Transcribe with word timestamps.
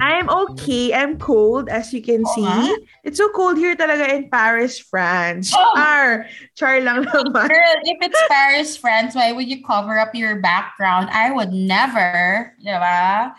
I'm 0.00 0.28
okay. 0.28 0.92
I'm 0.92 1.18
cold, 1.18 1.68
as 1.68 1.92
you 1.92 2.02
can 2.02 2.26
see. 2.26 2.87
It's 3.04 3.18
so 3.18 3.30
cold 3.30 3.56
here 3.56 3.76
talaga 3.76 4.08
in 4.10 4.28
Paris, 4.30 4.78
France. 4.78 5.52
Oh. 5.54 5.72
Char! 5.76 6.26
Char 6.54 6.80
lang 6.80 7.04
naman. 7.06 7.48
Girl, 7.48 7.76
if 7.84 7.98
it's 8.02 8.22
Paris, 8.28 8.76
France, 8.76 9.14
why 9.14 9.32
would 9.32 9.48
you 9.48 9.62
cover 9.62 9.98
up 9.98 10.14
your 10.14 10.40
background? 10.40 11.08
I 11.10 11.30
would 11.30 11.52
never. 11.52 12.54
Di 12.58 12.74
ba? 12.74 13.34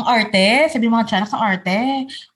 Ang 0.00 0.08
arte. 0.08 0.72
Sabi 0.72 0.88
ng 0.88 0.96
mga 0.96 1.06
tiyanak, 1.12 1.30
ang 1.36 1.44
arte. 1.44 1.78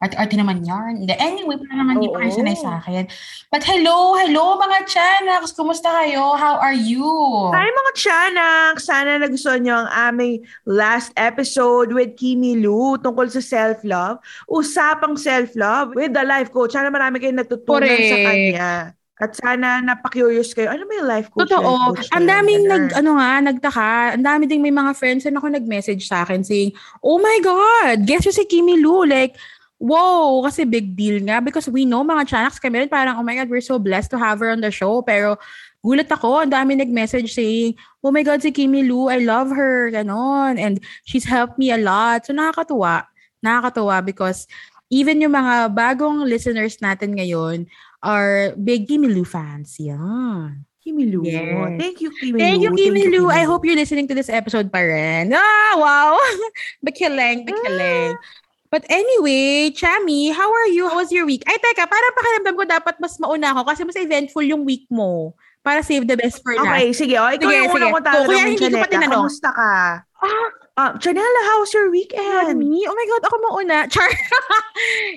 Arte-arte 0.04 0.36
naman 0.36 0.60
yan. 0.68 1.00
Hindi. 1.00 1.16
Anyway, 1.16 1.56
para 1.56 1.80
naman 1.80 1.96
Oo. 1.96 2.20
sanay 2.28 2.52
sa 2.60 2.76
akin. 2.84 3.08
But 3.48 3.64
hello, 3.64 4.20
hello 4.20 4.60
mga 4.60 4.84
tiyanak. 4.84 5.48
Kumusta 5.56 5.88
kayo? 6.04 6.36
How 6.36 6.60
are 6.60 6.76
you? 6.76 7.08
Hi 7.56 7.64
mga 7.64 7.92
tiyanak! 7.96 8.74
Sana 8.84 9.16
nagustuhan 9.16 9.64
nyo 9.64 9.74
ang 9.80 10.12
aming 10.12 10.44
last 10.68 11.16
episode 11.16 11.96
with 11.96 12.12
Kimi 12.20 12.60
Lu 12.60 13.00
tungkol 13.00 13.32
sa 13.32 13.40
self-love. 13.40 14.20
Usapang 14.52 15.16
self-love 15.16 15.96
with 15.96 16.12
the 16.12 16.20
life 16.20 16.52
coach. 16.52 16.76
Sana 16.76 16.92
marami 16.92 17.16
kayong 17.16 17.40
natutunan 17.40 17.88
sa 17.88 18.16
Correct. 18.20 18.28
kanya. 18.28 18.70
At 19.14 19.38
sana 19.38 19.78
napaka-curious 19.78 20.50
kayo. 20.58 20.74
Ano 20.74 20.90
ba 20.90 20.92
yung 20.98 21.06
life 21.06 21.30
coach? 21.30 21.46
life 21.46 21.54
Totoo. 21.54 21.94
coach 21.94 22.10
Ang 22.10 22.26
daming 22.26 22.66
nag, 22.66 22.98
ano 22.98 23.14
nga, 23.14 23.30
nagtaka. 23.46 24.18
Ang 24.18 24.24
dami 24.26 24.50
ding 24.50 24.58
may 24.58 24.74
mga 24.74 24.90
friends 24.98 25.22
na 25.22 25.38
ako 25.38 25.54
nag-message 25.54 26.10
sa 26.10 26.26
akin 26.26 26.42
saying, 26.42 26.74
oh 26.98 27.22
my 27.22 27.38
God, 27.38 28.10
guess 28.10 28.26
you 28.26 28.34
si 28.34 28.42
Kimi 28.42 28.82
Lu. 28.82 29.06
Like, 29.06 29.38
wow, 29.78 30.42
kasi 30.42 30.66
big 30.66 30.98
deal 30.98 31.22
nga. 31.22 31.38
Because 31.38 31.70
we 31.70 31.86
know 31.86 32.02
mga 32.02 32.26
chanaks 32.26 32.58
kami 32.58 32.82
rin, 32.82 32.90
parang, 32.90 33.14
oh 33.14 33.22
my 33.22 33.38
God, 33.38 33.46
we're 33.46 33.62
so 33.62 33.78
blessed 33.78 34.10
to 34.10 34.18
have 34.18 34.42
her 34.42 34.50
on 34.50 34.66
the 34.66 34.74
show. 34.74 34.98
Pero, 35.06 35.38
gulat 35.86 36.10
ako, 36.10 36.42
ang 36.42 36.50
dami 36.50 36.74
nag-message 36.74 37.30
saying, 37.30 37.78
oh 38.02 38.10
my 38.10 38.26
God, 38.26 38.42
si 38.42 38.50
Kimi 38.50 38.82
Lu, 38.82 39.06
I 39.06 39.22
love 39.22 39.54
her, 39.54 39.94
ganon. 39.94 40.58
And 40.58 40.82
she's 41.06 41.28
helped 41.28 41.54
me 41.54 41.70
a 41.70 41.78
lot. 41.78 42.26
So, 42.26 42.34
nakakatuwa. 42.34 43.06
Nakakatuwa 43.46 44.02
because 44.02 44.50
even 44.90 45.22
yung 45.22 45.38
mga 45.38 45.70
bagong 45.70 46.26
listeners 46.26 46.82
natin 46.82 47.14
ngayon 47.14 47.70
are 48.04 48.52
big 48.60 48.86
Kimi 48.86 49.08
Lu 49.08 49.24
fans. 49.24 49.80
Yan. 49.80 50.68
Kimi 50.84 51.08
Lu. 51.08 51.24
Yes. 51.24 51.80
Thank 51.80 52.04
you, 52.04 52.12
Kimi 52.12 52.36
Thank 52.36 52.60
you, 52.60 52.70
Lu. 52.70 52.76
Kimi 52.76 53.08
Lu. 53.08 53.32
I 53.32 53.42
Kimi 53.42 53.48
hope 53.48 53.64
you're 53.64 53.80
listening 53.80 54.04
to 54.12 54.14
this 54.14 54.28
episode 54.28 54.68
pa 54.68 54.84
rin. 54.84 55.32
Ah, 55.32 55.72
wow. 55.80 56.20
Bakiling, 56.84 57.48
bakiling. 57.48 58.20
But 58.68 58.84
anyway, 58.90 59.70
Chami, 59.72 60.34
how 60.34 60.50
are 60.50 60.68
you? 60.68 60.90
How 60.90 61.00
was 61.00 61.08
your 61.08 61.24
week? 61.24 61.46
Ay, 61.48 61.56
teka, 61.56 61.88
parang 61.88 62.12
pakiramdam 62.18 62.54
ko 62.58 62.64
dapat 62.66 62.94
mas 63.00 63.16
mauna 63.22 63.54
ako 63.54 63.70
kasi 63.70 63.80
mas 63.86 63.96
eventful 63.96 64.42
yung 64.44 64.66
week 64.68 64.84
mo. 64.90 65.32
Para 65.64 65.80
save 65.80 66.04
the 66.04 66.18
best 66.18 66.44
for 66.44 66.52
last. 66.52 66.68
Okay, 66.68 66.92
sige. 66.92 67.14
O, 67.16 67.24
ikaw 67.32 67.48
Sige, 67.48 67.56
yung 67.56 67.70
sige. 67.72 67.78
unang 67.80 67.94
ko 67.94 68.00
Go, 68.02 68.04
kuya, 68.04 68.44
tatanungin, 68.44 68.50
hindi 68.52 68.68
ko 68.68 68.78
pa 68.84 68.90
tinanong. 68.90 69.24
Kamusta 69.24 69.48
ka? 69.54 69.72
Ah, 70.20 70.48
Ah, 70.74 70.90
Janella, 70.98 71.42
how's 71.54 71.70
your 71.70 71.86
weekend? 71.86 72.58
Chami? 72.58 72.82
Oh 72.82 72.96
my 72.98 73.06
God, 73.06 73.22
ako 73.30 73.36
mauna. 73.46 73.86
Char. 73.94 74.10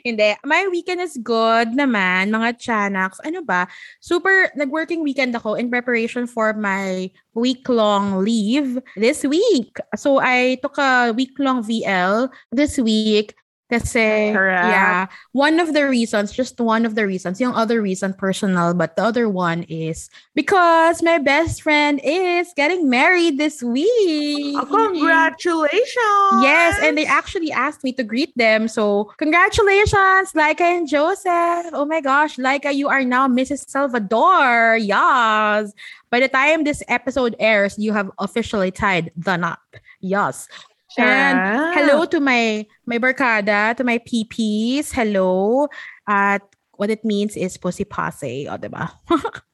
Hindi. 0.05 0.37
My 0.45 0.69
weekend 0.69 1.01
is 1.01 1.17
good 1.17 1.73
naman, 1.73 2.29
mga 2.29 2.61
chanaks. 2.61 3.17
Ano 3.25 3.41
ba? 3.41 3.65
Super, 3.97 4.53
nag-working 4.53 5.01
weekend 5.01 5.33
ako 5.33 5.57
in 5.57 5.73
preparation 5.73 6.29
for 6.29 6.53
my 6.53 7.09
week-long 7.33 8.21
leave 8.21 8.77
this 9.01 9.25
week. 9.25 9.81
So, 9.97 10.21
I 10.21 10.61
took 10.61 10.77
a 10.77 11.09
week-long 11.17 11.65
VL 11.65 12.29
this 12.53 12.77
week 12.77 13.33
kasi, 13.69 14.31
Correct. 14.31 14.67
yeah, 14.71 15.07
one 15.33 15.59
of 15.59 15.73
the 15.73 15.87
reasons, 15.87 16.31
just 16.31 16.59
one 16.59 16.85
of 16.85 16.95
the 16.95 17.05
reasons, 17.05 17.41
yung 17.41 17.53
other 17.53 17.81
reason 17.81 18.13
personal, 18.13 18.73
but 18.73 18.95
the 18.95 19.03
other 19.03 19.27
one 19.27 19.63
is 19.67 20.09
because 20.35 21.03
my 21.03 21.17
best 21.17 21.61
friend 21.61 21.99
is 22.03 22.47
getting 22.55 22.89
married 22.89 23.37
this 23.37 23.61
week. 23.61 24.55
Oh, 24.55 24.65
congratulations! 24.65 26.39
Yes, 26.39 26.79
and 26.81 26.97
they 26.97 27.05
actually 27.05 27.51
asked 27.51 27.83
me 27.83 27.91
to 27.93 28.03
greet 28.03 28.31
them. 28.37 28.67
So, 28.67 29.11
congratulations, 29.17 30.31
Laika 30.31 30.61
and 30.61 30.87
Joseph. 30.87 31.75
Oh 31.75 31.85
my 31.85 31.99
gosh, 31.99 32.37
Laika, 32.37 32.73
you 32.73 32.87
are 32.87 33.03
now 33.03 33.27
Mrs. 33.27 33.67
Salvador. 33.67 34.77
Yes. 34.77 35.73
By 36.09 36.21
the 36.21 36.29
time 36.29 36.63
this 36.63 36.81
episode 36.87 37.35
airs, 37.37 37.77
you 37.77 37.91
have 37.91 38.09
officially 38.19 38.71
tied 38.71 39.11
the 39.17 39.35
knot. 39.35 39.59
Yes. 39.99 40.47
And 40.97 41.37
Sarap. 41.37 41.73
hello 41.73 42.05
to 42.05 42.19
my 42.19 42.65
my 42.85 42.97
barkada, 42.97 43.75
to 43.77 43.83
my 43.83 43.99
PPs. 43.99 44.91
Hello. 44.91 45.67
At 46.07 46.41
what 46.77 46.89
it 46.89 47.05
means 47.05 47.35
is 47.37 47.57
pussy 47.57 47.85
pase. 47.85 48.47
O, 48.49 48.57
diba? 48.57 48.91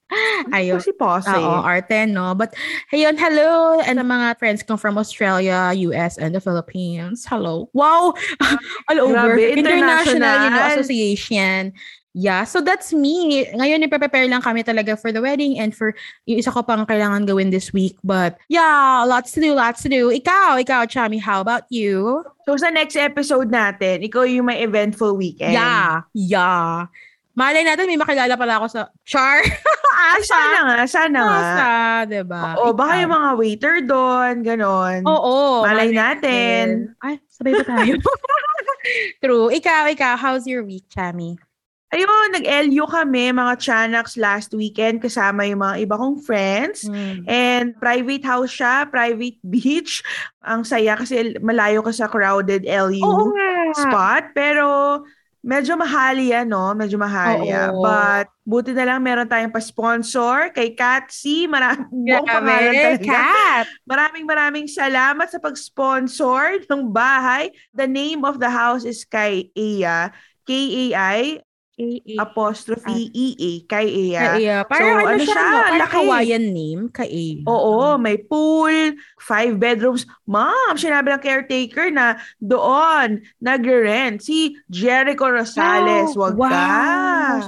Ayun. 0.53 0.81
Si 0.81 0.91
Posse. 0.93 1.33
Oo, 1.33 1.63
arte, 1.63 2.05
no? 2.05 2.35
But, 2.35 2.53
ayun, 2.93 3.17
hello, 3.17 3.79
and 3.81 3.97
the 3.97 4.05
mga 4.05 4.37
friends 4.37 4.61
ko 4.61 4.77
from 4.77 4.97
Australia, 4.97 5.73
US, 5.73 6.17
and 6.17 6.35
the 6.35 6.41
Philippines. 6.41 7.25
Hello. 7.25 7.69
Wow! 7.73 8.13
All 8.89 8.99
over. 8.99 9.33
Grabe, 9.33 9.57
International, 9.57 10.13
you 10.13 10.19
know, 10.19 10.45
international. 10.45 10.79
association. 10.79 11.73
Yeah, 12.13 12.45
so 12.45 12.61
that's 12.61 12.93
me. 12.93 13.49
Ngayon, 13.57 13.89
ipe-prepare 13.89 14.29
lang 14.29 14.45
kami 14.45 14.61
talaga 14.61 14.93
for 14.93 15.09
the 15.09 15.17
wedding 15.17 15.57
and 15.57 15.73
for 15.73 15.97
yung 16.29 16.37
isa 16.37 16.53
ko 16.53 16.61
pang 16.61 16.85
kailangan 16.85 17.25
gawin 17.25 17.49
this 17.49 17.73
week. 17.73 17.97
But, 18.05 18.37
yeah, 18.53 19.01
lots 19.01 19.33
to 19.33 19.41
do, 19.41 19.57
lots 19.57 19.81
to 19.81 19.89
do. 19.89 20.13
Ikaw, 20.13 20.61
ikaw, 20.61 20.85
Chami, 20.85 21.17
how 21.17 21.41
about 21.41 21.65
you? 21.73 22.21
So 22.45 22.53
sa 22.53 22.69
next 22.69 22.93
episode 22.93 23.49
natin, 23.49 24.05
ikaw 24.05 24.29
yung 24.29 24.45
may 24.45 24.61
eventful 24.61 25.17
weekend. 25.17 25.57
Yeah, 25.57 26.05
yeah. 26.13 26.85
Malay 27.33 27.65
natin, 27.65 27.89
may 27.89 27.97
makilala 27.97 28.37
pala 28.37 28.61
ako 28.61 28.65
sa 28.69 28.81
Char. 29.09 29.41
Ay, 30.03 30.21
sana 30.21 30.57
nga, 30.69 30.77
sana 30.85 31.19
nga. 31.25 31.39
Asa, 31.41 31.69
diba? 32.05 32.61
Oo, 32.61 32.77
baka 32.77 32.93
Ikaw. 32.93 33.01
yung 33.01 33.13
mga 33.17 33.29
waiter 33.41 33.75
doon, 33.81 34.33
ganon. 34.45 35.01
Oo. 35.09 35.65
Malay 35.65 35.89
natin. 35.89 36.93
Ay, 37.01 37.17
sabay 37.25 37.57
ba 37.57 37.65
tayo? 37.65 37.97
True. 39.23 39.49
Ikaw, 39.49 39.89
ikaw, 39.97 40.13
how's 40.13 40.45
your 40.45 40.61
week, 40.61 40.85
Chami? 40.93 41.41
Ayun, 41.93 42.33
nag-LU 42.33 42.89
kami, 42.89 43.29
mga 43.29 43.53
Chanaks 43.61 44.17
last 44.17 44.49
weekend, 44.51 44.97
kasama 44.97 45.45
yung 45.45 45.61
mga 45.61 45.85
iba 45.85 45.93
kong 45.93 46.17
friends. 46.19 46.89
And 47.29 47.77
private 47.77 48.25
house 48.25 48.49
siya, 48.49 48.89
private 48.89 49.37
beach. 49.53 50.01
Ang 50.41 50.65
saya 50.65 50.97
kasi 50.97 51.37
malayo 51.37 51.85
ka 51.85 51.93
sa 51.93 52.09
crowded 52.09 52.65
LU 52.65 52.97
Oo 52.99 53.29
nga. 53.29 53.53
spot. 53.77 54.23
Pero 54.33 54.65
medyo 55.39 55.77
mahal 55.77 56.17
yan, 56.17 56.49
no? 56.49 56.73
Medyo 56.73 56.97
mahal 56.97 57.45
Oo. 57.45 57.85
But 57.85 58.33
buti 58.41 58.73
na 58.73 58.89
lang 58.89 59.05
meron 59.05 59.29
tayong 59.29 59.53
pa-sponsor 59.53 60.49
kay 60.49 60.73
Katsi. 60.73 61.45
Maraming 61.45 61.93
buong 61.93 62.25
pangalan 62.25 62.73
talaga. 62.73 63.05
cat. 63.05 63.65
Maraming 63.85 64.25
maraming 64.25 64.65
salamat 64.65 65.29
sa 65.29 65.37
pag-sponsor 65.37 66.65
ng 66.65 66.89
bahay. 66.89 67.53
The 67.69 67.85
name 67.85 68.25
of 68.25 68.41
the 68.41 68.49
house 68.49 68.81
is 68.81 69.05
kay 69.05 69.53
Aya. 69.53 70.09
K-A-I 70.43 71.39
apostrophe 72.21 73.09
E-A. 73.09 73.65
Kay 73.65 73.87
Aya. 74.13 74.21
Kaya, 74.37 74.55
parang 74.69 74.85
So, 74.85 74.93
ano, 74.93 75.09
ano 75.09 75.23
siya, 75.23 75.33
siya, 75.33 75.43
no? 75.43 75.57
Parang. 75.57 75.91
Hawaiian 75.93 76.45
name, 76.53 76.83
Kaya. 76.93 77.41
Oo, 77.49 77.97
may 77.97 78.17
pool, 78.21 78.93
five 79.17 79.57
bedrooms. 79.57 80.05
Ma'am, 80.29 80.77
sinabi 80.77 81.13
ng 81.13 81.23
caretaker 81.23 81.89
na 81.89 82.21
doon 82.37 83.25
nagre-rent 83.41 84.21
si 84.21 84.53
Jericho 84.69 85.25
Rosales. 85.25 86.13
Wag 86.13 86.37
wow. 86.37 86.49
ka. 86.49 86.69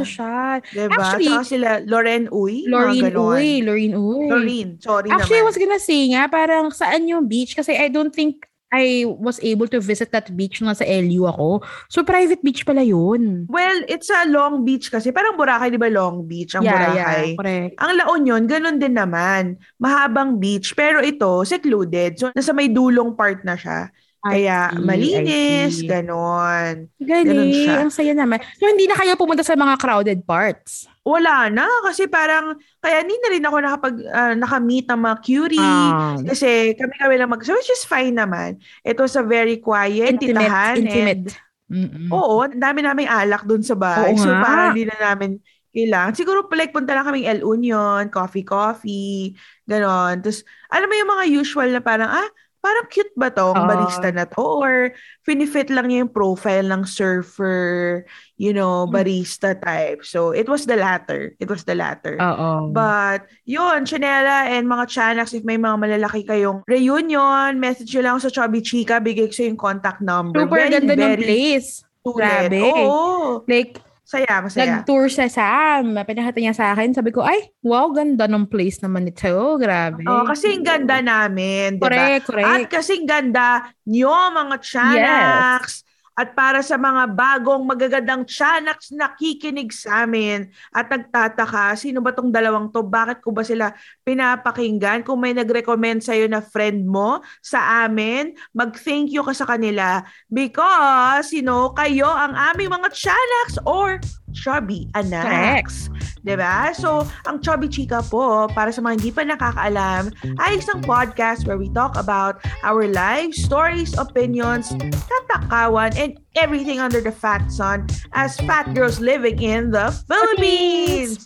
So 0.02 0.06
siya. 0.06 0.62
Diba? 0.74 0.97
Actually, 0.97 1.30
Tsaka 1.30 1.46
sila, 1.46 1.69
Loren 1.86 2.25
Uy. 2.34 2.66
ganon. 2.66 3.38
Uy. 3.38 3.62
Loreen 3.62 3.94
Uy. 3.94 4.27
Loreen, 4.30 4.69
sorry 4.81 5.10
Actually, 5.13 5.39
I 5.39 5.44
naman. 5.45 5.50
was 5.54 5.57
gonna 5.62 5.81
say 5.81 6.01
nga, 6.10 6.24
parang 6.27 6.74
saan 6.74 7.06
yung 7.06 7.30
beach? 7.30 7.54
Kasi 7.54 7.77
I 7.77 7.94
don't 7.94 8.13
think 8.13 8.45
I 8.73 9.06
was 9.07 9.38
able 9.45 9.69
to 9.71 9.79
visit 9.79 10.12
that 10.12 10.33
beach 10.33 10.59
nung 10.59 10.73
sa 10.73 10.83
LU 10.83 11.29
ako. 11.29 11.63
So, 11.88 12.01
private 12.01 12.41
beach 12.41 12.65
pala 12.65 12.81
yun. 12.81 13.45
Well, 13.47 13.85
it's 13.88 14.09
a 14.09 14.25
Long 14.25 14.65
Beach 14.65 14.89
kasi. 14.89 15.13
Parang 15.13 15.38
Boracay, 15.38 15.69
di 15.71 15.79
ba 15.79 15.88
Long 15.88 16.25
Beach 16.25 16.57
ang 16.57 16.65
Boracay? 16.65 17.38
correct. 17.39 17.73
Ang 17.79 17.91
La 17.95 18.06
Union, 18.12 18.41
ganun 18.50 18.77
din 18.81 18.97
naman. 18.97 19.62
Mahabang 19.77 20.41
beach, 20.41 20.73
pero 20.73 21.00
ito, 21.00 21.45
secluded. 21.45 22.17
So, 22.19 22.33
nasa 22.33 22.51
may 22.51 22.67
dulong 22.67 23.13
part 23.13 23.45
na 23.45 23.56
siya. 23.56 23.94
Kaya 24.25 24.74
see, 24.74 24.81
malinis, 24.81 25.75
ganon. 25.86 26.89
Galing. 26.98 27.54
siya. 27.54 27.86
Ang 27.86 27.94
saya 27.94 28.18
naman. 28.18 28.42
So, 28.57 28.66
hindi 28.66 28.89
na 28.89 28.98
kayo 28.98 29.13
pumunta 29.13 29.45
sa 29.45 29.54
mga 29.54 29.77
crowded 29.77 30.19
parts. 30.25 30.89
Wala 31.06 31.54
na, 31.54 31.69
kasi 31.86 32.10
parang, 32.10 32.57
kaya 32.81 33.06
hindi 33.06 33.13
na 33.22 33.30
rin 33.30 33.45
ako 33.45 33.57
nakapag, 33.62 33.95
ah, 34.10 34.33
nakamit 34.33 34.89
ng 34.89 34.98
mga 34.98 35.18
cutie. 35.22 35.62
Ah, 35.62 36.18
Kasi 36.18 36.74
kami-kami 36.74 37.13
lang 37.22 37.30
mag- 37.30 37.45
so 37.45 37.54
which 37.54 37.69
is 37.69 37.86
fine 37.86 38.18
naman. 38.18 38.57
It 38.81 38.98
was 38.98 39.13
a 39.13 39.22
very 39.22 39.62
quiet, 39.62 40.18
intimate. 40.18 40.42
titahan. 40.42 40.75
Intimate. 40.81 41.25
And, 41.30 41.45
Mm-mm. 41.66 42.10
oo, 42.13 42.45
ang 42.45 42.62
dami 42.62 42.86
naming 42.86 43.10
alak 43.10 43.42
dun 43.45 43.66
sa 43.66 43.74
bahay. 43.74 44.13
Oo 44.13 44.22
so 44.22 44.30
nga. 44.30 44.42
parang 44.42 44.66
hindi 44.74 44.86
na 44.86 44.98
namin 45.01 45.42
kailangan. 45.75 46.13
Siguro 46.16 46.45
like 46.54 46.72
punta 46.72 46.94
lang 46.94 47.04
kaming 47.10 47.25
El 47.27 47.42
Union, 47.44 48.07
coffee 48.13 48.45
coffee, 48.45 49.33
ganon. 49.66 50.22
Tapos 50.22 50.45
alam 50.69 50.88
mo 50.88 50.95
yung 50.95 51.12
mga 51.12 51.25
usual 51.36 51.69
na 51.74 51.81
parang 51.81 52.07
ah 52.07 52.30
parang 52.65 52.89
cute 52.89 53.13
ba 53.13 53.29
tong 53.29 53.53
Oo. 53.53 53.69
barista 53.69 54.09
na 54.09 54.25
to? 54.25 54.41
Or 54.41 54.89
finifit 55.21 55.69
lang 55.69 55.85
niya 55.85 56.01
yung 56.01 56.09
profile 56.09 56.65
ng 56.65 56.81
surfer, 56.83 58.01
you 58.35 58.50
know, 58.50 58.89
Hmm. 58.89 58.97
barista 58.97 59.53
type. 59.53 60.01
So, 60.01 60.33
it 60.33 60.50
was 60.50 60.65
the 60.65 60.73
latter. 60.73 61.38
It 61.38 61.45
was 61.45 61.62
the 61.63 61.77
latter. 61.77 62.17
Oo. 62.17 62.73
But, 62.73 63.29
yun, 63.45 63.85
Chanela 63.85 64.50
and 64.50 64.65
mga 64.65 64.89
Chanax, 64.89 65.38
if 65.38 65.45
may 65.45 65.62
mga 65.62 65.77
malalaki 65.77 66.25
kayong 66.25 66.65
reunion, 66.65 67.62
message 67.62 67.94
nyo 67.94 68.01
lang 68.01 68.17
sa 68.17 68.33
Chubby 68.33 68.65
Chica, 68.65 68.97
bigay 68.97 69.29
ko 69.29 69.35
sa 69.38 69.45
yung 69.45 69.62
contact 69.62 70.01
number. 70.01 70.41
Super 70.41 70.65
Very, 70.65 70.73
ganda 70.73 70.94
ng 70.97 71.13
very 71.13 71.21
place. 71.21 71.85
sulit. 72.01 72.17
Grabe. 72.21 72.62
Oo. 72.62 72.97
Like, 73.45 73.77
Saya, 74.06 74.38
masaya. 74.38 74.86
nag-tour 74.86 75.10
siya 75.10 75.25
Sam. 75.25 75.98
Pinakita 76.06 76.38
niya 76.38 76.54
sa 76.54 76.78
akin. 76.78 76.94
Sabi 76.94 77.10
ko, 77.10 77.25
ay, 77.25 77.50
wow, 77.66 77.90
ganda 77.90 78.30
ng 78.30 78.46
place 78.46 78.78
naman 78.86 79.10
ito. 79.10 79.57
Grabe. 79.57 80.06
Oh, 80.06 80.30
kasi 80.30 80.54
ang 80.54 80.62
ganda 80.62 81.02
namin, 81.02 81.81
di 81.81 81.81
ba? 81.81 81.90
correct, 81.90 82.30
correct. 82.30 82.46
At 82.46 82.62
kasing 82.69 83.10
ganda 83.10 83.74
nyo, 83.90 84.13
mga 84.30 84.56
Chanax. 84.62 85.81
At 86.15 86.31
para 86.31 86.63
sa 86.63 86.79
mga 86.79 87.12
bagong 87.12 87.67
magagandang 87.67 88.23
Chanax 88.23 88.95
na 88.95 89.12
kikinig 89.12 89.75
sa 89.75 90.07
amin 90.07 90.47
at 90.71 90.88
nagtataka, 90.88 91.75
sino 91.75 92.00
ba 92.00 92.15
tong 92.15 92.31
dalawang 92.31 92.71
to? 92.71 92.79
Bakit 92.88 93.19
ko 93.19 93.35
ba 93.35 93.44
sila 93.44 93.75
pinapakinggan? 94.07 95.03
Kung 95.03 95.19
may 95.19 95.35
nag-recommend 95.35 96.07
sa'yo 96.07 96.31
na 96.31 96.39
friend 96.39 96.88
mo 96.88 97.19
sa 97.44 97.83
amin, 97.83 98.31
mag-thank 98.56 99.12
you 99.12 99.27
ka 99.27 99.35
sa 99.35 99.44
kanila 99.44 100.07
because, 100.31 101.35
you 101.35 101.44
know, 101.44 101.75
kayo 101.75 102.07
ang 102.07 102.31
aming 102.31 102.71
mga 102.71 102.95
Chanax 102.95 103.59
or 103.67 104.00
chubby 104.36 104.92
anax. 104.94 105.88
'Di 106.28 106.36
ba? 106.36 106.76
So, 106.76 107.08
ang 107.24 107.40
Chubby 107.40 107.72
Chica 107.72 108.04
po, 108.04 108.52
para 108.52 108.76
sa 108.76 108.84
mga 108.84 109.00
hindi 109.00 109.12
pa 109.16 109.24
nakakaalam, 109.24 110.12
ay 110.44 110.60
isang 110.60 110.84
podcast 110.84 111.48
where 111.48 111.56
we 111.56 111.72
talk 111.72 111.96
about 111.96 112.44
our 112.68 112.92
lives, 112.92 113.40
stories, 113.40 113.96
opinions, 113.96 114.76
tatakawan, 115.08 115.96
and 115.96 116.20
everything 116.36 116.84
under 116.84 117.00
the 117.00 117.14
fat 117.14 117.48
sun 117.48 117.88
as 118.12 118.36
fat 118.44 118.68
girls 118.76 119.00
living 119.00 119.40
in 119.40 119.72
the 119.72 119.94
Philippines. 120.10 121.24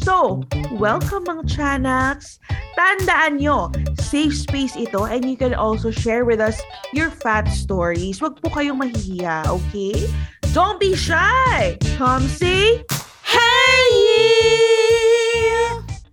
So, 0.00 0.40
welcome 0.72 1.28
mga 1.28 1.44
Chanax. 1.44 2.40
Tandaan 2.72 3.36
nyo, 3.36 3.68
safe 4.00 4.32
space 4.32 4.72
ito 4.72 5.04
and 5.04 5.28
you 5.28 5.36
can 5.36 5.52
also 5.52 5.92
share 5.92 6.24
with 6.24 6.40
us 6.40 6.56
your 6.96 7.12
fat 7.12 7.44
stories. 7.52 8.16
Huwag 8.16 8.40
po 8.40 8.48
kayong 8.48 8.80
mahihiya, 8.80 9.44
okay? 9.52 10.08
Don't 10.56 10.80
be 10.80 10.96
shy! 10.96 11.76
Come 12.00 12.24
say, 12.24 12.80
Hey! 13.28 13.72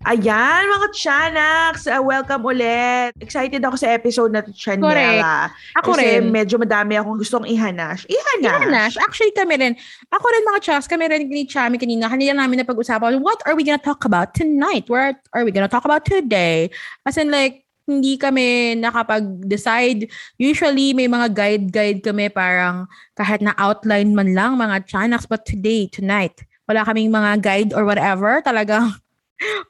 Ayan, 0.07 0.63
mga 0.71 0.87
Chanax! 0.95 1.83
Uh, 1.83 1.99
welcome 1.99 2.39
ulit. 2.47 3.11
Excited 3.19 3.59
ako 3.59 3.75
sa 3.75 3.91
episode 3.91 4.31
na 4.31 4.39
to, 4.39 4.55
Chanela. 4.55 5.51
Ako 5.75 5.91
Kasi 5.91 6.23
rin. 6.23 6.31
medyo 6.31 6.55
madami 6.55 6.95
akong 6.95 7.19
gustong 7.19 7.43
ihanash. 7.43 8.07
Ihanash! 8.07 8.71
Nash, 8.71 8.95
actually 8.95 9.35
kami 9.35 9.59
rin. 9.59 9.75
Ako 10.07 10.23
rin 10.23 10.47
mga 10.55 10.59
chas, 10.63 10.87
kami 10.87 11.03
rin 11.11 11.27
ni 11.27 11.43
Chami 11.43 11.75
kanina. 11.75 12.07
Kanina 12.07 12.31
namin 12.31 12.63
na 12.63 12.65
pag-usapan, 12.65 13.19
what 13.19 13.43
are 13.43 13.59
we 13.59 13.67
gonna 13.67 13.75
talk 13.75 14.07
about 14.07 14.31
tonight? 14.31 14.87
What 14.87 15.19
are 15.35 15.43
we 15.43 15.51
gonna 15.51 15.67
talk 15.67 15.83
about 15.83 16.07
today? 16.07 16.71
As 17.03 17.19
in 17.19 17.27
like, 17.27 17.67
hindi 17.83 18.15
kami 18.15 18.79
nakapag-decide. 18.79 20.07
Usually, 20.39 20.95
may 20.95 21.11
mga 21.11 21.27
guide-guide 21.35 21.99
kami 22.07 22.31
parang 22.31 22.87
kahit 23.19 23.43
na 23.43 23.51
outline 23.59 24.15
man 24.15 24.31
lang 24.31 24.55
mga 24.55 24.87
chanax. 24.87 25.27
But 25.27 25.43
today, 25.43 25.91
tonight, 25.91 26.39
wala 26.71 26.87
kaming 26.87 27.11
mga 27.11 27.43
guide 27.43 27.71
or 27.75 27.83
whatever. 27.83 28.39
Talagang 28.45 28.95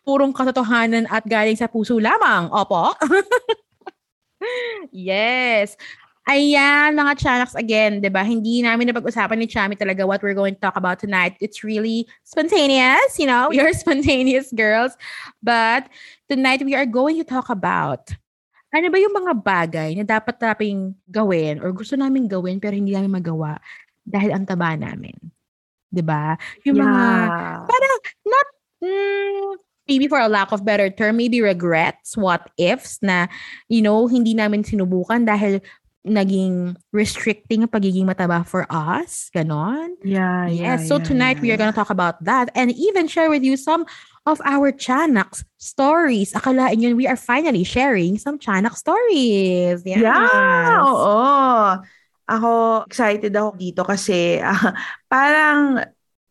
purong 0.04 0.34
katotohanan 0.34 1.06
at 1.10 1.24
galing 1.26 1.58
sa 1.58 1.70
puso 1.70 1.98
lamang. 2.02 2.50
Opo. 2.50 2.94
yes. 4.92 5.76
Ayan, 6.30 6.94
mga 6.94 7.18
Chanax 7.18 7.58
again, 7.58 8.06
'di 8.06 8.14
ba? 8.14 8.22
Hindi 8.22 8.62
namin 8.62 8.94
napag-usapan 8.94 9.34
ni 9.34 9.50
Chami 9.50 9.74
talaga 9.74 10.06
what 10.06 10.22
we're 10.22 10.38
going 10.38 10.54
to 10.54 10.62
talk 10.62 10.78
about 10.78 11.02
tonight. 11.02 11.34
It's 11.42 11.66
really 11.66 12.06
spontaneous, 12.22 13.18
you 13.18 13.26
know? 13.26 13.50
We 13.54 13.58
are 13.58 13.74
spontaneous 13.74 14.54
girls. 14.54 14.94
But 15.42 15.90
tonight 16.30 16.62
we 16.62 16.78
are 16.78 16.86
going 16.86 17.18
to 17.18 17.26
talk 17.26 17.50
about 17.50 18.14
ano 18.70 18.94
ba 18.94 19.02
yung 19.02 19.18
mga 19.18 19.34
bagay 19.42 19.90
na 19.98 20.06
dapat 20.06 20.38
nating 20.38 20.94
gawin 21.10 21.58
or 21.66 21.74
gusto 21.74 21.98
namin 21.98 22.30
gawin 22.30 22.62
pero 22.62 22.78
hindi 22.78 22.94
namin 22.94 23.10
magawa 23.10 23.58
dahil 24.06 24.30
ang 24.30 24.46
taba 24.46 24.78
namin. 24.78 25.18
'Di 25.90 26.06
ba? 26.06 26.38
Yung 26.62 26.78
mga 26.78 27.02
Yeah. 27.26 27.66
parang 27.66 27.96
not 28.30 28.48
mm, 28.84 29.56
maybe 29.88 30.08
for 30.08 30.20
a 30.20 30.30
lack 30.30 30.52
of 30.52 30.64
better 30.64 30.90
term, 30.90 31.18
maybe 31.18 31.42
regrets, 31.42 32.16
what 32.16 32.50
ifs 32.58 33.00
na, 33.02 33.28
you 33.68 33.82
know, 33.82 34.06
hindi 34.06 34.38
namin 34.38 34.62
sinubukan 34.62 35.26
dahil 35.26 35.62
naging 36.08 36.80
restricting 36.96 37.66
ang 37.68 37.74
pagiging 37.74 38.08
mataba 38.08 38.46
for 38.48 38.64
us. 38.72 39.28
Ganon. 39.36 40.00
Yeah, 40.06 40.48
yeah, 40.48 40.80
yes. 40.80 40.88
So 40.88 40.98
yeah, 40.98 41.04
tonight 41.04 41.38
yeah, 41.40 41.44
we 41.44 41.50
are 41.52 41.60
gonna 41.60 41.76
talk 41.76 41.90
about 41.92 42.24
that 42.24 42.50
and 42.56 42.72
even 42.72 43.10
share 43.10 43.28
with 43.28 43.44
you 43.44 43.58
some 43.58 43.84
of 44.24 44.40
our 44.46 44.72
Chanax 44.72 45.44
stories. 45.58 46.32
Akalain 46.34 46.80
yun, 46.80 46.96
we 46.96 47.08
are 47.10 47.20
finally 47.20 47.66
sharing 47.66 48.18
some 48.18 48.40
Chanax 48.40 48.80
stories. 48.80 49.84
Yes. 49.84 50.00
Yeah, 50.00 50.86
oo. 50.86 51.84
Ako, 52.30 52.86
excited 52.86 53.34
ako 53.34 53.58
dito 53.58 53.82
kasi 53.82 54.38
ah, 54.46 54.72
parang 55.10 55.82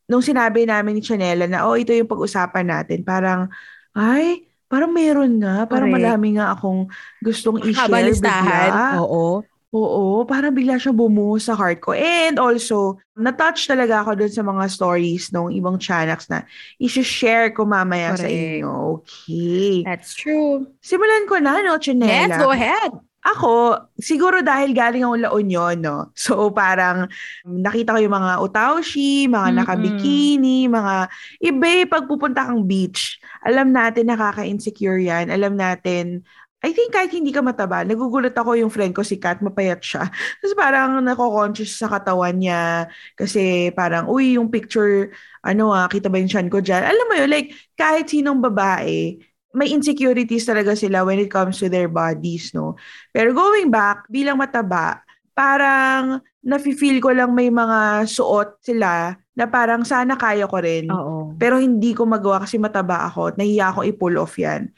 nung 0.09 0.25
sinabi 0.25 0.65
namin 0.65 0.99
ni 0.99 1.03
Chanela 1.05 1.45
na, 1.45 1.69
oh, 1.69 1.77
ito 1.77 1.93
yung 1.93 2.09
pag-usapan 2.09 2.65
natin, 2.65 3.05
parang, 3.05 3.53
ay, 3.93 4.49
parang 4.67 4.89
meron 4.89 5.37
nga. 5.37 5.69
Parang 5.69 5.93
Correct. 5.93 6.03
madami 6.03 6.29
nga 6.41 6.57
akong 6.57 6.89
gustong 7.21 7.61
i-share 7.69 8.17
bigla. 8.17 9.05
Oo. 9.05 9.45
Oo, 9.69 10.25
parang 10.25 10.57
bigla 10.57 10.81
siya 10.81 10.97
bumuhos 10.97 11.45
sa 11.45 11.53
heart 11.53 11.85
ko. 11.85 11.93
And 11.93 12.41
also, 12.41 12.97
na-touch 13.13 13.69
talaga 13.69 14.01
ako 14.01 14.17
dun 14.17 14.33
sa 14.33 14.41
mga 14.41 14.65
stories 14.73 15.29
ng 15.29 15.53
ibang 15.53 15.77
channels 15.77 16.25
na 16.33 16.49
i-share 16.81 17.53
ko 17.53 17.69
mamaya 17.69 18.17
sa 18.17 18.25
Correct. 18.25 18.33
inyo. 18.33 18.73
Okay. 19.05 19.85
That's 19.85 20.17
true. 20.17 20.73
Simulan 20.81 21.29
ko 21.29 21.37
na, 21.37 21.61
no, 21.61 21.77
Chanela? 21.77 22.33
Yes, 22.33 22.41
go 22.41 22.49
ahead. 22.49 22.97
Ako, 23.19 23.75
siguro 23.99 24.41
dahil 24.47 24.71
galing 24.71 25.03
ako 25.03 25.15
La 25.19 25.31
Union, 25.35 25.77
no? 25.83 25.99
So, 26.15 26.55
parang 26.55 27.11
nakita 27.43 27.99
ko 27.99 27.99
yung 27.99 28.15
mga 28.15 28.33
utaushi, 28.41 29.27
mga 29.27 29.59
nakabikini, 29.59 30.71
mga 30.71 31.11
iba 31.43 31.67
eh, 31.67 31.85
pag 31.85 32.07
pupunta 32.07 32.47
kang 32.47 32.63
beach. 32.65 33.19
Alam 33.43 33.75
natin 33.75 34.09
nakaka-insecure 34.09 35.03
yan. 35.03 35.35
Alam 35.35 35.59
natin, 35.59 36.23
I 36.59 36.75
think 36.75 36.91
kahit 36.91 37.15
hindi 37.15 37.31
ka 37.31 37.39
mataba, 37.39 37.87
nagugulat 37.87 38.35
ako 38.35 38.59
yung 38.59 38.71
friend 38.71 38.91
ko 38.91 39.07
si 39.07 39.19
Kat, 39.19 39.39
mapayat 39.43 39.79
siya. 39.79 40.11
Tapos 40.43 40.55
parang 40.59 40.99
nako-conscious 41.03 41.79
sa 41.79 41.87
katawan 41.91 42.39
niya 42.39 42.87
kasi 43.15 43.75
parang, 43.75 44.11
uy, 44.11 44.39
yung 44.39 44.51
picture, 44.51 45.11
ano 45.43 45.71
ah, 45.71 45.87
kita 45.91 46.11
ba 46.11 46.19
yung 46.19 46.31
chan 46.31 46.51
ko 46.51 46.59
dyan? 46.59 46.83
Alam 46.83 47.07
mo 47.07 47.15
yun, 47.15 47.31
like, 47.31 47.55
kahit 47.79 48.11
sinong 48.11 48.43
babae, 48.43 49.23
may 49.57 49.73
insecurities 49.73 50.45
talaga 50.45 50.77
sila 50.77 51.05
when 51.09 51.19
it 51.19 51.33
comes 51.33 51.57
to 51.57 51.73
their 51.73 51.89
bodies, 51.89 52.53
no? 52.53 52.77
Pero 53.11 53.33
going 53.33 53.73
back, 53.73 54.05
bilang 54.13 54.37
mataba, 54.37 55.01
parang 55.33 56.21
nafe-feel 56.45 57.01
ko 57.01 57.13
lang 57.15 57.33
may 57.33 57.49
mga 57.49 58.05
suot 58.05 58.61
sila 58.61 59.17
na 59.39 59.45
parang 59.47 59.87
sana 59.87 60.19
kaya 60.19 60.45
ko 60.51 60.59
rin. 60.59 60.91
Oo. 60.91 61.33
Pero 61.39 61.57
hindi 61.63 61.95
ko 61.95 62.05
magawa 62.05 62.43
kasi 62.45 62.59
mataba 62.59 63.07
ako 63.07 63.39
nahiya 63.39 63.71
akong 63.73 63.87
i-pull 63.89 64.19
off 64.19 64.35
yan. 64.37 64.69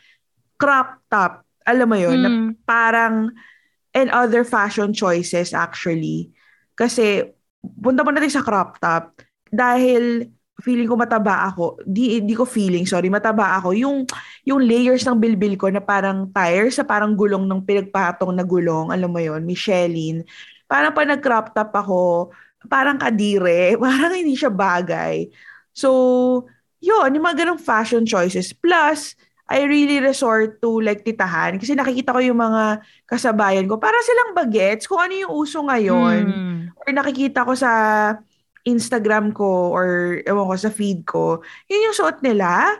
Crop 0.61 1.01
top, 1.09 1.43
alam 1.65 1.89
mo 1.89 1.97
yun, 1.97 2.19
na 2.21 2.29
Mm. 2.31 2.51
parang 2.69 3.33
and 3.91 4.13
other 4.13 4.45
fashion 4.45 4.93
choices 4.93 5.51
actually. 5.57 6.31
Kasi 6.77 7.27
punta 7.61 8.05
mo 8.05 8.13
natin 8.13 8.31
sa 8.31 8.45
crop 8.45 8.79
top 8.79 9.19
dahil 9.51 10.31
feeling 10.61 10.89
ko 10.89 10.97
mataba 10.97 11.49
ako. 11.51 11.81
Di, 11.85 12.23
di 12.25 12.35
ko 12.37 12.45
feeling, 12.49 12.85
sorry, 12.85 13.09
mataba 13.09 13.59
ako. 13.61 13.77
Yung, 13.77 14.09
yung 14.47 14.61
layers 14.63 15.05
ng 15.05 15.19
bilbil 15.19 15.57
ko 15.57 15.69
na 15.69 15.81
parang 15.81 16.29
tire 16.31 16.71
sa 16.71 16.87
parang 16.87 17.13
gulong 17.17 17.45
ng 17.45 17.61
pinagpatong 17.65 18.33
na 18.33 18.45
gulong, 18.47 18.93
alam 18.93 19.11
mo 19.11 19.21
yon 19.21 19.45
Michelin. 19.45 20.23
Parang 20.71 20.95
pa 20.95 21.03
nag-crop 21.03 21.53
top 21.57 21.73
ako, 21.75 22.01
parang 22.69 23.01
kadire, 23.01 23.75
parang 23.83 24.13
hindi 24.15 24.37
siya 24.37 24.53
bagay. 24.53 25.29
So, 25.75 26.49
yun, 26.81 27.13
yung 27.13 27.25
mga 27.25 27.45
ganong 27.45 27.61
fashion 27.61 28.05
choices. 28.09 28.53
Plus, 28.57 29.19
I 29.51 29.67
really 29.67 29.99
resort 29.99 30.63
to 30.63 30.79
like 30.79 31.03
titahan 31.03 31.59
kasi 31.59 31.75
nakikita 31.75 32.15
ko 32.15 32.23
yung 32.23 32.39
mga 32.39 32.87
kasabayan 33.03 33.67
ko. 33.67 33.83
Para 33.83 33.99
silang 34.07 34.31
bagets 34.31 34.87
kung 34.87 35.03
ano 35.03 35.11
yung 35.11 35.33
uso 35.35 35.59
ngayon. 35.67 36.23
Mm. 36.31 36.59
Or 36.79 36.89
nakikita 36.95 37.43
ko 37.43 37.59
sa 37.59 37.71
Instagram 38.67 39.33
ko 39.33 39.73
or 39.73 40.21
ewan 40.25 40.47
ko 40.49 40.55
sa 40.57 40.71
feed 40.73 41.05
ko. 41.05 41.41
Yun 41.67 41.87
yung 41.91 41.97
suot 41.97 42.21
nila. 42.21 42.77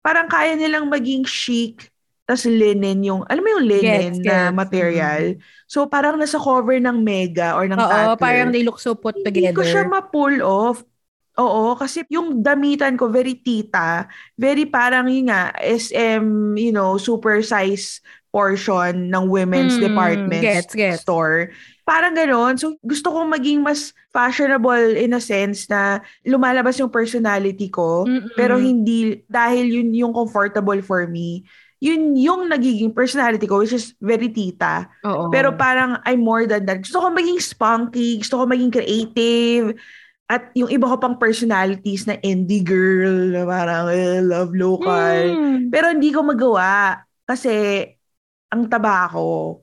Parang 0.00 0.28
kaya 0.30 0.56
nilang 0.56 0.88
maging 0.88 1.24
chic 1.28 1.88
tas 2.24 2.46
linen 2.46 3.02
yung, 3.02 3.26
alam 3.26 3.42
mo 3.42 3.58
yung 3.58 3.66
linen 3.66 4.14
Gets, 4.14 4.22
na 4.22 4.54
gets. 4.54 4.54
material. 4.54 5.22
So 5.66 5.90
parang 5.90 6.14
nasa 6.14 6.38
cover 6.38 6.78
ng 6.78 7.02
Mega 7.02 7.58
or 7.58 7.66
ng 7.66 7.74
Oo, 7.74 7.90
Tatler. 8.14 8.22
parang 8.22 8.48
they 8.54 8.62
look 8.62 8.78
so 8.78 8.94
put 8.94 9.18
Hindi 9.18 9.50
together. 9.50 9.56
ko 9.58 9.62
siya 9.66 9.82
ma-pull 9.90 10.38
off. 10.38 10.86
Oo, 11.34 11.74
kasi 11.74 12.04
yung 12.12 12.38
damitan 12.44 12.94
ko, 12.94 13.10
very 13.10 13.34
tita, 13.34 14.06
very 14.36 14.62
parang 14.68 15.08
yun 15.08 15.26
nga, 15.32 15.50
SM, 15.56 16.54
you 16.54 16.70
know, 16.70 17.00
super 17.00 17.40
size 17.40 17.98
portion 18.30 19.08
ng 19.10 19.24
women's 19.26 19.74
Mm, 19.74 19.82
department 19.82 20.42
gets, 20.44 20.70
gets. 20.76 21.02
store. 21.02 21.50
Parang 21.90 22.14
ganon. 22.14 22.54
So, 22.54 22.78
gusto 22.86 23.10
kong 23.10 23.34
maging 23.34 23.66
mas 23.66 23.90
fashionable 24.14 24.94
in 24.94 25.10
a 25.10 25.18
sense 25.18 25.66
na 25.66 25.98
lumalabas 26.22 26.78
yung 26.78 26.86
personality 26.86 27.66
ko, 27.66 28.06
Mm-mm. 28.06 28.30
pero 28.38 28.62
hindi, 28.62 29.26
dahil 29.26 29.66
yun 29.66 29.90
yung 29.90 30.14
comfortable 30.14 30.78
for 30.86 31.10
me, 31.10 31.42
yun 31.82 32.14
yung 32.14 32.46
nagiging 32.46 32.94
personality 32.94 33.50
ko, 33.50 33.58
which 33.58 33.74
is 33.74 33.98
very 33.98 34.30
tita. 34.30 34.86
Oo. 35.02 35.34
Pero 35.34 35.58
parang 35.58 35.98
I'm 36.06 36.22
more 36.22 36.46
than 36.46 36.62
that. 36.70 36.86
Gusto 36.86 37.02
ko 37.02 37.10
maging 37.10 37.42
spunky, 37.42 38.22
gusto 38.22 38.38
ko 38.38 38.44
maging 38.46 38.70
creative, 38.70 39.74
at 40.30 40.54
yung 40.54 40.70
iba 40.70 40.86
ko 40.86 40.94
pang 41.02 41.18
personalities 41.18 42.06
na 42.06 42.14
indie 42.22 42.62
girl, 42.62 43.34
na 43.34 43.42
parang 43.42 43.90
eh, 43.90 44.22
love 44.22 44.54
local. 44.54 45.18
Mm. 45.26 45.74
Pero 45.74 45.90
hindi 45.90 46.14
ko 46.14 46.22
magawa 46.22 47.02
kasi 47.26 47.82
ang 48.46 48.70
taba 48.70 49.10
ko. 49.10 49.58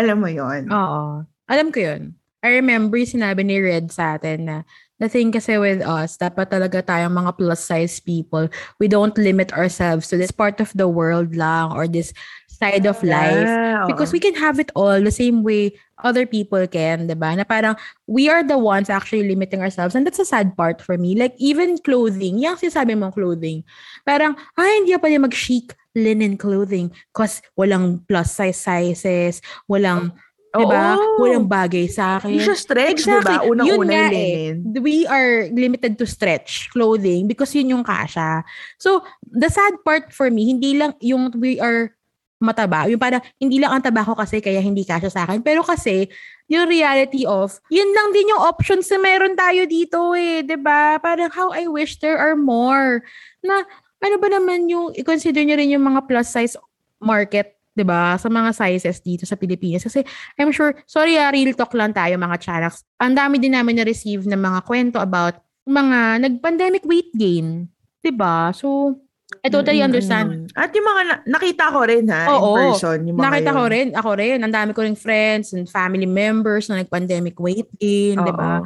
Alam 0.00 0.16
mo 0.24 0.28
yon 0.32 0.64
Oo. 0.72 1.28
Alam 1.48 1.72
ko 1.72 1.80
yun. 1.80 2.14
I 2.38 2.54
remember 2.62 2.94
yung 2.94 3.18
sinabi 3.18 3.42
ni 3.42 3.58
Red 3.58 3.90
sa 3.90 4.14
atin 4.14 4.46
na 4.46 4.56
the 5.02 5.10
thing 5.10 5.34
kasi 5.34 5.58
with 5.58 5.82
us, 5.82 6.14
dapat 6.18 6.54
talaga 6.54 6.82
tayong 6.86 7.14
mga 7.14 7.34
plus 7.34 7.66
size 7.66 7.98
people. 7.98 8.46
We 8.78 8.86
don't 8.86 9.16
limit 9.18 9.50
ourselves 9.50 10.06
to 10.10 10.16
this 10.18 10.30
part 10.30 10.62
of 10.62 10.70
the 10.74 10.86
world 10.86 11.34
lang 11.34 11.74
or 11.74 11.90
this 11.90 12.14
side 12.46 12.86
of 12.86 13.02
life. 13.02 13.46
Because 13.86 14.10
we 14.10 14.18
can 14.18 14.34
have 14.38 14.58
it 14.58 14.70
all 14.74 14.98
the 15.02 15.14
same 15.14 15.42
way 15.46 15.78
other 16.02 16.26
people 16.26 16.62
can, 16.66 17.06
'di 17.06 17.18
ba? 17.18 17.34
Na 17.34 17.42
parang 17.42 17.74
we 18.06 18.30
are 18.30 18.42
the 18.42 18.58
ones 18.58 18.90
actually 18.90 19.26
limiting 19.26 19.62
ourselves 19.62 19.98
and 19.98 20.06
that's 20.06 20.22
a 20.22 20.26
sad 20.26 20.54
part 20.54 20.82
for 20.82 20.98
me. 20.98 21.14
Like 21.18 21.34
even 21.38 21.78
clothing, 21.82 22.38
yung 22.38 22.58
sinasabi 22.58 22.94
mong 22.98 23.18
clothing. 23.18 23.66
Parang 24.06 24.38
ay 24.58 24.82
hindi 24.82 24.94
pa 24.94 25.02
pwede 25.06 25.18
mag-chic 25.22 25.74
linen 25.98 26.38
clothing 26.38 26.94
because 27.10 27.42
walang 27.58 28.02
plus 28.06 28.34
size 28.34 28.58
sizes, 28.58 29.42
walang 29.66 30.14
'di 30.14 30.27
ba? 30.54 30.96
Oo. 30.96 31.20
Walang 31.20 31.44
bagay 31.44 31.84
sa 31.92 32.16
akin. 32.16 32.32
Hindi 32.32 32.46
siya 32.48 32.56
stretch, 32.56 33.04
Exactly. 33.04 33.20
di 33.20 33.28
ba? 33.28 33.36
Yun 33.44 33.50
Unang-una 33.52 33.92
nga 33.92 34.00
yung 34.08 34.14
eh. 34.14 34.16
linen. 34.16 34.54
We 34.80 34.96
are 35.04 35.52
limited 35.52 36.00
to 36.00 36.06
stretch 36.08 36.72
clothing 36.72 37.28
because 37.28 37.52
yun 37.52 37.76
yung 37.76 37.84
kasha. 37.84 38.42
So, 38.80 39.04
the 39.28 39.52
sad 39.52 39.76
part 39.84 40.10
for 40.16 40.32
me, 40.32 40.48
hindi 40.48 40.80
lang 40.80 40.96
yung 41.04 41.36
we 41.36 41.60
are 41.60 41.92
mataba. 42.38 42.86
Yung 42.86 43.02
parang, 43.02 43.20
hindi 43.36 43.58
lang 43.58 43.76
ang 43.76 43.82
taba 43.82 44.06
ko 44.06 44.14
kasi 44.14 44.38
kaya 44.38 44.62
hindi 44.62 44.86
kasha 44.86 45.10
sa 45.10 45.26
akin. 45.26 45.42
Pero 45.42 45.60
kasi, 45.66 46.06
yung 46.46 46.70
reality 46.70 47.26
of, 47.26 47.58
yun 47.68 47.90
lang 47.92 48.14
din 48.14 48.30
yung 48.30 48.40
options 48.40 48.88
na 48.88 48.98
meron 49.02 49.34
tayo 49.34 49.66
dito 49.66 50.14
eh. 50.14 50.46
ba 50.56 50.96
Parang 51.02 51.28
how 51.34 51.50
I 51.50 51.66
wish 51.66 51.98
there 51.98 52.16
are 52.16 52.38
more. 52.38 53.02
Na, 53.42 53.66
ano 53.98 54.16
ba 54.22 54.28
naman 54.30 54.70
yung, 54.70 54.94
i-consider 54.94 55.42
nyo 55.42 55.58
rin 55.58 55.74
yung 55.74 55.84
mga 55.84 56.06
plus 56.06 56.30
size 56.30 56.54
market 57.02 57.57
'di 57.78 57.86
ba 57.86 58.18
sa 58.18 58.26
mga 58.26 58.50
sizes 58.50 58.98
dito 58.98 59.22
sa 59.22 59.38
Pilipinas 59.38 59.86
kasi 59.86 60.02
I'm 60.34 60.50
sure 60.50 60.74
sorry 60.82 61.14
ah, 61.14 61.30
real 61.30 61.54
talk 61.54 61.70
lang 61.78 61.94
tayo 61.94 62.18
mga 62.18 62.42
charaks 62.42 62.82
ang 62.98 63.14
dami 63.14 63.38
din 63.38 63.54
namin 63.54 63.78
na 63.78 63.86
receive 63.86 64.26
ng 64.26 64.34
mga 64.34 64.66
kwento 64.66 64.98
about 64.98 65.38
mga 65.62 66.26
nag-pandemic 66.26 66.82
weight 66.82 67.14
gain 67.14 67.70
'di 68.02 68.10
ba 68.10 68.50
so 68.50 68.98
I 69.44 69.52
totally 69.52 69.84
understand 69.84 70.48
At 70.56 70.72
yung 70.72 70.88
mga 70.88 71.02
na- 71.04 71.22
nakita 71.36 71.68
ko 71.68 71.84
rin 71.84 72.08
ha, 72.08 72.32
Oo. 72.32 72.56
in 72.56 72.72
person. 72.72 72.98
Yung 73.04 73.16
mga 73.20 73.24
nakita 73.28 73.50
ko 73.52 73.62
yun. 73.62 73.70
rin 73.70 73.88
ako 73.92 74.10
rin 74.16 74.38
ang 74.40 74.52
dami 74.56 74.70
ko 74.72 74.80
ring 74.80 74.96
friends 74.96 75.52
and 75.52 75.68
family 75.68 76.08
members 76.08 76.72
na 76.72 76.80
nag-pandemic 76.80 77.36
weight 77.36 77.68
gain 77.76 78.16
'di 78.18 78.32
ba. 78.32 78.64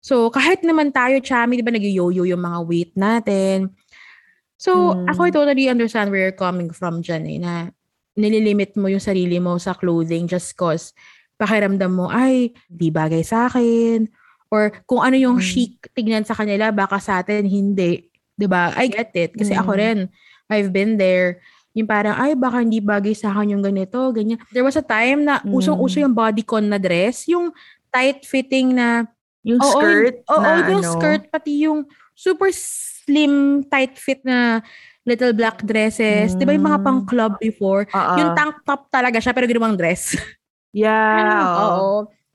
So, 0.00 0.32
kahit 0.32 0.64
naman 0.64 0.96
tayo, 0.96 1.20
chami, 1.20 1.60
di 1.60 1.66
ba, 1.66 1.68
nag-yo-yo 1.68 2.24
yung 2.24 2.40
mga 2.40 2.58
weight 2.64 2.92
natin. 2.96 3.68
So, 4.56 4.96
Hmm. 4.96 5.04
ako 5.08 5.20
I 5.28 5.32
totally 5.32 5.66
understand 5.68 6.08
where 6.08 6.28
you're 6.28 6.38
coming 6.38 6.72
from 6.72 7.04
dyan 7.04 7.28
eh, 7.28 7.36
na 7.36 7.52
nililimit 8.20 8.76
mo 8.76 8.86
yung 8.86 9.00
sarili 9.02 9.40
mo 9.40 9.56
sa 9.56 9.72
clothing 9.72 10.28
just 10.28 10.52
cause 10.54 10.92
pakiramdam 11.40 11.88
mo, 11.96 12.12
ay, 12.12 12.52
di 12.68 12.92
bagay 12.92 13.24
sa 13.24 13.48
akin. 13.48 14.04
Or 14.52 14.68
kung 14.84 15.00
ano 15.00 15.16
yung 15.16 15.40
Hmm. 15.40 15.46
chic 15.46 15.80
tignan 15.96 16.20
sa 16.20 16.36
kanila, 16.36 16.68
baka 16.68 17.00
sa 17.00 17.24
atin, 17.24 17.48
hindi. 17.48 18.12
Di 18.36 18.44
ba? 18.44 18.76
I 18.76 18.92
get 18.92 19.08
it. 19.16 19.32
Kasi 19.32 19.56
ako 19.56 19.72
Hmm. 19.72 19.80
rin, 19.80 19.98
I've 20.52 20.68
been 20.68 21.00
there. 21.00 21.40
Yung 21.72 21.88
parang, 21.88 22.12
ay, 22.18 22.36
baka 22.36 22.60
hindi 22.60 22.84
bagay 22.84 23.16
sa 23.16 23.32
akin 23.32 23.56
yung 23.56 23.64
ganito, 23.64 23.96
ganyan. 24.12 24.36
There 24.52 24.66
was 24.66 24.76
a 24.76 24.84
time 24.84 25.24
na 25.24 25.40
Hmm. 25.40 25.54
usong-uso 25.56 26.04
yung 26.04 26.12
bodycon 26.12 26.68
na 26.68 26.76
dress, 26.76 27.24
yung 27.24 27.56
tight-fitting 27.88 28.76
na 28.76 29.08
Yung 29.40 29.56
Oo, 29.56 29.72
skirt 29.72 30.20
Oo, 30.28 30.36
na 30.44 30.68
yung 30.68 30.84
ano. 30.84 30.92
skirt, 31.00 31.32
pati 31.32 31.64
yung 31.64 31.88
super 32.12 32.52
slim, 32.52 33.64
tight 33.72 33.96
fit 33.96 34.20
na 34.20 34.60
little 35.04 35.32
black 35.32 35.64
dresses. 35.64 36.36
Di 36.36 36.44
ba 36.44 36.52
yung 36.52 36.66
mga 36.66 36.80
Mm. 36.80 36.86
pang 36.86 37.00
club 37.04 37.32
before? 37.40 37.88
Oo. 37.90 38.14
Yung 38.18 38.30
tank 38.36 38.60
top 38.64 38.88
talaga 38.92 39.18
siya, 39.18 39.32
pero 39.32 39.48
ginawang 39.48 39.76
dress. 39.78 40.12
Yeah. 40.70 41.42
oo. 41.42 41.58
Oo. 41.58 41.88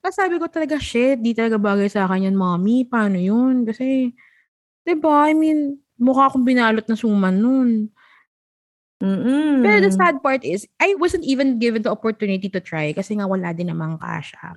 Tapos 0.04 0.18
sabi 0.20 0.36
ko 0.36 0.52
talaga, 0.52 0.76
shit, 0.76 1.24
di 1.24 1.32
talaga 1.32 1.56
bagay 1.56 1.88
sa 1.88 2.04
akin 2.04 2.28
yan, 2.28 2.36
mommy. 2.36 2.84
Paano 2.84 3.16
yun? 3.16 3.64
Kasi, 3.64 4.12
di 4.84 4.94
ba, 5.00 5.32
I 5.32 5.34
mean, 5.34 5.80
mukha 5.96 6.28
akong 6.28 6.44
binalot 6.44 6.84
na 6.86 7.00
suman 7.00 7.40
nun. 7.40 7.88
Mm-mm. 9.00 9.64
Pero 9.64 9.78
the 9.84 9.92
sad 9.92 10.20
part 10.20 10.44
is, 10.44 10.68
I 10.80 10.96
wasn't 11.00 11.24
even 11.24 11.60
given 11.60 11.84
the 11.84 11.92
opportunity 11.92 12.48
to 12.52 12.60
try 12.60 12.92
kasi 12.92 13.16
nga 13.16 13.28
wala 13.28 13.52
din 13.52 13.68
namang 13.72 14.00
kasha. 14.00 14.56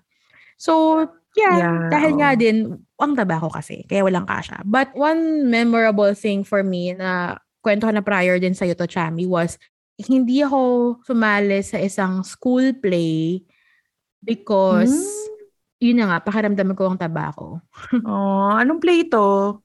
So, 0.58 1.02
yeah, 1.38 1.58
Yeah, 1.58 1.78
dahil 1.90 2.12
nga 2.18 2.30
oo. 2.34 2.38
din, 2.38 2.56
ang 2.98 3.14
taba 3.14 3.38
ko 3.38 3.50
kasi, 3.50 3.86
kaya 3.86 4.02
walang 4.02 4.26
kasha. 4.26 4.58
But 4.66 4.90
one 4.98 5.50
memorable 5.50 6.14
thing 6.18 6.42
for 6.42 6.62
me 6.62 6.94
na 6.98 7.38
kwento 7.60 7.86
na 7.90 8.00
prior 8.00 8.38
din 8.38 8.54
sa'yo 8.54 8.74
to, 8.74 8.86
Chami, 8.86 9.26
was 9.26 9.58
hindi 9.98 10.40
ako 10.46 10.60
sumali 11.02 11.58
sa 11.60 11.82
isang 11.82 12.22
school 12.22 12.70
play 12.78 13.42
because, 14.22 14.94
Hmm? 14.94 15.36
yun 15.82 15.98
na 15.98 16.06
nga, 16.10 16.18
pakiramdam 16.22 16.74
ko 16.74 16.90
ang 16.90 16.98
taba 16.98 17.34
ko. 17.34 17.58
Oh, 18.06 18.54
anong 18.54 18.82
play 18.82 19.06
ito? 19.06 19.58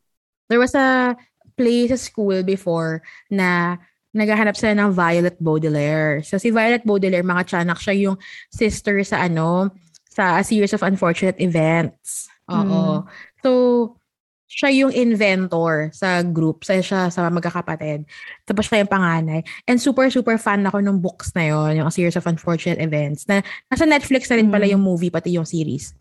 There 0.49 0.61
was 0.61 0.73
a 0.73 1.13
play 1.53 1.85
sa 1.89 1.97
school 1.97 2.41
before 2.41 3.01
na 3.29 3.77
naghahanap 4.13 4.53
sila 4.53 4.77
ng 4.77 4.93
Violet 4.93 5.37
Baudelaire. 5.41 6.21
So 6.21 6.37
si 6.37 6.53
Violet 6.53 6.85
Baudelaire, 6.85 7.25
mga 7.25 7.49
tiyanak, 7.49 7.81
siya 7.81 7.97
yung 7.97 8.17
sister 8.53 9.01
sa 9.01 9.25
ano, 9.25 9.73
sa 10.05 10.37
A 10.37 10.45
Series 10.45 10.73
of 10.77 10.85
Unfortunate 10.85 11.41
Events. 11.41 12.29
Oo. 12.45 13.01
So, 13.41 13.49
siya 14.53 14.69
yung 14.85 14.93
inventor 14.93 15.89
sa 15.89 16.21
group, 16.21 16.61
sa 16.61 16.77
siya 16.77 17.09
sa 17.09 17.25
magkakapatid. 17.33 18.05
Tapos 18.45 18.69
siya 18.69 18.85
yung 18.85 18.91
panganay. 18.93 19.41
And 19.65 19.81
super, 19.81 20.13
super 20.13 20.37
fan 20.37 20.61
ako 20.69 20.77
ng 20.77 21.01
books 21.01 21.33
na 21.33 21.49
yon 21.49 21.81
yung 21.81 21.89
A 21.89 21.93
Series 21.93 22.13
of 22.13 22.29
Unfortunate 22.29 22.77
Events. 22.77 23.25
Na, 23.25 23.41
nasa 23.73 23.89
Netflix 23.89 24.29
na 24.29 24.37
rin 24.37 24.53
pala 24.53 24.69
Mm. 24.69 24.77
yung 24.77 24.83
movie, 24.85 25.09
pati 25.09 25.33
yung 25.33 25.49
series. 25.49 25.97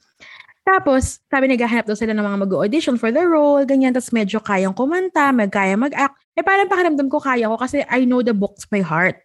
Tapos, 0.63 1.19
sabi 1.27 1.51
naghahanap 1.51 1.89
daw 1.91 1.97
sila 1.97 2.15
ng 2.15 2.23
mga 2.23 2.39
mag-audition 2.47 2.95
for 3.01 3.11
the 3.11 3.25
role, 3.25 3.65
ganyan. 3.67 3.91
Tapos 3.91 4.15
medyo 4.15 4.39
kayang 4.39 4.77
kumanta, 4.77 5.33
magkaya 5.35 5.75
mag-act. 5.75 6.15
Eh 6.39 6.45
parang 6.45 6.71
pakiramdam 6.71 7.09
ko 7.11 7.19
kaya 7.19 7.51
ko 7.51 7.57
kasi 7.59 7.83
I 7.91 8.05
know 8.07 8.23
the 8.23 8.37
books 8.37 8.69
by 8.69 8.85
heart. 8.85 9.19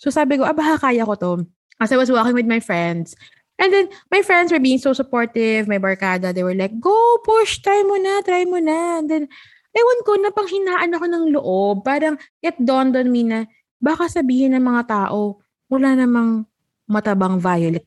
So 0.00 0.10
sabi 0.10 0.40
ko, 0.40 0.48
ah 0.48 0.56
baka 0.56 0.90
kaya 0.90 1.06
ko 1.06 1.14
to. 1.14 1.32
Kasi 1.78 1.94
I 1.94 2.00
was 2.02 2.10
walking 2.10 2.34
with 2.34 2.50
my 2.50 2.58
friends. 2.58 3.14
And 3.62 3.70
then, 3.70 3.86
my 4.10 4.26
friends 4.26 4.50
were 4.50 4.58
being 4.58 4.82
so 4.82 4.90
supportive. 4.90 5.70
My 5.70 5.78
barkada, 5.78 6.34
they 6.34 6.42
were 6.42 6.58
like, 6.58 6.74
go, 6.82 6.94
push, 7.22 7.62
try 7.62 7.86
mo 7.86 7.94
na, 7.94 8.18
try 8.26 8.42
mo 8.42 8.58
na. 8.58 8.98
And 8.98 9.06
then, 9.06 9.24
ewan 9.70 10.00
ko, 10.02 10.18
napanghinaan 10.18 10.90
ako 10.90 11.06
ng 11.06 11.24
loob. 11.30 11.86
Parang, 11.86 12.18
it 12.42 12.58
dawned 12.58 12.98
on 12.98 13.06
me 13.06 13.22
na, 13.22 13.46
baka 13.78 14.10
sabihin 14.10 14.58
ng 14.58 14.66
mga 14.66 14.82
tao, 14.90 15.38
wala 15.70 15.94
namang 15.94 16.42
matabang 16.90 17.38
violet. 17.38 17.86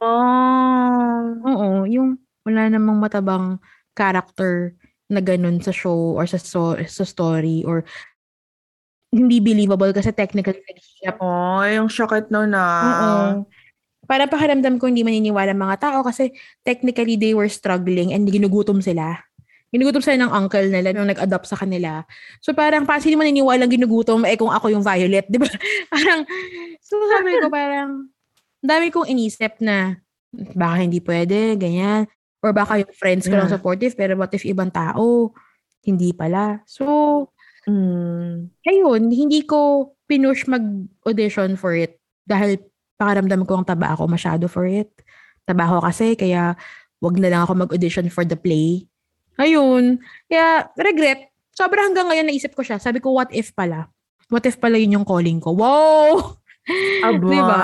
Oh. 0.00 1.36
Oo, 1.44 1.84
yung 1.84 2.16
wala 2.48 2.72
namang 2.72 2.96
matabang 2.96 3.60
character 3.92 4.72
na 5.10 5.20
ganun 5.20 5.60
sa 5.60 5.74
show 5.74 6.16
or 6.16 6.24
sa, 6.24 6.40
so, 6.40 6.78
sa 6.86 7.04
story 7.04 7.66
or 7.66 7.84
hindi 9.10 9.42
believable 9.42 9.90
kasi 9.90 10.14
technically 10.14 10.62
naghihirap. 10.62 11.18
Oh, 11.18 11.66
yung 11.66 11.90
shokit 11.90 12.30
no 12.30 12.46
na. 12.46 12.62
Oo. 12.62 13.26
Parang 14.10 14.26
pakiramdam 14.26 14.82
ko 14.82 14.90
hindi 14.90 15.06
maniniwala 15.06 15.54
mga 15.54 15.76
tao 15.78 15.98
kasi 16.02 16.34
technically 16.66 17.14
they 17.14 17.30
were 17.30 17.46
struggling 17.46 18.10
and 18.10 18.26
ginugutom 18.26 18.82
sila. 18.82 19.22
Ginugutom 19.70 20.02
sila 20.02 20.26
ng 20.26 20.34
uncle 20.34 20.66
nila 20.66 20.90
nung 20.90 21.06
nag-adopt 21.06 21.46
sa 21.46 21.54
kanila. 21.54 22.02
So 22.42 22.50
parang 22.50 22.82
pa 22.82 22.98
sino 22.98 23.14
maniniwala 23.14 23.70
ginugutom 23.70 24.26
eh 24.26 24.34
kung 24.34 24.50
ako 24.50 24.74
yung 24.74 24.82
Violet, 24.82 25.30
'di 25.30 25.38
ba? 25.38 25.46
parang 25.94 26.26
so 26.82 26.98
sabi 27.06 27.38
ko 27.38 27.46
parang 27.46 28.10
ang 28.60 28.66
dami 28.66 28.90
kong 28.90 29.06
inisip 29.06 29.62
na 29.62 30.02
baka 30.58 30.82
hindi 30.82 30.98
pwede, 30.98 31.54
ganyan. 31.54 32.10
Or 32.42 32.50
baka 32.50 32.82
yung 32.82 32.90
friends 32.98 33.30
ko 33.30 33.38
lang 33.38 33.46
Yeah. 33.46 33.62
supportive 33.62 33.94
pero 33.94 34.18
what 34.18 34.34
if 34.34 34.42
ibang 34.42 34.74
tao 34.74 35.30
hindi 35.86 36.10
pala. 36.10 36.66
So 36.66 37.30
Mm. 37.68 38.48
ayun, 38.64 39.02
hindi 39.12 39.44
ko 39.44 39.92
pinush 40.08 40.48
mag-audition 40.48 41.60
for 41.60 41.76
it 41.76 42.00
dahil 42.24 42.56
pakaramdam 43.00 43.48
ko 43.48 43.56
ang 43.56 43.64
taba 43.64 43.96
ako 43.96 44.04
masyado 44.04 44.44
for 44.44 44.68
it. 44.68 44.92
Taba 45.48 45.64
ako 45.64 45.88
kasi, 45.88 46.12
kaya 46.12 46.52
wag 47.00 47.16
na 47.16 47.32
lang 47.32 47.42
ako 47.48 47.64
mag-audition 47.64 48.12
for 48.12 48.28
the 48.28 48.36
play. 48.36 48.84
Ayun. 49.40 49.96
Kaya, 50.28 50.68
regret. 50.76 51.32
Sobra 51.56 51.80
hanggang 51.80 52.12
ngayon 52.12 52.28
naisip 52.28 52.52
ko 52.52 52.60
siya. 52.60 52.76
Sabi 52.76 53.00
ko, 53.00 53.16
what 53.16 53.32
if 53.32 53.56
pala? 53.56 53.88
What 54.28 54.44
if 54.44 54.60
pala 54.60 54.76
yun 54.76 55.00
yung 55.00 55.08
calling 55.08 55.40
ko? 55.40 55.56
Wow! 55.56 56.36
Aba, 57.08 57.24
Diba? 57.24 57.62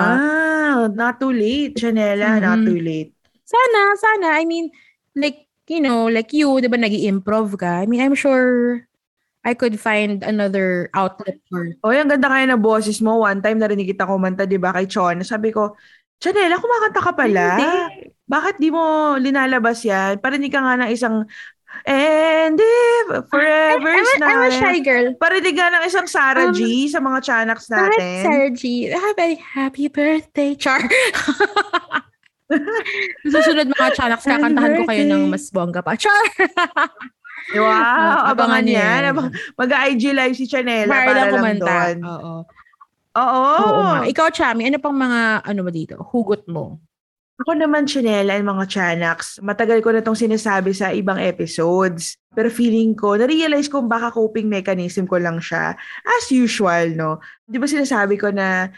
not 0.97 1.21
too 1.21 1.29
late, 1.31 1.77
Chanela, 1.77 2.41
not 2.41 2.59
Mhm. 2.59 2.65
too 2.65 2.79
late. 2.81 3.13
Sana, 3.45 3.81
sana. 3.95 4.27
I 4.41 4.43
mean, 4.43 4.73
like, 5.13 5.45
you 5.69 5.79
know, 5.79 6.09
like 6.09 6.33
you, 6.33 6.57
di 6.59 6.67
ba, 6.67 6.75
nag 6.81 6.91
improv 6.91 7.55
ka? 7.55 7.79
I 7.79 7.85
mean, 7.85 8.01
I'm 8.01 8.17
sure 8.17 8.83
I 9.47 9.55
could 9.55 9.79
find 9.79 10.27
another 10.27 10.91
outlet 10.91 11.39
for... 11.47 11.71
O, 11.79 11.95
ang 11.95 12.11
ganda 12.11 12.27
kaya 12.27 12.51
na 12.51 12.59
boses 12.59 12.99
mo. 12.99 13.23
One 13.23 13.39
time 13.39 13.63
narinig 13.63 13.87
kita 13.95 14.03
kumanta, 14.03 14.43
di 14.43 14.59
ba, 14.59 14.75
kay 14.75 14.91
Chon. 14.91 15.23
Sabi 15.23 15.55
ko, 15.55 15.71
Chanela, 16.19 16.59
kumakanta 16.59 16.99
ka 16.99 17.15
pala. 17.15 17.55
Hindi. 17.55 18.11
Bakit 18.27 18.59
di 18.59 18.75
mo 18.75 19.15
linalabas 19.15 19.87
yan? 19.87 20.19
Parinig 20.19 20.51
ka 20.51 20.59
nga 20.59 20.75
ng 20.83 20.91
isang, 20.91 21.23
and 21.87 22.57
if 22.59 23.07
forever's 23.31 24.09
I'm, 24.17 24.19
a- 24.19 24.25
I'm 24.25 24.41
a 24.43 24.49
na. 24.51 24.57
shy 24.59 24.77
girl. 24.83 25.15
Parinig 25.15 25.55
ka 25.55 25.71
ng 25.71 25.83
isang 25.87 26.07
Sarah 26.11 26.51
Um, 26.51 26.57
G 26.57 26.91
sa 26.91 26.99
mga 26.99 27.23
chanaks 27.23 27.71
natin. 27.71 28.19
Sarah 28.27 28.51
G. 28.51 28.91
Happy, 28.91 29.39
happy 29.39 29.87
birthday, 29.87 30.59
Char. 30.59 30.83
Susunod 33.31 33.71
mga 33.71 33.87
chanaks, 33.95 34.25
kakantahan 34.25 34.81
ko 34.81 34.83
kayo 34.89 35.03
ng 35.07 35.31
mas 35.31 35.47
bongga 35.53 35.79
pa. 35.79 35.95
Char! 35.95 36.19
Wow, 37.53 37.63
Ah, 37.71 38.31
abangan 38.31 38.59
abangan 38.59 38.65
yan. 38.65 38.75
yan. 38.75 39.01
Abang- 39.07 39.33
Mag-IG 39.55 40.03
live 40.11 40.35
si 40.35 40.45
Chanela 40.45 40.89
Para 40.89 41.05
para, 41.05 41.17
lang 41.17 41.31
kumanta. 41.31 41.63
doon. 41.63 41.97
Oo. 42.03 42.33
Oo. 43.17 43.43
Oo. 43.57 43.85
Ikaw, 44.03 44.27
Chami, 44.29 44.67
ano 44.67 44.77
pang 44.77 44.93
mga, 44.93 45.41
ano 45.41 45.59
ba 45.61 45.71
dito, 45.71 45.95
hugot 46.11 46.45
mo? 46.45 46.77
Ako 47.37 47.53
naman, 47.53 47.85
Chanela 47.85 48.33
and 48.33 48.43
mga 48.43 48.65
Chanaks, 48.65 49.37
matagal 49.39 49.79
ko 49.79 49.93
na 49.93 50.01
itong 50.01 50.17
sinasabi 50.17 50.73
sa 50.73 50.89
ibang 50.89 51.17
episodes. 51.17 52.17
Pero 52.33 52.49
feeling 52.49 52.93
ko, 52.93 53.13
na-realize 53.13 53.69
ko 53.69 53.81
baka 53.81 54.09
coping 54.09 54.45
mechanism 54.45 55.05
ko 55.05 55.17
lang 55.17 55.37
siya. 55.37 55.77
As 56.01 56.25
usual, 56.27 56.93
no? 56.93 57.21
Di 57.45 57.57
ba 57.57 57.65
sinasabi 57.65 58.17
ko 58.17 58.29
na 58.29 58.73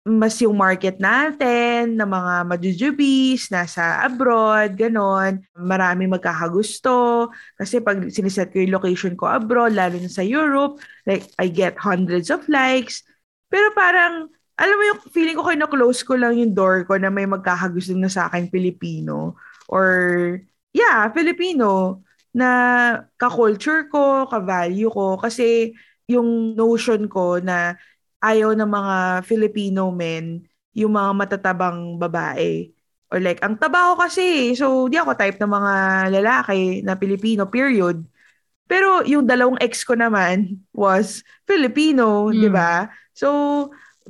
mas 0.00 0.40
yung 0.40 0.56
market 0.56 0.96
natin, 0.96 2.00
na 2.00 2.08
mga 2.08 2.48
majujubis, 2.48 3.52
nasa 3.52 4.00
abroad, 4.00 4.72
ganon. 4.72 5.44
Marami 5.52 6.08
magkakagusto. 6.08 7.28
Kasi 7.60 7.84
pag 7.84 8.08
siniset 8.08 8.48
ko 8.48 8.64
yung 8.64 8.80
location 8.80 9.12
ko 9.12 9.28
abroad, 9.28 9.76
lalo 9.76 10.00
na 10.00 10.08
sa 10.08 10.24
Europe, 10.24 10.80
like, 11.04 11.28
I 11.36 11.52
get 11.52 11.76
hundreds 11.76 12.32
of 12.32 12.48
likes. 12.48 13.04
Pero 13.52 13.68
parang, 13.76 14.32
alam 14.56 14.76
mo 14.76 14.84
yung 14.88 15.00
feeling 15.12 15.36
ko 15.36 15.44
kayo 15.44 15.58
na-close 15.60 16.00
ko 16.00 16.16
lang 16.16 16.36
yung 16.36 16.56
door 16.56 16.88
ko 16.88 16.96
na 16.96 17.12
may 17.12 17.28
magkakagusto 17.28 17.92
na 17.92 18.08
sa 18.08 18.32
akin 18.32 18.48
Pilipino. 18.48 19.36
Or, 19.68 20.40
yeah, 20.72 21.12
Filipino 21.12 22.00
na 22.32 22.48
ka-culture 23.20 23.92
ko, 23.92 24.24
ka-value 24.32 24.88
ko. 24.88 25.20
Kasi 25.20 25.76
yung 26.08 26.56
notion 26.56 27.04
ko 27.06 27.38
na 27.38 27.76
ayaw 28.20 28.52
ng 28.52 28.68
mga 28.68 28.96
Filipino 29.24 29.88
men 29.90 30.44
yung 30.76 30.94
mga 30.94 31.10
matatabang 31.16 31.98
babae. 31.98 32.70
Or 33.10 33.18
like, 33.18 33.42
ang 33.42 33.58
taba 33.58 33.90
ko 33.90 34.06
kasi. 34.06 34.54
So, 34.54 34.86
di 34.86 34.94
ako 34.94 35.18
type 35.18 35.40
ng 35.42 35.50
mga 35.50 35.74
lalaki 36.14 36.84
na 36.86 36.94
Pilipino, 36.94 37.48
period. 37.50 38.06
Pero 38.70 39.02
yung 39.02 39.26
dalawang 39.26 39.58
ex 39.58 39.82
ko 39.82 39.98
naman 39.98 40.62
was 40.70 41.26
Filipino, 41.42 42.30
Mm. 42.30 42.38
di 42.38 42.48
ba? 42.54 42.86
So, 43.10 43.28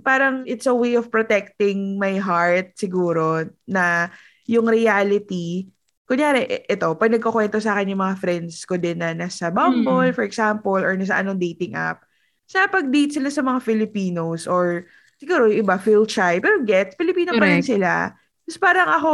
parang 0.05 0.45
it's 0.45 0.69
a 0.69 0.77
way 0.77 1.01
of 1.01 1.09
protecting 1.09 1.97
my 1.97 2.21
heart 2.21 2.77
siguro 2.77 3.49
na 3.65 4.13
yung 4.45 4.69
reality, 4.69 5.73
kunyari, 6.05 6.67
ito, 6.69 6.93
pag 6.99 7.09
nagkukwento 7.09 7.57
sa 7.57 7.73
akin 7.73 7.97
yung 7.97 8.03
mga 8.05 8.19
friends 8.21 8.69
ko 8.69 8.77
din 8.77 9.01
na 9.01 9.17
nasa 9.17 9.49
Bumble, 9.49 10.13
Mm. 10.13 10.17
for 10.19 10.29
example, 10.29 10.77
or 10.77 10.93
nasa 10.93 11.17
anong 11.17 11.41
dating 11.41 11.73
app, 11.73 12.05
sa 12.51 12.67
pag-date 12.67 13.15
sila 13.15 13.31
sa 13.31 13.47
mga 13.47 13.63
Filipinos 13.63 14.51
or 14.51 14.91
siguro 15.23 15.47
yung 15.47 15.63
iba 15.63 15.79
feel 15.79 16.03
shy, 16.03 16.43
pero 16.43 16.67
get, 16.67 16.99
Filipino 16.99 17.31
pa 17.39 17.47
rin 17.47 17.63
Correct. 17.63 17.71
sila. 17.71 18.11
Tapos 18.43 18.59
parang 18.59 18.91
ako, 18.91 19.13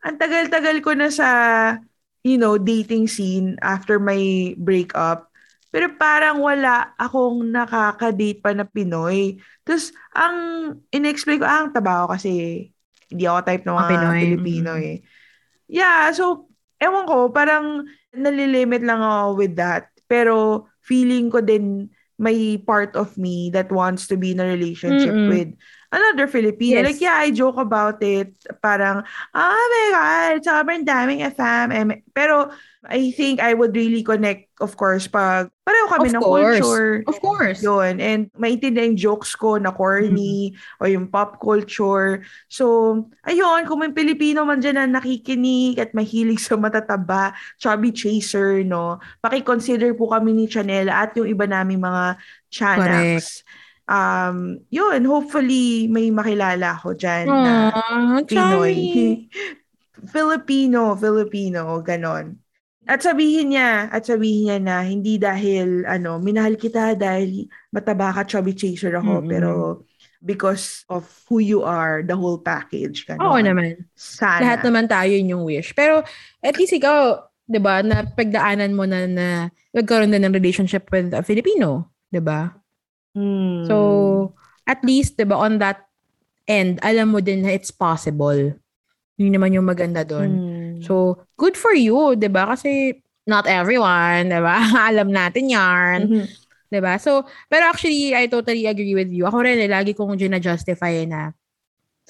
ang 0.00 0.16
tagal-tagal 0.16 0.76
ko 0.80 0.96
na 0.96 1.12
sa, 1.12 1.28
you 2.24 2.40
know, 2.40 2.56
dating 2.56 3.04
scene 3.04 3.60
after 3.60 4.00
my 4.00 4.56
breakup. 4.56 5.28
Pero 5.68 5.92
parang 6.00 6.40
wala 6.40 6.96
akong 6.96 7.52
nakaka-date 7.52 8.40
pa 8.40 8.56
na 8.56 8.64
Pinoy. 8.64 9.36
Tapos, 9.62 9.92
ang 10.16 10.36
in-explain 10.88 11.38
ko, 11.38 11.46
ah, 11.46 11.62
ang 11.62 11.76
taba 11.76 12.08
ko 12.08 12.16
kasi 12.16 12.64
hindi 13.12 13.24
ako 13.28 13.38
type 13.44 13.64
ng 13.68 13.76
Mga 13.76 13.90
Pinoy, 13.92 14.18
Pilipino 14.24 14.72
mm. 14.74 14.82
eh. 14.82 14.96
Yeah, 15.68 16.10
so, 16.16 16.48
ewan 16.80 17.06
ko, 17.06 17.28
parang 17.30 17.86
nalilimit 18.16 18.82
lang 18.82 19.04
ako 19.04 19.38
with 19.38 19.54
that. 19.60 19.92
Pero, 20.10 20.66
feeling 20.82 21.30
ko 21.30 21.38
din 21.44 21.92
may 22.20 22.58
part 22.58 22.96
of 22.96 23.16
me 23.18 23.50
that 23.50 23.72
wants 23.72 24.08
to 24.08 24.16
be 24.16 24.32
in 24.32 24.40
a 24.40 24.46
relationship 24.46 25.16
Mm-mm. 25.16 25.28
with 25.28 25.56
another 25.92 26.26
Filipino. 26.26 26.80
Yes. 26.80 26.86
Like, 26.86 27.02
yeah, 27.02 27.18
I 27.18 27.30
joke 27.30 27.58
about 27.58 28.02
it. 28.02 28.34
Parang, 28.62 29.02
oh 29.34 29.64
my 29.70 29.86
God, 29.92 30.42
sobrang 30.42 30.86
daming 30.86 31.26
FM. 31.26 32.02
Pero, 32.14 32.50
I 32.80 33.12
think 33.12 33.44
I 33.44 33.52
would 33.52 33.76
really 33.76 34.00
connect, 34.00 34.48
of 34.56 34.72
course, 34.72 35.04
pag 35.04 35.52
pareho 35.68 35.86
kami 35.92 36.08
Of 36.08 36.14
ng 36.16 36.22
course. 36.24 36.60
culture. 36.64 36.92
Of 37.04 37.16
course. 37.20 37.60
Yun. 37.60 38.00
And 38.00 38.32
maintindihan 38.32 38.96
yung 38.96 38.96
jokes 38.96 39.36
ko 39.36 39.60
na 39.60 39.68
corny 39.68 40.56
o 40.80 40.88
yung 40.88 41.12
pop 41.12 41.36
culture. 41.44 42.24
So, 42.48 43.04
ayun, 43.28 43.68
kung 43.68 43.84
may 43.84 43.92
Pilipino 43.92 44.48
man 44.48 44.64
dyan 44.64 44.80
na 44.80 44.88
nakikinig 44.88 45.76
at 45.76 45.92
mahilig 45.92 46.40
sa 46.46 46.56
matataba, 46.56 47.36
chubby 47.60 47.92
chaser, 47.92 48.64
no? 48.64 48.96
Pakiconsider 49.20 49.92
po 49.92 50.08
kami 50.08 50.32
ni 50.32 50.48
Chanela 50.48 51.04
at 51.04 51.12
yung 51.20 51.28
iba 51.28 51.44
naming 51.44 51.84
mga 51.84 52.16
chanaks. 52.48 53.44
Um, 53.90 54.62
yun, 54.70 55.02
hopefully 55.02 55.90
may 55.90 56.14
makilala 56.14 56.78
ako 56.78 56.94
dyan 56.94 57.26
na 57.26 57.74
Aww, 57.74 58.22
Pinoy. 58.22 58.70
Chami. 58.70 58.78
Filipino, 60.14 60.94
Filipino, 60.94 61.82
ganon. 61.82 62.38
At 62.86 63.02
sabihin 63.02 63.52
niya, 63.52 63.90
at 63.90 64.06
sabihin 64.06 64.46
niya 64.46 64.58
na 64.62 64.76
hindi 64.86 65.18
dahil, 65.18 65.84
ano, 65.84 66.22
minahal 66.22 66.54
kita 66.54 66.94
dahil 66.96 67.50
mataba 67.74 68.14
ka, 68.14 68.22
chubby 68.24 68.54
chaser 68.56 68.94
ako, 68.96 69.20
Mm-mm. 69.20 69.28
pero 69.28 69.50
because 70.22 70.84
of 70.88 71.04
who 71.28 71.40
you 71.40 71.66
are, 71.66 72.04
the 72.06 72.16
whole 72.16 72.38
package. 72.38 73.04
Ganon. 73.10 73.26
Oo 73.26 73.40
naman. 73.40 73.84
Sana. 73.98 74.40
Lahat 74.40 74.60
naman 74.64 74.86
tayo 74.86 75.10
yun 75.12 75.34
yung 75.36 75.44
wish. 75.44 75.72
Pero 75.74 76.04
at 76.44 76.54
least 76.56 76.76
ikaw, 76.76 77.24
'di 77.48 77.60
ba, 77.60 77.80
na 77.80 78.04
pagdaanan 78.04 78.76
mo 78.76 78.84
na 78.84 79.08
na 79.08 79.26
nagkaroon 79.74 80.12
na 80.12 80.20
ng 80.20 80.36
relationship 80.36 80.86
with 80.92 81.10
a 81.16 81.24
Filipino, 81.24 81.88
'di 82.12 82.20
ba? 82.20 82.52
Hmm. 83.14 83.66
So, 83.66 83.76
at 84.66 84.80
least 84.86 85.18
'di 85.18 85.26
ba 85.26 85.36
on 85.40 85.58
that 85.58 85.86
end, 86.46 86.78
alam 86.82 87.10
mo 87.10 87.18
din 87.18 87.42
na 87.46 87.50
it's 87.54 87.74
possible. 87.74 88.54
Yun 89.20 89.32
naman 89.34 89.54
yung 89.54 89.66
maganda 89.66 90.06
doon. 90.06 90.30
Hmm. 90.30 90.74
So, 90.80 91.20
good 91.36 91.58
for 91.58 91.74
you, 91.74 92.14
'di 92.16 92.30
ba? 92.30 92.54
Kasi 92.54 93.00
not 93.26 93.44
everyone, 93.50 94.30
'di 94.30 94.40
ba? 94.40 94.56
alam 94.90 95.10
natin 95.10 95.50
'yan. 95.50 95.98
Mhm. 96.06 96.24
'Di 96.70 96.78
ba? 96.78 96.96
So, 97.02 97.26
pero 97.50 97.66
actually, 97.68 98.14
I 98.14 98.30
totally 98.30 98.64
agree 98.70 98.94
with 98.94 99.10
you. 99.10 99.26
Ako 99.26 99.42
rin, 99.42 99.58
eh, 99.58 99.70
lagi 99.70 99.92
kong 99.92 100.14
gina-justify 100.14 101.02
na 101.04 101.34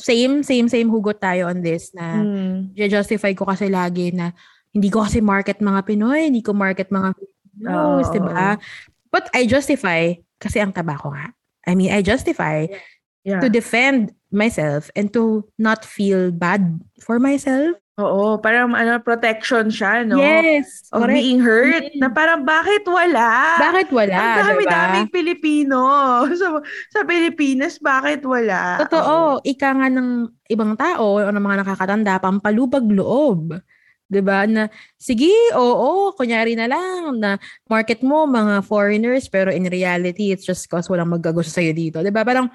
same, 0.00 0.40
same, 0.40 0.68
same 0.68 0.88
hugot 0.88 1.20
tayo 1.20 1.52
on 1.52 1.60
this 1.60 1.92
na 1.92 2.24
Hmm. 2.24 2.72
justify 2.88 3.36
ko 3.36 3.44
kasi 3.44 3.68
lagi 3.68 4.16
na 4.16 4.32
hindi 4.72 4.88
ko 4.88 5.04
kasi 5.04 5.20
market 5.20 5.60
mga 5.60 5.84
Pinoy, 5.84 6.30
hindi 6.32 6.40
ko 6.40 6.56
market 6.56 6.88
mga 6.88 7.12
Filipinos, 7.12 8.06
Oo. 8.08 8.14
di 8.14 8.20
ba? 8.22 8.56
But 9.12 9.28
I 9.34 9.44
justify 9.44 10.14
kasi 10.40 10.58
ang 10.58 10.72
taba 10.72 10.96
ko 10.96 11.12
nga. 11.12 11.30
I 11.68 11.76
mean, 11.76 11.92
I 11.92 12.00
justify 12.00 12.66
Yeah. 13.20 13.44
to 13.44 13.52
defend 13.52 14.16
myself 14.32 14.88
and 14.96 15.12
to 15.12 15.44
not 15.60 15.84
feel 15.84 16.32
bad 16.32 16.80
for 17.04 17.20
myself. 17.20 17.76
Oo, 18.00 18.40
parang 18.40 18.72
ano, 18.72 18.96
protection 18.96 19.68
siya, 19.68 20.08
no? 20.08 20.16
Yes, 20.16 20.88
Of 20.88 21.04
correct. 21.04 21.20
being 21.20 21.36
hurt. 21.36 21.84
Mm. 21.92 22.00
Na 22.00 22.08
parang, 22.08 22.48
bakit 22.48 22.80
wala? 22.88 23.60
Bakit 23.60 23.92
wala, 23.92 24.16
Ang 24.16 24.24
di 24.24 24.40
ba? 24.40 24.48
dami-daming 24.56 25.08
Pilipino. 25.12 25.80
Sa, 26.40 26.64
sa 26.88 27.00
Pilipinas, 27.04 27.76
bakit 27.76 28.24
wala? 28.24 28.80
Oo. 28.80 28.88
Totoo, 28.88 29.14
ika 29.44 29.68
nga 29.68 29.92
ng 29.92 30.08
ibang 30.48 30.72
tao 30.80 31.20
o 31.20 31.28
ng 31.28 31.44
mga 31.44 31.60
nakakatanda, 31.60 32.16
pampalubag 32.24 32.88
loob. 32.88 33.60
'Di 34.10 34.20
ba 34.26 34.42
Na, 34.44 34.66
sige, 34.98 35.30
oo, 35.54 36.10
kunyari 36.18 36.58
na 36.58 36.66
lang 36.66 37.14
na 37.22 37.38
market 37.70 38.02
mo 38.02 38.26
mga 38.26 38.66
foreigners, 38.66 39.30
pero 39.30 39.54
in 39.54 39.70
reality, 39.70 40.34
it's 40.34 40.42
just 40.42 40.66
cause 40.66 40.90
walang 40.90 41.14
magkagusto 41.14 41.54
sa'yo 41.54 41.70
dito. 41.70 42.02
'Di 42.02 42.10
ba 42.10 42.26
Parang, 42.26 42.50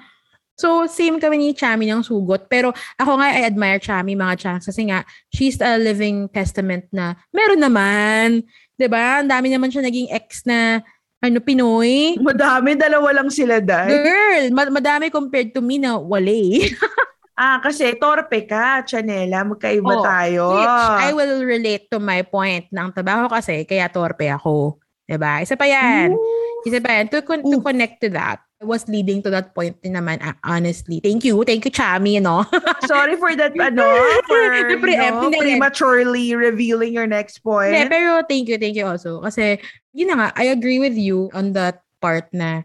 so 0.52 0.84
same 0.84 1.16
kami 1.16 1.40
ni 1.40 1.48
Chami 1.56 1.88
ng 1.88 2.04
sugot. 2.04 2.44
Pero 2.52 2.76
ako 3.00 3.16
nga, 3.16 3.32
I 3.32 3.48
admire 3.48 3.80
Chami, 3.80 4.12
mga 4.12 4.36
chance. 4.36 4.68
Kasi 4.68 4.92
nga, 4.92 5.00
she's 5.32 5.56
a 5.64 5.80
living 5.80 6.28
testament 6.28 6.84
na 6.92 7.16
meron 7.32 7.64
naman. 7.64 8.44
'Di 8.76 8.86
ba 8.92 9.24
Ang 9.24 9.32
dami 9.32 9.48
naman 9.48 9.72
siya 9.72 9.80
naging 9.80 10.12
ex 10.12 10.44
na 10.44 10.84
ano, 11.16 11.40
Pinoy. 11.40 12.20
Madami, 12.20 12.76
dalawa 12.76 13.08
lang 13.16 13.32
sila 13.32 13.58
dahil. 13.58 14.04
Girl, 14.04 14.44
ma- 14.52 14.68
madami 14.68 15.08
compared 15.08 15.50
to 15.56 15.64
me 15.64 15.80
na 15.80 15.96
wale. 15.96 16.68
Ah, 17.36 17.60
kasi 17.60 17.92
torpe 18.00 18.48
ka, 18.48 18.80
Chanela. 18.88 19.44
Magkaiba 19.44 19.92
Oh, 19.92 20.00
tayo. 20.00 20.42
Which 20.56 20.88
I 21.04 21.12
will 21.12 21.44
relate 21.44 21.92
to 21.92 22.00
my 22.00 22.24
point 22.24 22.64
ng 22.72 22.88
trabaho 22.96 23.28
kasi 23.28 23.68
kaya 23.68 23.92
torpe 23.92 24.24
ako. 24.32 24.80
'Di 25.04 25.20
ba? 25.20 25.44
Isa 25.44 25.54
pa 25.54 25.68
yan. 25.68 26.16
Isa 26.64 26.80
pa 26.80 26.96
yan. 26.96 27.12
To, 27.12 27.20
con- 27.22 27.44
to 27.44 27.60
Ooh. 27.60 27.62
connect 27.62 28.00
to 28.02 28.08
that, 28.10 28.40
I 28.56 28.64
was 28.64 28.88
leading 28.88 29.20
to 29.22 29.30
that 29.30 29.52
point 29.52 29.76
din 29.84 29.94
naman, 29.94 30.18
ah, 30.24 30.34
honestly. 30.42 30.98
Thank 31.04 31.28
you. 31.28 31.44
Thank 31.44 31.68
you, 31.68 31.72
Chami, 31.72 32.18
no? 32.18 32.42
Sorry 32.90 33.14
for 33.20 33.36
that, 33.36 33.52
ano, 33.60 33.84
for 34.24 34.40
The 34.66 34.80
preempt, 34.80 35.22
you 35.22 35.30
know, 35.30 35.38
prematurely 35.38 36.32
revealing 36.34 36.96
your 36.96 37.06
next 37.06 37.44
point. 37.44 37.76
Hindi, 37.76 37.92
pero 37.92 38.24
thank 38.24 38.48
you, 38.48 38.56
thank 38.56 38.74
you 38.74 38.88
also. 38.88 39.20
Kasi, 39.20 39.60
yun 39.92 40.08
na 40.08 40.16
nga, 40.16 40.28
I 40.40 40.50
agree 40.50 40.80
with 40.80 40.96
you 40.96 41.28
on 41.36 41.52
that 41.52 41.84
part 42.00 42.32
na, 42.32 42.64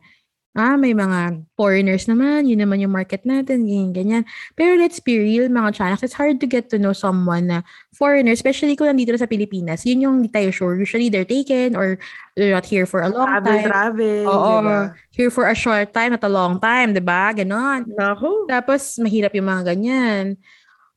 ah, 0.51 0.75
may 0.75 0.91
mga 0.91 1.47
foreigners 1.55 2.11
naman, 2.11 2.43
yun 2.43 2.59
naman 2.59 2.83
yung 2.83 2.91
market 2.91 3.23
natin, 3.23 3.63
ganyan, 3.63 3.91
ganyan. 3.95 4.23
Pero 4.59 4.75
let's 4.75 4.99
be 4.99 5.15
real, 5.15 5.47
mga 5.47 5.79
channels, 5.79 6.03
it's 6.03 6.17
hard 6.17 6.43
to 6.43 6.47
get 6.47 6.67
to 6.67 6.75
know 6.75 6.91
someone 6.91 7.47
na 7.47 7.57
foreigner, 7.95 8.35
especially 8.35 8.75
kung 8.75 8.91
nandito 8.91 9.15
na 9.15 9.21
sa 9.23 9.31
Pilipinas. 9.31 9.87
Yun 9.87 10.03
yung 10.03 10.15
hindi 10.19 10.27
tayo 10.27 10.51
sure. 10.51 10.75
Usually, 10.75 11.07
they're 11.07 11.27
taken 11.27 11.79
or 11.79 11.95
they're 12.35 12.51
not 12.51 12.67
here 12.67 12.83
for 12.83 12.99
a 12.99 13.07
long 13.07 13.31
travel, 13.31 13.55
time. 13.55 13.67
travel. 13.71 14.23
Oo. 14.27 14.51
diba? 14.59 14.79
Here 15.15 15.31
for 15.31 15.47
a 15.47 15.55
short 15.55 15.95
time, 15.95 16.11
not 16.11 16.27
a 16.27 16.31
long 16.31 16.59
time, 16.59 16.91
di 16.91 17.03
ba? 17.03 17.31
Ganon. 17.31 17.87
Naku. 17.87 18.51
Tapos, 18.51 18.99
mahirap 18.99 19.31
yung 19.31 19.47
mga 19.47 19.71
ganyan. 19.71 20.35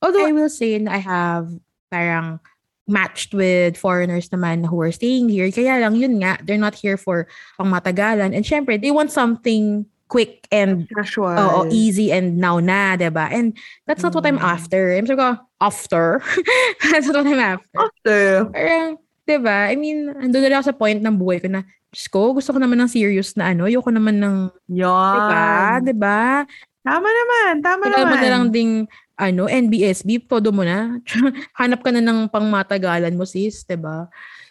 Although, 0.03 0.27
I 0.27 0.35
will 0.35 0.51
say 0.51 0.75
na 0.83 0.99
I 0.99 1.01
have 1.01 1.47
parang 1.87 2.43
matched 2.85 3.33
with 3.33 3.77
foreigners 3.77 4.29
naman 4.29 4.61
who 4.65 4.77
are 4.81 4.91
staying 4.93 5.29
here. 5.29 5.49
Kaya 5.49 5.81
lang, 5.81 5.97
yun 5.97 6.21
nga, 6.21 6.37
they're 6.45 6.61
not 6.61 6.75
here 6.77 6.97
for 6.97 7.25
pang 7.57 7.69
matagalan. 7.69 8.33
And 8.33 8.45
syempre, 8.45 8.77
they 8.77 8.93
want 8.93 9.09
something 9.09 9.85
quick 10.05 10.45
and 10.53 10.85
Casual. 10.93 11.33
oo, 11.33 11.59
easy 11.73 12.13
and 12.13 12.37
now 12.37 12.61
na, 12.61 12.93
'di 12.93 13.09
ba? 13.09 13.25
And 13.33 13.57
that's 13.89 14.05
not 14.05 14.13
what 14.13 14.21
I'm 14.21 14.37
Mm. 14.37 14.45
after. 14.53 14.93
I'm 14.93 15.09
sure 15.09 15.17
ko, 15.17 15.33
after? 15.57 16.21
that's 16.93 17.09
not 17.09 17.25
what 17.25 17.33
I'm 17.33 17.41
after. 17.41 17.77
After. 17.81 18.17
Parang, 18.53 19.01
'di 19.25 19.37
ba? 19.41 19.65
I 19.65 19.73
mean, 19.73 20.13
andun 20.21 20.45
na 20.45 20.61
ako 20.61 20.69
sa 20.69 20.77
point 20.77 21.01
ng 21.01 21.17
buhay 21.17 21.41
ko 21.41 21.49
na, 21.49 21.65
Diyos 21.89 22.05
ko, 22.05 22.37
gusto 22.37 22.53
ko 22.53 22.61
naman 22.61 22.77
ng 22.85 22.91
serious 22.93 23.33
na 23.33 23.49
ano. 23.49 23.65
Ayoko 23.65 23.89
naman 23.89 24.21
ng, 24.21 24.35
Yan. 24.77 25.09
'di 25.09 25.21
ba? 25.25 25.45
'Di 25.81 25.93
ba? 25.97 26.21
Tama 26.85 27.09
naman, 27.09 27.51
tama 27.65 27.81
Tagal 27.89 28.05
naman. 28.05 28.11
mo 28.13 28.15
na 28.21 28.29
lang 28.29 28.43
ding, 28.53 28.71
ano, 29.19 29.47
NBSB, 29.49 30.27
todo 30.27 30.51
mo 30.51 30.63
na. 30.63 30.99
Hanap 31.59 31.83
ka 31.83 31.91
na 31.91 32.03
ng 32.03 32.27
pangmatagalan 32.31 33.15
mo, 33.15 33.23
sis, 33.27 33.63
ba? 33.79 34.07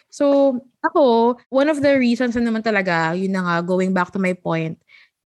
So, 0.09 0.57
ako, 0.85 1.35
one 1.51 1.67
of 1.67 1.81
the 1.83 1.97
reasons 1.99 2.35
na 2.39 2.43
naman 2.45 2.63
talaga, 2.63 3.13
yun 3.17 3.35
na 3.35 3.43
nga, 3.43 3.55
going 3.65 3.91
back 3.93 4.11
to 4.15 4.19
my 4.21 4.33
point, 4.33 4.79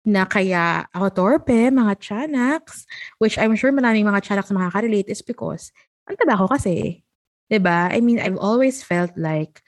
na 0.09 0.25
kaya 0.25 0.89
ako 0.97 1.07
torpe, 1.13 1.69
mga 1.69 1.95
chanaks, 2.01 2.89
which 3.21 3.37
I'm 3.37 3.53
sure 3.55 3.71
maraming 3.75 4.09
mga 4.09 4.25
chanaks 4.25 4.49
na 4.51 4.65
makaka-relate 4.65 5.13
is 5.13 5.21
because, 5.21 5.71
ang 6.09 6.17
taba 6.17 6.41
ko 6.41 6.49
kasi. 6.49 7.05
ba? 7.53 7.93
I 7.93 8.01
mean, 8.01 8.19
I've 8.21 8.41
always 8.41 8.81
felt 8.83 9.13
like, 9.17 9.61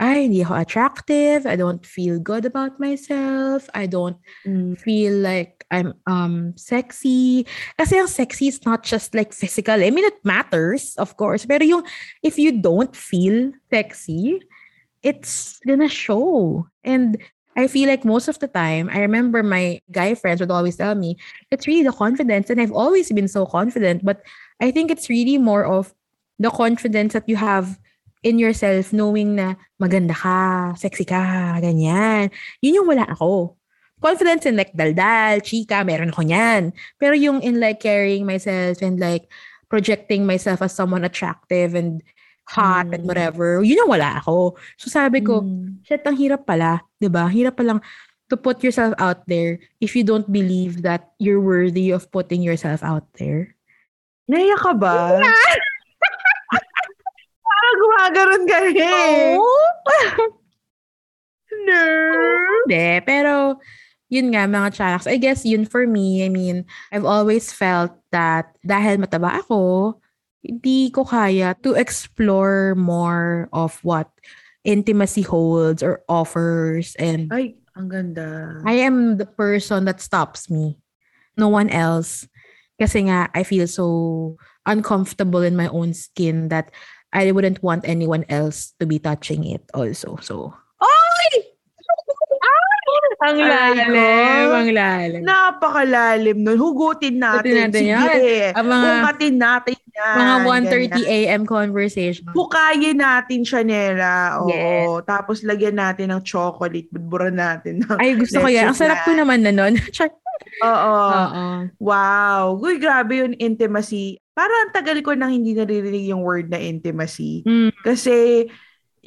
ay, 0.00 0.28
hindi 0.30 0.44
ako 0.44 0.54
attractive. 0.62 1.46
I 1.46 1.56
don't 1.56 1.82
feel 1.86 2.20
good 2.20 2.46
about 2.46 2.78
myself. 2.78 3.66
I 3.74 3.86
don't 3.90 4.18
Mm. 4.46 4.78
feel 4.78 5.14
like 5.18 5.57
I'm 5.70 5.94
um 6.06 6.56
sexy. 6.56 7.46
Kasi 7.76 8.00
ang 8.00 8.08
sexy 8.08 8.48
is 8.48 8.64
not 8.64 8.82
just 8.84 9.14
like 9.14 9.32
physical. 9.32 9.76
I 9.76 9.90
mean, 9.90 10.04
it 10.04 10.20
matters, 10.24 10.96
of 10.96 11.16
course. 11.16 11.44
Pero 11.44 11.64
yung, 11.64 11.84
if 12.22 12.38
you 12.38 12.56
don't 12.56 12.94
feel 12.96 13.52
sexy, 13.68 14.40
it's 15.02 15.60
gonna 15.66 15.88
show. 15.88 16.66
And 16.84 17.20
I 17.58 17.66
feel 17.66 17.90
like 17.90 18.06
most 18.06 18.28
of 18.28 18.38
the 18.38 18.46
time, 18.46 18.88
I 18.88 19.02
remember 19.02 19.42
my 19.42 19.82
guy 19.90 20.14
friends 20.14 20.40
would 20.40 20.54
always 20.54 20.76
tell 20.76 20.94
me, 20.94 21.18
it's 21.50 21.66
really 21.66 21.82
the 21.82 21.92
confidence. 21.92 22.50
And 22.50 22.60
I've 22.60 22.72
always 22.72 23.10
been 23.10 23.28
so 23.28 23.44
confident. 23.46 24.04
But 24.04 24.22
I 24.62 24.70
think 24.70 24.90
it's 24.90 25.10
really 25.10 25.38
more 25.38 25.66
of 25.66 25.92
the 26.38 26.50
confidence 26.50 27.12
that 27.12 27.28
you 27.28 27.34
have 27.34 27.78
in 28.22 28.38
yourself 28.38 28.94
knowing 28.94 29.34
na 29.34 29.54
maganda 29.82 30.14
ka, 30.14 30.74
sexy 30.78 31.04
ka, 31.04 31.58
ganyan. 31.58 32.30
Yun 32.62 32.82
yung 32.82 32.88
wala 32.88 33.06
ako. 33.10 33.57
Confidence 33.98 34.46
in 34.46 34.54
like 34.54 34.70
daldal, 34.74 35.42
chika, 35.42 35.82
meron 35.82 36.14
ako 36.14 36.22
niyan. 36.22 36.70
Pero 36.98 37.14
yung 37.18 37.42
in 37.42 37.58
like 37.58 37.82
carrying 37.82 38.22
myself 38.22 38.78
and 38.82 38.98
like 39.02 39.26
projecting 39.68 40.24
myself 40.24 40.62
as 40.62 40.72
someone 40.72 41.04
attractive 41.04 41.74
and 41.74 42.00
hot 42.48 42.88
and 42.94 43.04
Mm. 43.04 43.08
whatever, 43.10 43.60
yun 43.60 43.84
yung 43.84 43.92
wala 43.92 44.16
ako. 44.22 44.56
So 44.80 44.88
sabi 44.88 45.20
ko, 45.20 45.44
Mm. 45.44 45.84
shit, 45.84 46.00
ang 46.08 46.16
hirap 46.16 46.48
pala, 46.48 46.80
'di 46.96 47.12
ba? 47.12 47.28
Hirap 47.28 47.60
palang 47.60 47.84
to 48.32 48.36
put 48.40 48.64
yourself 48.64 48.96
out 48.96 49.24
there 49.28 49.60
if 49.80 49.92
you 49.96 50.04
don't 50.04 50.28
believe 50.32 50.80
that 50.84 51.12
you're 51.20 51.40
worthy 51.40 51.92
of 51.92 52.08
putting 52.12 52.40
yourself 52.40 52.80
out 52.80 53.04
there. 53.20 53.52
Naiya 54.28 54.56
ka 54.60 54.72
ba? 54.76 55.20
Parang 57.48 57.76
gumagaron 57.80 58.42
ka 58.48 58.58
eh. 58.64 59.36
No. 61.68 61.80
Hindi, 62.64 62.88
pero 63.04 63.60
yun 64.08 64.32
nga 64.32 64.48
mga 64.48 64.74
channels. 64.74 65.06
I 65.06 65.16
guess 65.16 65.44
yun 65.44 65.64
for 65.64 65.86
me, 65.86 66.24
I 66.24 66.28
mean, 66.28 66.64
I've 66.92 67.04
always 67.04 67.52
felt 67.52 67.92
that 68.10 68.56
dahil 68.64 69.00
mataba 69.00 69.40
ako, 69.44 70.00
hindi 70.42 70.90
ko 70.90 71.04
kaya 71.04 71.54
to 71.62 71.76
explore 71.76 72.74
more 72.74 73.48
of 73.52 73.76
what 73.84 74.08
intimacy 74.64 75.22
holds 75.22 75.82
or 75.82 76.02
offers 76.08 76.96
and 76.96 77.32
Ay, 77.32 77.56
ang 77.76 77.88
ganda. 77.88 78.58
I 78.64 78.82
am 78.82 79.16
the 79.16 79.28
person 79.28 79.84
that 79.84 80.00
stops 80.00 80.50
me. 80.50 80.80
No 81.36 81.48
one 81.48 81.70
else. 81.70 82.26
Kasi 82.80 83.06
nga, 83.06 83.28
I 83.34 83.42
feel 83.42 83.66
so 83.66 84.36
uncomfortable 84.66 85.42
in 85.42 85.56
my 85.56 85.68
own 85.68 85.94
skin 85.94 86.48
that 86.48 86.70
I 87.12 87.32
wouldn't 87.32 87.62
want 87.62 87.88
anyone 87.88 88.24
else 88.28 88.74
to 88.78 88.86
be 88.86 88.98
touching 88.98 89.44
it 89.44 89.64
also. 89.74 90.18
So! 90.22 90.54
Ang 93.18 93.36
lalim, 93.42 93.90
ko. 93.90 94.54
ang 94.54 94.70
lalim. 94.70 95.20
Napakalalim 95.26 96.38
nun. 96.38 96.54
Hugutin 96.54 97.18
natin. 97.18 97.66
natin 97.66 97.82
Sige. 97.82 97.90
yan. 97.90 98.52
Ang 98.54 98.66
mga- 98.70 98.86
Hugatin 98.86 99.34
natin 99.34 99.76
yan. 99.90 100.16
Mga 100.18 100.36
Ganyan. 100.38 101.02
1.30 101.02 101.02
a.m. 101.18 101.42
conversation. 101.42 102.24
Hukayin 102.30 102.98
natin 103.02 103.40
siya, 103.42 103.62
Nela. 103.66 104.38
Oo. 104.38 104.50
Yes. 104.50 104.86
Tapos 105.02 105.42
lagyan 105.42 105.74
natin 105.74 106.14
ng 106.14 106.22
chocolate. 106.22 106.86
Budburan 106.94 107.34
natin. 107.34 107.82
ng 107.82 107.98
Ay, 107.98 108.14
gusto 108.14 108.38
ko 108.38 108.46
yan. 108.46 108.70
Ang 108.70 108.78
sarap 108.78 109.02
ko 109.02 109.10
naman 109.10 109.42
na 109.42 109.50
nun. 109.50 109.74
Oo. 110.70 110.98
Wow. 111.82 112.58
Uy, 112.62 112.78
grabe 112.78 113.22
yung 113.22 113.34
intimacy. 113.38 114.18
Parang 114.34 114.70
ang 114.70 114.72
tagal 114.74 115.02
ko 115.02 115.18
nang 115.18 115.34
hindi 115.34 115.54
naririnig 115.54 116.06
yung 116.06 116.22
word 116.22 116.46
na 116.46 116.62
intimacy. 116.62 117.42
Mm. 117.42 117.74
Kasi, 117.82 118.46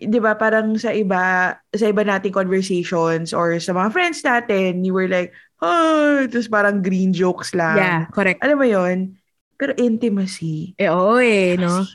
di 0.01 0.17
ba, 0.17 0.33
parang 0.33 0.73
sa 0.81 0.89
iba, 0.89 1.53
sa 1.71 1.85
iba 1.85 2.01
nating 2.01 2.33
conversations 2.33 3.31
or 3.31 3.55
sa 3.61 3.71
mga 3.77 3.89
friends 3.93 4.19
natin, 4.25 4.81
you 4.81 4.91
were 4.97 5.07
like, 5.07 5.29
oh, 5.61 6.25
tapos 6.25 6.49
parang 6.49 6.81
green 6.81 7.13
jokes 7.13 7.53
lang. 7.53 7.77
Yeah, 7.77 8.01
correct. 8.09 8.41
Alam 8.41 8.57
mo 8.57 8.65
yon 8.65 8.97
Pero 9.61 9.77
intimacy, 9.77 10.73
Eh, 10.81 10.89
oo 10.89 11.21
eh, 11.21 11.53
no? 11.53 11.85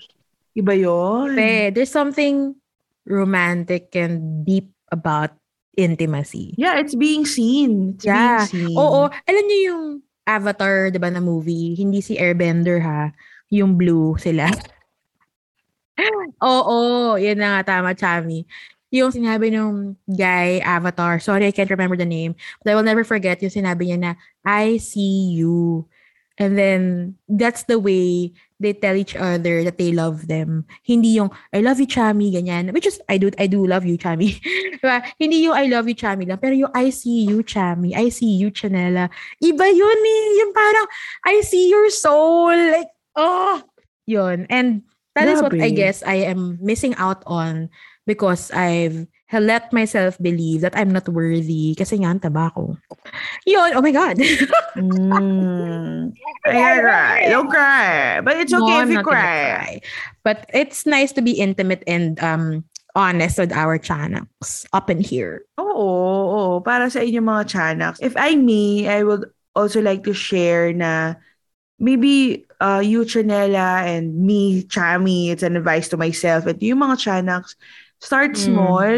iba 0.55 0.73
yon 0.79 1.35
Eh, 1.35 1.75
there's 1.75 1.91
something 1.91 2.55
romantic 3.05 3.91
and 3.99 4.47
deep 4.47 4.71
about 4.95 5.35
intimacy. 5.75 6.55
Yeah, 6.57 6.79
it's 6.79 6.95
being 6.95 7.27
seen. 7.27 7.99
It's 7.99 8.07
Yeah. 8.07 8.47
being 8.47 8.71
seen. 8.71 8.77
Oo, 8.79 9.11
alam 9.11 9.45
niyo 9.51 9.61
yung 9.75 9.85
Avatar, 10.27 10.91
'di 10.91 10.99
ba, 10.99 11.11
na 11.11 11.23
movie, 11.23 11.75
hindi 11.79 12.03
si 12.03 12.19
Airbender 12.19 12.83
ha, 12.83 13.15
yung 13.51 13.79
blue 13.79 14.15
sila. 14.19 14.47
Oo, 16.45 17.17
yun 17.17 17.39
na 17.41 17.59
nga 17.61 17.77
tama, 17.77 17.97
Chami. 17.97 18.45
Yung 18.95 19.11
sinabi 19.11 19.51
nung 19.51 19.99
guy 20.07 20.63
Avatar, 20.63 21.19
sorry 21.19 21.49
I 21.49 21.55
can't 21.55 21.73
remember 21.73 21.97
the 21.97 22.09
name, 22.09 22.37
but 22.63 22.73
I 22.73 22.75
will 22.79 22.87
never 22.87 23.03
forget 23.03 23.43
yung 23.43 23.53
sinabi 23.53 23.91
niya 23.91 23.99
na 23.99 24.13
I 24.47 24.79
see 24.79 25.35
you. 25.35 25.89
And 26.37 26.61
then 26.61 27.17
that's 27.33 27.65
the 27.65 27.81
way 27.81 28.37
they 28.61 28.73
tell 28.73 28.97
each 28.97 29.17
other 29.17 29.65
that 29.65 29.81
they 29.81 29.93
love 29.93 30.29
them. 30.29 30.69
Hindi 30.85 31.17
yung 31.17 31.33
I 31.53 31.61
love 31.65 31.81
you 31.81 31.89
Chami 31.89 32.33
ganyan. 32.33 32.73
Which 32.73 32.87
is 32.87 33.01
I 33.09 33.17
do 33.17 33.33
I 33.41 33.49
do 33.49 33.65
love 33.65 33.85
you 33.89 33.97
Chami. 33.97 34.37
diba? 34.81 35.01
Hindi 35.17 35.49
yung 35.49 35.57
I 35.57 35.67
love 35.67 35.89
you 35.89 35.97
Chami 35.97 36.29
lang, 36.29 36.37
pero 36.37 36.53
yung 36.53 36.73
I 36.77 36.93
see 36.93 37.25
you 37.25 37.41
Chami, 37.41 37.97
I 37.97 38.13
see 38.13 38.37
you 38.37 38.53
Chanela. 38.53 39.09
Iba 39.41 39.67
yun 39.67 40.01
eh. 40.05 40.25
Yung 40.45 40.53
parang 40.53 40.87
I 41.25 41.41
see 41.41 41.73
your 41.73 41.89
soul 41.89 42.53
like 42.53 42.93
oh, 43.17 43.65
yun. 44.05 44.45
And 44.53 44.85
that 45.17 45.29
is 45.29 45.41
what 45.41 45.57
I 45.57 45.73
Grabe. 45.73 45.77
guess 45.77 46.05
I 46.05 46.29
am 46.29 46.61
missing 46.61 46.95
out 47.01 47.25
on 47.27 47.73
because 48.07 48.53
I've 48.53 49.09
let 49.33 49.73
myself 49.73 50.17
believe 50.23 50.63
that 50.63 50.79
I'm 50.79 50.95
not 50.95 51.09
worthy 51.11 51.75
kasi 51.75 51.99
nga 51.99 52.15
ang 52.15 52.23
taba 52.23 52.55
ko. 52.55 52.79
Yun, 53.43 53.75
oh 53.75 53.83
my 53.83 53.91
God. 53.91 54.17
Mm. 54.77 56.13
Ayan, 56.47 56.77
cry. 56.85 57.27
Don't 57.33 57.51
cry. 57.51 58.21
But 58.23 58.37
it's 58.39 58.53
okay 58.55 58.61
No, 58.61 58.85
if 58.85 58.93
you 58.93 59.03
gonna 59.03 59.09
cry. 59.09 59.81
But 60.23 60.47
it's 60.55 60.87
nice 60.87 61.11
to 61.19 61.23
be 61.23 61.33
intimate 61.33 61.83
and 61.89 62.21
um 62.23 62.63
honest 62.95 63.37
with 63.37 63.53
our 63.53 63.77
channels 63.77 64.65
up 64.73 64.89
in 64.89 65.03
here. 65.03 65.45
Oo, 65.59 65.69
oo. 65.77 66.61
Para 66.65 66.89
sa 66.89 67.03
inyo 67.05 67.21
mga 67.21 67.45
chanaks. 67.51 67.99
If 68.01 68.17
I 68.17 68.39
may, 68.39 68.89
I 68.89 69.03
would 69.03 69.27
also 69.59 69.83
like 69.83 70.07
to 70.07 70.15
share 70.15 70.73
na 70.73 71.19
maybe 71.77 72.46
uh, 72.61 72.83
you, 72.85 73.03
Chanela, 73.05 73.85
and 73.85 74.17
me, 74.17 74.65
Chami, 74.65 75.31
it's 75.31 75.43
an 75.43 75.57
advice 75.57 75.89
to 75.91 75.97
myself. 75.97 76.47
And 76.47 76.61
yung 76.63 76.81
mga 76.81 76.97
chanaks, 77.03 77.55
start 78.01 78.33
Mm. 78.35 78.43
small. 78.43 78.93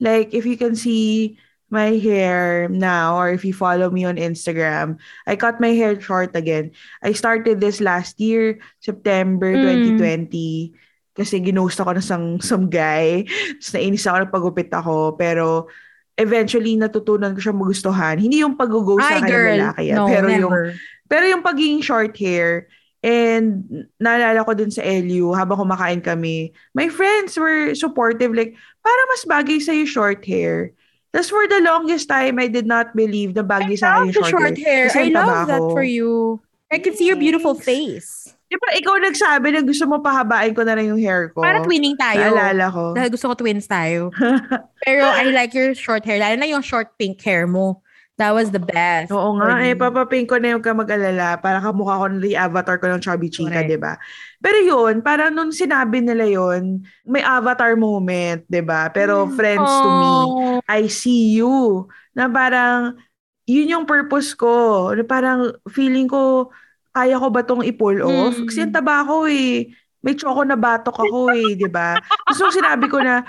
Like, 0.00 0.34
if 0.34 0.44
you 0.44 0.56
can 0.56 0.74
see 0.74 1.38
my 1.72 1.96
hair 1.96 2.68
now, 2.68 3.16
or 3.16 3.32
if 3.32 3.44
you 3.48 3.54
follow 3.56 3.88
me 3.88 4.04
on 4.04 4.20
Instagram, 4.20 5.00
I 5.24 5.36
cut 5.40 5.56
my 5.56 5.72
hair 5.72 5.96
short 5.96 6.36
again. 6.36 6.72
I 7.00 7.16
started 7.16 7.60
this 7.64 7.80
last 7.80 8.20
year, 8.20 8.60
September 8.80 9.48
Mm. 9.56 9.62
2020. 9.96 10.76
Kasi 11.12 11.40
ginost 11.40 11.76
ako 11.80 11.96
ng 11.96 12.04
some, 12.04 12.26
some 12.40 12.66
guy. 12.68 13.24
Tapos 13.60 13.72
nainis 13.72 14.04
ako, 14.04 14.16
nagpagupit 14.28 14.68
ako. 14.72 15.16
Pero, 15.16 15.68
eventually, 16.16 16.76
natutunan 16.76 17.32
ko 17.36 17.40
siya 17.40 17.56
magustuhan. 17.56 18.16
Hindi 18.20 18.44
yung 18.44 18.56
pag-go 18.56 18.96
sa 19.00 19.20
girl. 19.24 19.56
lalaki 19.56 19.92
yan. 19.92 19.96
No, 19.96 20.08
pero 20.08 20.26
yung 20.28 20.52
never. 20.52 20.64
pero 21.08 21.24
yung 21.28 21.44
pagiging 21.44 21.80
short 21.80 22.12
hair, 22.16 22.68
and 23.02 23.66
naalala 23.98 24.46
ko 24.46 24.54
din 24.54 24.70
sa 24.70 24.80
LU, 24.86 25.34
habang 25.34 25.58
kumakain 25.58 26.00
kami, 26.00 26.54
my 26.72 26.86
friends 26.88 27.34
were 27.34 27.74
supportive, 27.74 28.30
like, 28.32 28.54
para 28.80 29.02
mas 29.10 29.26
bagay 29.26 29.58
sa'yo 29.58 29.84
short 29.84 30.22
hair. 30.22 30.70
Tapos 31.12 31.28
for 31.28 31.44
the 31.44 31.60
longest 31.60 32.08
time, 32.08 32.40
I 32.40 32.48
did 32.48 32.64
not 32.64 32.96
believe 32.96 33.36
na 33.36 33.44
bagay 33.44 33.76
sa 33.76 34.00
akin 34.00 34.16
short, 34.16 34.32
short 34.32 34.56
hair. 34.56 34.88
Kasi 34.88 35.12
I 35.12 35.14
love 35.14 35.50
that 35.50 35.60
for 35.60 35.84
you. 35.84 36.40
I 36.72 36.80
can 36.80 36.96
see 36.96 37.04
your 37.04 37.20
beautiful 37.20 37.52
face. 37.52 38.32
Di 38.48 38.56
ba 38.56 38.72
ikaw 38.76 38.96
nagsabi 38.96 39.52
na 39.52 39.60
gusto 39.60 39.84
mo 39.84 40.00
pahabain 40.00 40.56
ko 40.56 40.64
na 40.64 40.72
rin 40.72 40.88
yung 40.88 41.00
hair 41.00 41.28
ko? 41.32 41.44
Para 41.44 41.60
twinning 41.60 42.00
tayo. 42.00 42.32
Naalala 42.32 42.68
ko. 42.72 42.96
Dahil 42.96 43.12
gusto 43.12 43.28
ko 43.28 43.34
twins 43.36 43.68
tayo. 43.68 44.08
Pero 44.88 45.04
I 45.04 45.28
like 45.36 45.52
your 45.52 45.76
short 45.76 46.04
hair. 46.08 46.16
Lalo 46.16 46.36
na 46.40 46.48
yung 46.48 46.64
short 46.64 46.96
pink 46.96 47.20
hair 47.20 47.44
mo. 47.44 47.84
That 48.20 48.36
was 48.36 48.52
the 48.52 48.60
best. 48.60 49.08
Oo 49.08 49.40
nga, 49.40 49.56
eh, 49.64 49.72
me. 49.72 49.80
papapink 49.80 50.28
ko 50.28 50.36
na 50.36 50.52
yung 50.52 50.60
ka 50.60 50.76
mag-alala 50.76 51.40
para 51.40 51.64
kamukha 51.64 51.96
ko 51.96 52.04
yung 52.12 52.36
avatar 52.36 52.76
ko 52.76 52.86
ng 52.92 53.00
chubby 53.00 53.32
chica, 53.32 53.64
Correct. 53.64 53.72
di 53.72 53.78
ba? 53.80 53.96
Pero 54.36 54.58
yun, 54.60 55.00
parang 55.00 55.32
nung 55.32 55.48
sinabi 55.48 56.04
nila 56.04 56.28
yun, 56.28 56.84
may 57.08 57.24
avatar 57.24 57.72
moment, 57.72 58.44
di 58.44 58.60
ba? 58.60 58.92
Pero 58.92 59.24
friends 59.32 59.64
to 59.64 59.88
me, 59.88 60.12
Oh. 60.12 60.60
I 60.68 60.92
see 60.92 61.40
you. 61.40 61.88
Na 62.12 62.28
parang, 62.28 63.00
yun 63.48 63.80
yung 63.80 63.86
purpose 63.88 64.36
ko. 64.36 64.92
Na 64.92 65.02
parang 65.08 65.56
feeling 65.72 66.06
ko, 66.06 66.52
kaya 66.92 67.16
ko 67.16 67.32
ba 67.32 67.40
tong 67.40 67.64
i-pull 67.64 68.04
off? 68.04 68.36
Mm. 68.36 68.44
Kasi 68.44 68.58
ang 68.60 68.76
taba 68.76 69.08
ko 69.08 69.24
eh. 69.24 69.72
May 70.04 70.18
choco 70.18 70.44
na 70.44 70.58
batok 70.58 71.00
ako 71.00 71.32
eh, 71.32 71.56
di 71.56 71.70
ba? 71.70 71.96
So, 72.34 72.52
sinabi 72.52 72.90
ko 72.92 73.00
na, 73.00 73.24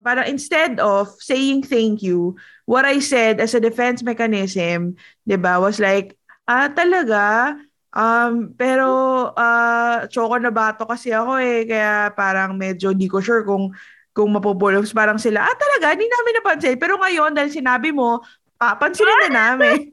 parang 0.00 0.28
instead 0.28 0.80
of 0.80 1.12
saying 1.20 1.60
thank 1.64 2.00
you, 2.00 2.36
what 2.70 2.86
I 2.86 3.02
said 3.02 3.42
as 3.42 3.58
a 3.58 3.58
defense 3.58 4.06
mechanism, 4.06 4.94
di 5.26 5.34
ba, 5.34 5.58
was 5.58 5.82
like, 5.82 6.14
ah, 6.46 6.70
talaga? 6.70 7.58
Um, 7.90 8.54
pero, 8.54 8.86
ah, 9.34 10.06
choco 10.06 10.38
na 10.38 10.54
bato 10.54 10.86
kasi 10.86 11.10
ako 11.10 11.42
eh, 11.42 11.66
kaya 11.66 12.14
parang 12.14 12.54
medyo 12.54 12.94
di 12.94 13.10
ko 13.10 13.18
sure 13.18 13.42
kung 13.42 13.74
kung 14.14 14.30
mapupulogs 14.30 14.94
parang 14.94 15.18
sila, 15.18 15.42
ah 15.42 15.56
talaga, 15.58 15.98
hindi 15.98 16.06
namin 16.06 16.34
napansin. 16.38 16.78
Pero 16.78 16.94
ngayon, 16.98 17.34
dahil 17.34 17.50
sinabi 17.50 17.90
mo, 17.90 18.22
papansinin 18.54 19.18
na 19.26 19.50
namin. 19.50 19.86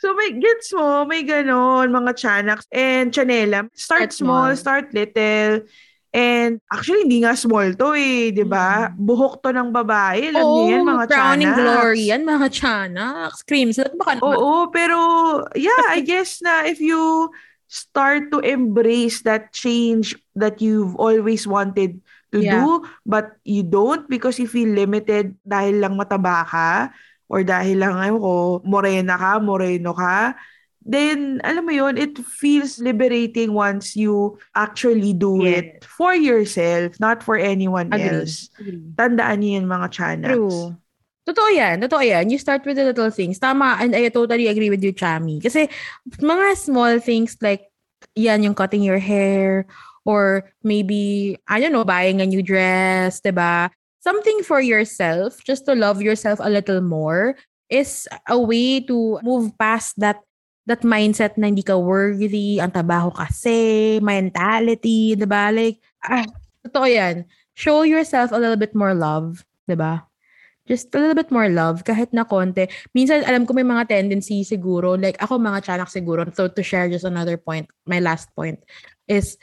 so 0.00 0.16
may 0.16 0.32
gets 0.36 0.72
mo, 0.72 1.04
may 1.04 1.24
ganon, 1.24 1.92
mga 1.92 2.12
chanaks 2.16 2.64
and 2.72 3.12
chanela. 3.12 3.68
Start 3.76 4.08
Start 4.08 4.12
small, 4.16 4.48
small. 4.52 4.56
start 4.56 4.86
little. 4.96 5.64
And 6.10 6.58
actually, 6.66 7.06
hindi 7.06 7.22
nga 7.22 7.38
small 7.38 7.70
to 7.78 7.94
eh, 7.94 8.34
di 8.34 8.42
ba? 8.42 8.90
Buhok 8.98 9.46
to 9.46 9.54
ng 9.54 9.70
babae. 9.70 10.34
Alam 10.34 10.42
niyo 10.42 10.64
yan, 10.74 10.82
mga 10.82 11.04
crowning 11.06 11.54
chanaks. 11.54 11.54
Oh, 11.54 11.62
glory 11.62 12.02
yan, 12.10 12.22
mga 12.26 12.46
chanaks. 12.50 13.38
Creams. 13.46 13.78
Baka 13.94 14.18
naman. 14.18 14.34
Oo, 14.34 14.66
pero 14.74 14.98
yeah, 15.54 15.94
I 15.94 16.02
guess 16.10 16.42
na 16.42 16.66
if 16.66 16.82
you 16.82 17.30
start 17.70 18.34
to 18.34 18.42
embrace 18.42 19.22
that 19.22 19.54
change 19.54 20.18
that 20.34 20.58
you've 20.58 20.98
always 20.98 21.46
wanted 21.46 22.02
to 22.34 22.42
Yeah. 22.42 22.58
do, 22.58 22.82
but 23.06 23.38
you 23.46 23.62
don't 23.62 24.06
because 24.10 24.38
you 24.38 24.46
feel 24.50 24.70
limited 24.70 25.34
dahil 25.46 25.78
lang 25.82 25.94
mataba 25.94 26.42
ka 26.46 26.70
or 27.30 27.46
dahil 27.46 27.78
lang, 27.78 27.94
ayun 27.94 28.18
ko, 28.18 28.34
morena 28.66 29.14
ka, 29.14 29.38
moreno 29.38 29.94
ka, 29.94 30.34
then, 30.84 31.40
alam 31.44 31.66
mo 31.66 31.72
yun, 31.72 31.96
it 32.00 32.16
feels 32.24 32.80
liberating 32.80 33.52
once 33.52 33.94
you 33.94 34.38
actually 34.56 35.12
do 35.12 35.44
it 35.44 35.84
for 35.84 36.14
yourself, 36.14 36.98
not 36.98 37.22
for 37.22 37.36
anyone 37.36 37.92
Agree. 37.92 38.24
else. 38.24 38.48
Tandaan 38.96 39.44
niyo 39.44 39.60
yun, 39.60 39.66
mga 39.68 39.88
chanaks. 39.92 40.34
True. 40.34 40.76
Totoo 41.28 41.50
yan. 41.52 41.84
Totoo 41.84 42.00
yan. 42.02 42.32
You 42.32 42.38
start 42.40 42.64
with 42.64 42.80
the 42.80 42.84
little 42.84 43.12
things. 43.12 43.38
Tama. 43.38 43.76
And 43.78 43.94
I 43.94 44.08
totally 44.08 44.48
agree 44.48 44.70
with 44.70 44.82
you, 44.82 44.92
Chami. 44.92 45.38
Kasi 45.38 45.68
mga 46.16 46.56
small 46.56 46.98
things 46.98 47.36
like, 47.44 47.68
yan, 48.16 48.42
yung 48.42 48.56
cutting 48.56 48.82
your 48.82 48.98
hair, 48.98 49.68
or 50.08 50.48
maybe, 50.64 51.36
I 51.46 51.60
don't 51.60 51.76
know, 51.76 51.84
buying 51.84 52.20
a 52.20 52.26
new 52.26 52.42
dress, 52.42 53.20
ba? 53.20 53.70
Something 54.00 54.42
for 54.42 54.64
yourself, 54.64 55.44
just 55.44 55.68
to 55.68 55.76
love 55.76 56.00
yourself 56.00 56.40
a 56.40 56.48
little 56.48 56.80
more, 56.80 57.36
is 57.68 58.08
a 58.26 58.40
way 58.40 58.80
to 58.80 59.20
move 59.22 59.52
past 59.60 60.00
that 60.00 60.24
that 60.70 60.86
mindset 60.86 61.34
na 61.34 61.50
hindi 61.50 61.66
ka 61.66 61.74
worthy, 61.74 62.62
ang 62.62 62.70
tabaho 62.70 63.10
kasi, 63.10 63.98
mentality, 63.98 65.18
'di 65.18 65.26
ba? 65.26 65.50
Like, 65.50 65.82
ah, 66.06 66.22
totoo 66.62 66.86
yan. 66.86 67.26
Show 67.58 67.82
yourself 67.82 68.30
a 68.30 68.38
little 68.38 68.56
bit 68.56 68.72
more 68.78 68.94
love, 68.94 69.42
'di 69.66 69.74
ba? 69.74 70.06
Just 70.70 70.94
a 70.94 71.02
little 71.02 71.18
bit 71.18 71.34
more 71.34 71.50
love, 71.50 71.82
kahit 71.82 72.14
na 72.14 72.22
konti. 72.22 72.70
Minsan, 72.94 73.26
alam 73.26 73.42
ko 73.42 73.50
may 73.50 73.66
mga 73.66 73.90
tendency 73.90 74.46
siguro, 74.46 74.94
like 74.94 75.18
ako 75.18 75.42
mga 75.42 75.66
tiyanak 75.66 75.90
siguro, 75.90 76.22
so 76.30 76.46
to 76.46 76.62
share 76.62 76.86
just 76.86 77.02
another 77.02 77.34
point, 77.34 77.66
my 77.90 77.98
last 77.98 78.30
point, 78.38 78.62
is, 79.10 79.34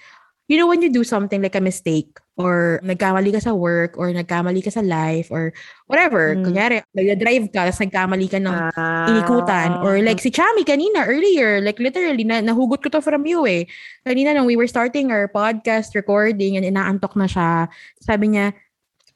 you 0.47 0.55
know, 0.55 0.71
when 0.71 0.79
you 0.79 0.87
do 0.87 1.03
something 1.03 1.43
like 1.43 1.59
a 1.59 1.63
mistake, 1.63 2.15
or 2.37 2.77
nagkamali 2.85 3.33
ka 3.33 3.41
sa 3.41 3.57
work, 3.57 3.97
or 3.97 4.13
nagkamali 4.13 4.61
ka 4.61 4.69
sa 4.69 4.85
life, 4.85 5.33
or 5.33 5.49
whatever, 5.89 6.37
Mm. 6.37 6.45
kunyari, 6.45 6.75
nag-drive 6.93 7.49
ka, 7.49 7.65
tapos 7.65 7.81
nagkamali 7.81 8.27
ka 8.29 8.37
ng 8.37 8.55
Ah. 8.77 9.09
inikutan. 9.09 9.81
Or 9.81 9.97
like 10.05 10.21
si 10.21 10.29
Chami 10.29 10.61
kanina 10.61 11.09
earlier, 11.09 11.59
like 11.65 11.81
literally, 11.81 12.21
na, 12.21 12.45
nahugot 12.45 12.85
ko 12.85 12.93
to 12.93 13.01
from 13.01 13.25
you 13.25 13.41
eh. 13.49 13.65
Kanina 14.05 14.37
nung 14.37 14.45
we 14.45 14.53
were 14.53 14.69
starting 14.69 15.09
our 15.09 15.25
podcast 15.25 15.97
recording 15.97 16.61
and 16.61 16.65
inaantok 16.65 17.17
na 17.17 17.25
siya, 17.25 17.73
sabi 18.05 18.37
niya, 18.37 18.53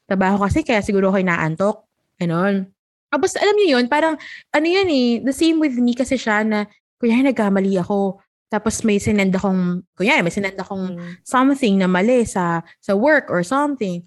trabaho 0.09 0.41
kasi 0.41 0.65
kaya 0.65 0.81
siguro 0.81 1.13
ako 1.13 1.21
inaantok. 1.21 1.77
Ganon. 2.17 2.73
Tapos 3.13 3.37
alam 3.37 3.53
niyo 3.53 3.77
yun, 3.77 3.85
parang 3.85 4.17
ano 4.49 4.65
yan 4.65 4.89
eh, 4.89 5.21
the 5.21 5.35
same 5.35 5.61
with 5.61 5.77
me 5.77 5.93
kasi 5.93 6.17
siya 6.17 6.41
na, 6.41 6.65
kunyari 6.97 7.29
nagkamali 7.29 7.77
ako. 7.77 8.17
Tapos 8.51 8.83
may 8.83 8.99
sinend 8.99 9.31
akong, 9.31 9.79
kunyari 9.95 10.19
may 10.19 10.33
sinend 10.35 10.59
akong 10.59 10.99
Mm. 10.99 11.23
something 11.23 11.79
na 11.79 11.87
mali 11.87 12.27
sa 12.27 12.59
sa 12.83 12.91
work 12.91 13.31
or 13.31 13.47
something. 13.47 14.03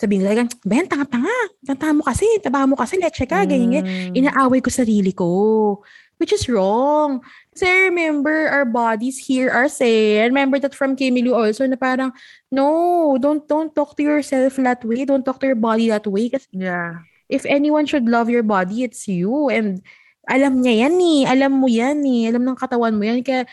Sabihin 0.00 0.24
nila, 0.24 0.48
Ben, 0.64 0.88
tanga-tanga. 0.88 1.28
Tanga 1.60 1.92
mo 1.92 2.00
kasi, 2.00 2.24
taba 2.40 2.64
mo 2.64 2.72
kasi, 2.72 2.96
leche 2.96 3.28
ka, 3.28 3.44
ganyan, 3.44 3.68
ganyan 3.68 3.84
Mm. 3.84 4.16
inaaway 4.16 4.64
ko 4.64 4.72
sarili 4.72 5.12
ko. 5.12 5.84
Which 6.16 6.32
is 6.32 6.48
wrong. 6.48 7.20
Kasi 7.52 7.92
remember, 7.92 8.48
our 8.48 8.64
bodies 8.64 9.20
hear 9.20 9.52
our 9.52 9.68
say. 9.68 10.20
Remember 10.24 10.56
that 10.60 10.72
from 10.76 10.96
Kimilu 10.96 11.32
also 11.36 11.64
na 11.68 11.76
parang, 11.76 12.12
no, 12.48 13.16
don't 13.20 13.44
don't 13.44 13.72
talk 13.76 13.92
to 13.96 14.04
yourself 14.04 14.56
that 14.60 14.80
way. 14.84 15.04
Don't 15.04 15.24
talk 15.24 15.40
to 15.40 15.48
your 15.48 15.56
body 15.60 15.88
that 15.92 16.04
way. 16.08 16.28
Kasi 16.32 16.48
Yeah. 16.52 17.04
if 17.28 17.44
anyone 17.48 17.84
should 17.88 18.04
love 18.08 18.28
your 18.32 18.44
body, 18.44 18.84
it's 18.84 19.08
you. 19.08 19.48
And 19.52 19.80
alam 20.30 20.62
niya 20.62 20.86
yan 20.86 20.94
eh. 20.96 21.20
Alam 21.26 21.52
mo 21.58 21.66
yan 21.66 21.98
eh. 22.06 22.30
Alam 22.30 22.46
ng 22.46 22.58
katawan 22.58 22.94
mo 22.94 23.02
yan. 23.02 23.20
Kaya 23.26 23.44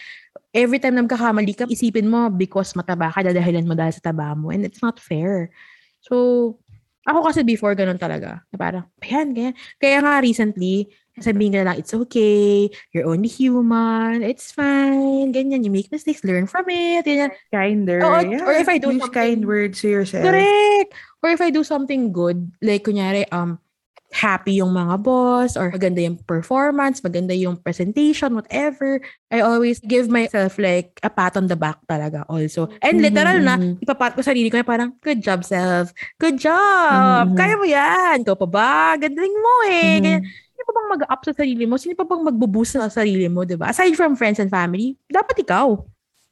every 0.54 0.78
time 0.78 0.94
na 0.94 1.04
magkakamali 1.04 1.58
ka, 1.58 1.66
isipin 1.66 2.06
mo 2.06 2.30
because 2.30 2.78
mataba 2.78 3.10
ka, 3.10 3.26
dadahilan 3.26 3.66
mo 3.66 3.74
dahil 3.74 3.98
sa 3.98 4.14
taba 4.14 4.38
mo. 4.38 4.54
And 4.54 4.62
it's 4.64 4.86
not 4.86 5.02
fair. 5.02 5.50
So, 6.06 6.56
ako 7.08 7.32
kasi 7.32 7.42
before 7.42 7.74
ganun 7.74 7.98
talaga. 8.00 8.46
Na 8.54 8.56
parang, 8.56 8.86
ayan, 9.02 9.34
ganyan. 9.34 9.56
Kaya 9.80 10.04
nga 10.04 10.20
recently, 10.22 10.92
sabihin 11.18 11.56
ka 11.56 11.58
na 11.64 11.68
lang, 11.74 11.78
it's 11.82 11.96
okay, 11.96 12.70
you're 12.94 13.08
only 13.10 13.32
human, 13.32 14.22
it's 14.22 14.54
fine, 14.54 15.34
ganyan, 15.34 15.66
you 15.66 15.74
make 15.74 15.90
mistakes, 15.90 16.22
learn 16.22 16.46
from 16.46 16.68
it, 16.70 17.02
ganyan. 17.08 17.34
Kinder. 17.50 18.04
Oo, 18.06 18.22
yeah. 18.22 18.46
or 18.46 18.54
if 18.54 18.70
I 18.70 18.78
do 18.78 18.94
Use 18.94 19.02
something- 19.02 19.18
kind 19.18 19.42
words 19.48 19.82
to 19.82 19.90
yourself. 19.90 20.28
Correct! 20.28 20.94
Or 21.26 21.34
if 21.34 21.42
I 21.42 21.50
do 21.50 21.66
something 21.66 22.14
good, 22.14 22.52
like 22.62 22.86
kunyari, 22.86 23.26
um, 23.34 23.58
happy 24.16 24.64
yung 24.64 24.72
mga 24.72 25.04
boss, 25.04 25.60
or 25.60 25.68
maganda 25.70 26.00
yung 26.00 26.16
performance, 26.24 27.04
maganda 27.04 27.36
yung 27.36 27.60
presentation, 27.60 28.34
whatever, 28.40 29.04
I 29.28 29.44
always 29.44 29.84
give 29.84 30.08
myself 30.08 30.56
like 30.56 30.96
a 31.04 31.12
pat 31.12 31.36
on 31.36 31.52
the 31.52 31.60
back 31.60 31.84
talaga 31.92 32.24
also. 32.32 32.72
And 32.80 32.98
Mhm, 33.00 33.04
literal 33.04 33.38
na, 33.44 33.56
mhm. 33.60 33.84
ipapat 33.84 34.16
ko 34.16 34.24
sarili 34.24 34.48
ko 34.48 34.58
na 34.60 34.68
parang, 34.68 34.96
good 35.04 35.20
job 35.20 35.44
self, 35.44 35.92
good 36.24 36.40
job, 36.40 37.32
Mhm. 37.32 37.36
kaya 37.36 37.56
mo 37.60 37.66
yan, 37.68 38.16
ikaw 38.24 38.36
pa 38.40 38.48
ba, 38.48 38.72
gandang 38.96 39.36
mo 39.36 39.56
eh, 39.68 40.00
Mhm. 40.00 40.04
Ganyan. 40.04 40.22
Sino 40.58 40.64
pa 40.66 40.74
bang 40.74 40.90
mag-up 40.98 41.22
sa 41.22 41.34
sarili 41.38 41.64
mo? 41.70 41.76
Sino 41.78 41.94
pa 41.94 42.06
bang 42.08 42.24
magbo-boost 42.26 42.80
sa 42.80 42.90
sarili 42.90 43.28
mo, 43.30 43.46
di 43.46 43.54
ba? 43.60 43.70
Aside 43.70 43.94
from 43.94 44.18
friends 44.18 44.42
and 44.42 44.50
family, 44.50 44.98
dapat 45.12 45.44
ikaw. 45.46 45.78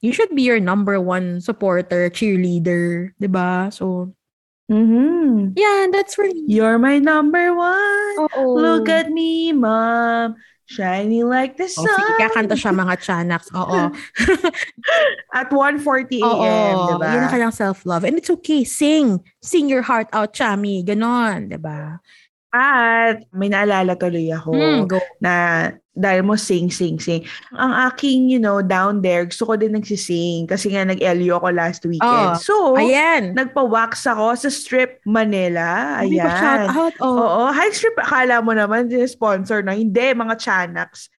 You 0.02 0.12
should 0.14 0.34
be 0.34 0.46
your 0.48 0.58
number 0.64 0.98
one 0.98 1.42
supporter, 1.42 2.10
cheerleader, 2.10 3.14
di 3.22 3.30
ba? 3.30 3.70
So, 3.70 4.16
Mhm. 4.72 5.54
yeah, 5.54 5.88
that's 5.94 6.16
for 6.18 6.26
me. 6.26 6.44
You're 6.50 6.82
my 6.82 6.98
number 6.98 7.54
one. 7.54 8.16
Oo. 8.34 8.58
Look 8.58 8.90
at 8.90 9.14
me, 9.14 9.54
mom. 9.54 10.36
Shining 10.66 11.30
like 11.30 11.62
the 11.62 11.70
sun. 11.70 11.86
Oh, 11.86 11.94
sige, 11.94 12.14
kakanta 12.18 12.58
siya 12.58 12.74
mga 12.74 12.98
Chanax. 12.98 13.54
Oo. 13.54 13.94
At 15.38 15.54
1.40 15.54 16.26
a.m., 16.26 16.26
Oo. 16.26 16.98
diba? 16.98 17.10
Yun 17.14 17.22
ang 17.30 17.34
kanyang 17.38 17.54
self-love. 17.54 18.02
And 18.02 18.18
it's 18.18 18.34
okay. 18.42 18.66
Sing. 18.66 19.22
Sing 19.46 19.70
your 19.70 19.86
heart 19.86 20.10
out, 20.10 20.34
Chami. 20.34 20.82
Ganon. 20.82 21.54
Diba? 21.54 22.02
At 22.56 23.28
may 23.36 23.52
naalala 23.52 24.00
tuloy 24.00 24.32
ako 24.32 24.56
Hmm, 24.56 24.88
go. 24.88 25.04
na 25.20 25.34
dahil 25.92 26.24
mo 26.24 26.40
sing, 26.40 26.72
sing, 26.72 27.00
sing. 27.00 27.24
Ang 27.52 27.72
aking, 27.88 28.28
you 28.28 28.40
know, 28.40 28.60
down 28.60 29.00
there, 29.00 29.28
gusto 29.28 29.44
ko 29.44 29.56
din 29.56 29.76
nagsising 29.76 30.48
kasi 30.48 30.72
nga 30.72 30.88
nag-LU 30.88 31.36
ako 31.36 31.52
last 31.52 31.84
weekend. 31.84 32.32
Oh, 32.32 32.40
so, 32.40 32.56
Ayan. 32.76 33.32
nagpa-wax 33.32 34.08
ako 34.08 34.36
sa 34.36 34.48
Strip 34.48 35.00
Manila. 35.04 36.00
Hindi 36.00 36.20
pa 36.20 36.32
shout 36.32 36.64
Ayan. 36.64 36.68
out. 36.72 36.96
Oh. 37.00 37.16
Oo, 37.20 37.42
high 37.52 37.72
strip, 37.72 37.96
akala 37.96 38.40
mo 38.40 38.52
naman, 38.52 38.88
sponsor 39.04 39.64
na. 39.64 39.76
Hindi, 39.76 40.16
mga 40.16 40.36
Chanax. 40.36 41.12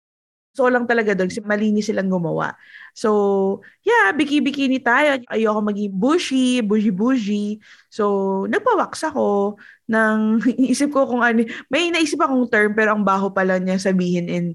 So 0.56 0.72
lang 0.72 0.88
talaga 0.88 1.12
doon, 1.12 1.28
kasi 1.28 1.44
malinis 1.44 1.92
silang 1.92 2.08
gumawa. 2.08 2.56
So, 2.96 3.60
yeah, 3.84 4.08
biki-bikini 4.16 4.80
tayo. 4.80 5.20
Ayoko 5.28 5.60
maging 5.60 5.92
bushy, 5.92 6.64
bushy-bushy. 6.64 7.60
So, 7.92 8.48
nagpa-wax 8.48 9.04
ako 9.12 9.60
ng, 9.92 10.40
isip 10.72 10.96
ko 10.96 11.04
kung 11.04 11.20
ano, 11.20 11.44
may 11.68 11.92
naisip 11.92 12.16
akong 12.24 12.48
term, 12.48 12.72
pero 12.72 12.96
ang 12.96 13.04
baho 13.04 13.28
pala 13.36 13.60
niya 13.60 13.76
sabihin 13.76 14.32
in 14.32 14.46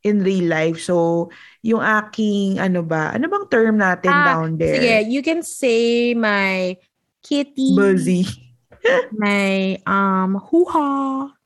in 0.00 0.24
real 0.24 0.48
life. 0.48 0.80
So, 0.80 1.28
yung 1.60 1.84
aking, 1.84 2.56
ano 2.56 2.80
ba, 2.80 3.12
ano 3.12 3.28
bang 3.28 3.46
term 3.52 3.76
natin 3.76 4.16
Ah, 4.16 4.24
down 4.24 4.56
there? 4.56 4.80
Sige, 4.80 4.96
you 5.12 5.20
can 5.20 5.44
say 5.44 6.16
my 6.16 6.72
kitty, 7.20 7.76
Buzzy. 7.76 8.24
my 9.12 9.76
um 9.84 10.40
hoo-ha. 10.40 11.36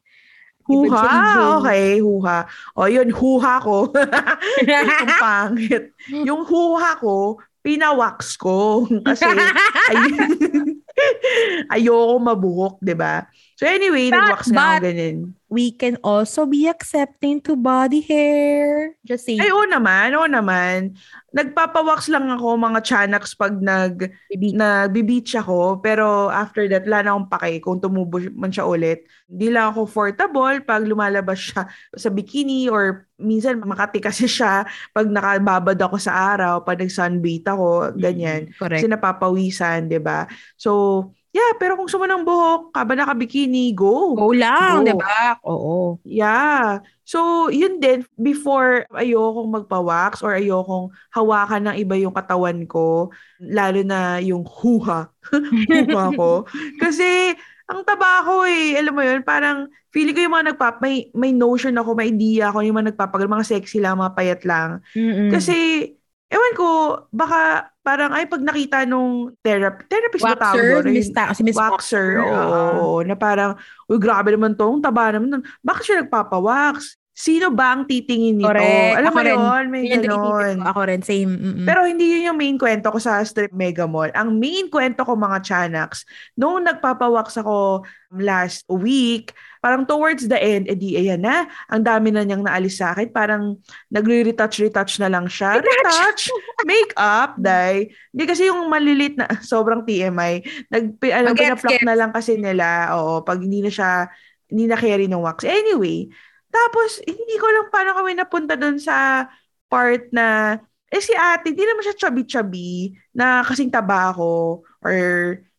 Huha, 0.65 0.97
Ibig 0.97 1.37
okay, 1.61 1.89
huha. 2.01 2.39
O 2.73 2.89
yun, 2.89 3.13
huha 3.13 3.55
ko. 3.61 3.93
Ang 4.65 5.13
pangit. 5.21 5.93
Yung 6.09 6.49
huha 6.49 6.97
ko, 6.97 7.37
pinawax 7.65 8.37
ko. 8.37 8.85
Kasi, 9.09 9.25
ay, 9.93 10.01
ayoko 11.81 12.17
mabuhok, 12.21 12.75
di 12.81 12.97
ba? 12.97 13.25
So 13.55 13.71
anyway, 13.71 14.11
But- 14.11 14.19
nag-wax 14.19 14.51
na 14.51 14.79
ako 14.79 14.85
ganun. 14.91 15.19
We 15.55 15.71
can 15.71 16.03
also 16.03 16.51
be 16.51 16.67
accepting 16.67 17.39
to 17.47 17.55
body 17.55 18.03
hair. 18.03 18.99
Just 19.07 19.23
say, 19.23 19.39
Ay, 19.39 19.55
oo 19.55 19.63
naman, 19.71 20.11
oo 20.19 20.27
naman. 20.27 20.99
Nagpapawax 21.31 22.11
lang 22.11 22.27
ako 22.27 22.59
mga 22.59 22.83
chanax 22.83 23.39
pag 23.39 23.63
nag, 23.63 24.11
baby. 24.35 24.51
nagbi-beach 24.51 25.39
ako. 25.39 25.79
Pero 25.79 26.27
after 26.27 26.67
that, 26.67 26.83
wala 26.83 27.07
na 27.07 27.11
akong 27.15 27.31
pake 27.31 27.63
kung 27.63 27.79
tumubo 27.79 28.19
man 28.35 28.51
siya 28.51 28.67
ulit. 28.67 29.07
Hindi 29.31 29.55
lang 29.55 29.71
ako 29.71 29.87
comfortable 29.87 30.59
pag 30.67 30.83
lumalabas 30.83 31.39
siya 31.39 31.71
sa 31.95 32.09
bikini 32.11 32.67
or 32.67 33.07
minsan 33.15 33.63
makati 33.63 34.03
kasi 34.03 34.27
siya 34.27 34.67
pag 34.91 35.07
nakababad 35.07 35.79
ako 35.79 36.03
sa 36.03 36.35
araw, 36.35 36.67
pag 36.67 36.83
nag-sunbathe 36.83 37.47
ako, 37.47 37.95
ganyan. 37.95 38.51
Mm, 38.51 38.59
Correct. 38.59 38.83
Kasi 38.83 38.91
napapawisan, 38.91 39.87
di 39.87 40.03
ba? 40.03 40.27
So, 40.59 41.15
yeah, 41.35 41.53
pero 41.59 41.75
kung 41.75 41.91
sumo 41.91 42.07
ng 42.07 42.23
buhok, 42.23 42.71
kaba 42.71 42.95
naka-bikini, 42.95 43.75
go. 43.75 44.15
Go 44.15 44.31
lang, 44.31 44.87
di 44.87 44.95
ba? 44.95 45.35
Oo. 45.43 45.99
Yeah. 46.07 46.79
So, 47.03 47.51
yun 47.51 47.83
din, 47.83 48.07
before 48.15 48.87
ayokong 48.95 49.51
magpa-wax 49.51 50.23
or 50.23 50.39
ayokong 50.39 50.95
hawakan 51.11 51.75
ng 51.75 51.77
iba 51.83 51.99
yung 51.99 52.15
katawan 52.15 52.63
ko, 52.71 53.11
lalo 53.43 53.83
na 53.83 54.23
yung 54.23 54.47
huha. 54.47 55.11
huha 55.91 56.05
ko. 56.15 56.47
Kasi, 56.79 57.35
ang 57.67 57.83
taba 57.83 58.23
ko 58.23 58.47
eh, 58.47 58.79
alam 58.79 58.95
mo 58.95 59.03
yun, 59.03 59.27
parang 59.27 59.67
feeling 59.91 60.15
ko 60.15 60.23
yung 60.23 60.37
mga 60.39 60.55
nagpap, 60.55 60.79
may, 60.79 61.11
may 61.19 61.35
notion 61.35 61.75
ako, 61.75 61.99
may 61.99 62.15
idea 62.15 62.55
ako, 62.55 62.63
yung 62.63 62.79
mga 62.79 62.95
nagpapagal, 62.95 63.27
mga 63.27 63.49
sexy 63.59 63.83
lang, 63.83 63.99
mga 63.99 64.15
payat 64.15 64.41
lang. 64.47 64.79
Mm-mm. 64.95 65.35
Kasi, 65.35 65.83
ewan 66.31 66.55
ko, 66.55 66.69
baka 67.11 67.74
parang, 67.85 68.11
ay, 68.17 68.25
pag 68.25 68.41
nakita 68.41 68.89
nung 68.89 69.37
therapy, 69.45 69.85
therapist 69.93 70.25
ba 70.25 70.33
tawag 70.33 70.57
Waxer, 70.57 70.81
doon? 70.81 70.85
Miss 70.97 71.13
Ta- 71.13 71.37
si 71.37 71.43
Miss 71.45 71.55
waxer, 71.61 72.09
oo, 72.25 72.33
oo. 72.33 72.71
oo, 72.81 72.99
na 73.05 73.13
parang, 73.13 73.53
uy, 73.87 74.01
grabe 74.01 74.33
naman 74.33 74.57
to, 74.57 74.65
ang 74.65 74.81
taba 74.81 75.13
naman. 75.13 75.29
nun. 75.29 75.45
Bakit 75.61 75.83
siya 75.85 75.97
nagpapawax? 76.01 76.97
Sino 77.15 77.55
ba 77.55 77.79
ang 77.79 77.87
titingin 77.87 78.43
nito? 78.43 78.51
Correct. 78.51 78.99
Alam 78.99 79.13
Ako 79.15 79.17
mo 79.17 79.23
rin. 79.23 79.39
yun, 79.39 79.65
may 79.71 79.83
Yun 79.87 80.03
ko. 80.03 80.19
Ako 80.67 80.81
rin, 80.91 81.01
same. 81.07 81.31
Mm-mm. 81.31 81.63
Pero 81.63 81.87
hindi 81.87 82.11
yun 82.11 82.35
yung 82.35 82.39
main 82.43 82.59
kwento 82.59 82.91
ko 82.91 82.99
sa 82.99 83.23
Strip 83.23 83.55
Mega 83.55 83.87
Mall. 83.87 84.11
Ang 84.19 84.43
main 84.43 84.67
kwento 84.67 85.07
ko 85.07 85.15
mga 85.15 85.39
Chanax, 85.47 86.03
noong 86.35 86.67
nagpapawax 86.67 87.39
ako 87.39 87.87
last 88.19 88.67
week, 88.67 89.31
parang 89.63 89.87
towards 89.87 90.27
the 90.27 90.35
end, 90.35 90.67
edi 90.67 90.99
ayan 90.99 91.23
na, 91.23 91.47
ang 91.71 91.87
dami 91.87 92.11
na 92.11 92.27
niyang 92.27 92.43
naalis 92.43 92.83
sa 92.83 92.91
akin. 92.91 93.07
Parang 93.15 93.63
nagre-retouch-retouch 93.95 94.99
na 94.99 95.07
lang 95.07 95.31
siya. 95.31 95.63
Retouch! 95.63 96.35
Make-up, 96.67 97.39
dai. 97.47 97.95
Hindi 98.11 98.25
kasi 98.27 98.51
yung 98.51 98.67
malilit 98.67 99.15
na, 99.15 99.31
sobrang 99.55 99.87
TMI. 99.87 100.43
Nag, 100.67 100.99
ano, 100.99 101.31
gets. 101.31 101.63
na 101.87 101.95
lang 101.95 102.11
kasi 102.11 102.43
nila, 102.43 102.91
oo, 102.99 103.23
pag 103.23 103.39
hindi 103.39 103.63
na 103.63 103.71
siya, 103.71 104.11
hindi 104.51 104.67
na 104.67 104.75
carry 104.75 105.07
ng 105.07 105.23
wax. 105.23 105.47
Anyway, 105.47 106.11
tapos, 106.55 107.03
hindi 107.03 107.35
ko 107.43 107.47
lang 107.51 107.67
paano 107.75 107.99
kami 107.99 108.15
napunta 108.15 108.55
doon 108.55 108.79
sa 108.79 109.27
part 109.67 110.07
na, 110.15 110.59
eh 110.87 111.03
si 111.03 111.11
ate, 111.11 111.51
hindi 111.51 111.67
naman 111.67 111.83
siya 111.83 111.99
chubby-chubby 112.07 112.95
na 113.11 113.43
kasing 113.43 113.75
taba 113.75 114.15
ako 114.15 114.63
or 114.79 114.97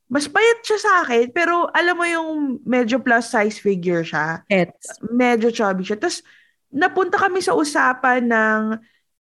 mas 0.05 0.29
payat 0.29 0.62
siya 0.62 0.79
sa 0.79 0.91
akin, 1.03 1.34
pero 1.34 1.67
alam 1.73 1.97
mo 1.97 2.05
yung 2.05 2.62
medyo 2.62 3.01
plus 3.01 3.34
size 3.34 3.58
figure 3.58 4.05
siya. 4.05 4.45
Gets. 4.47 5.01
Medyo 5.12 5.49
chubby 5.49 5.81
siya. 5.81 5.97
Tapos, 5.97 6.21
napunta 6.69 7.17
kami 7.17 7.41
sa 7.41 7.58
usapan 7.58 8.21
ng 8.29 8.62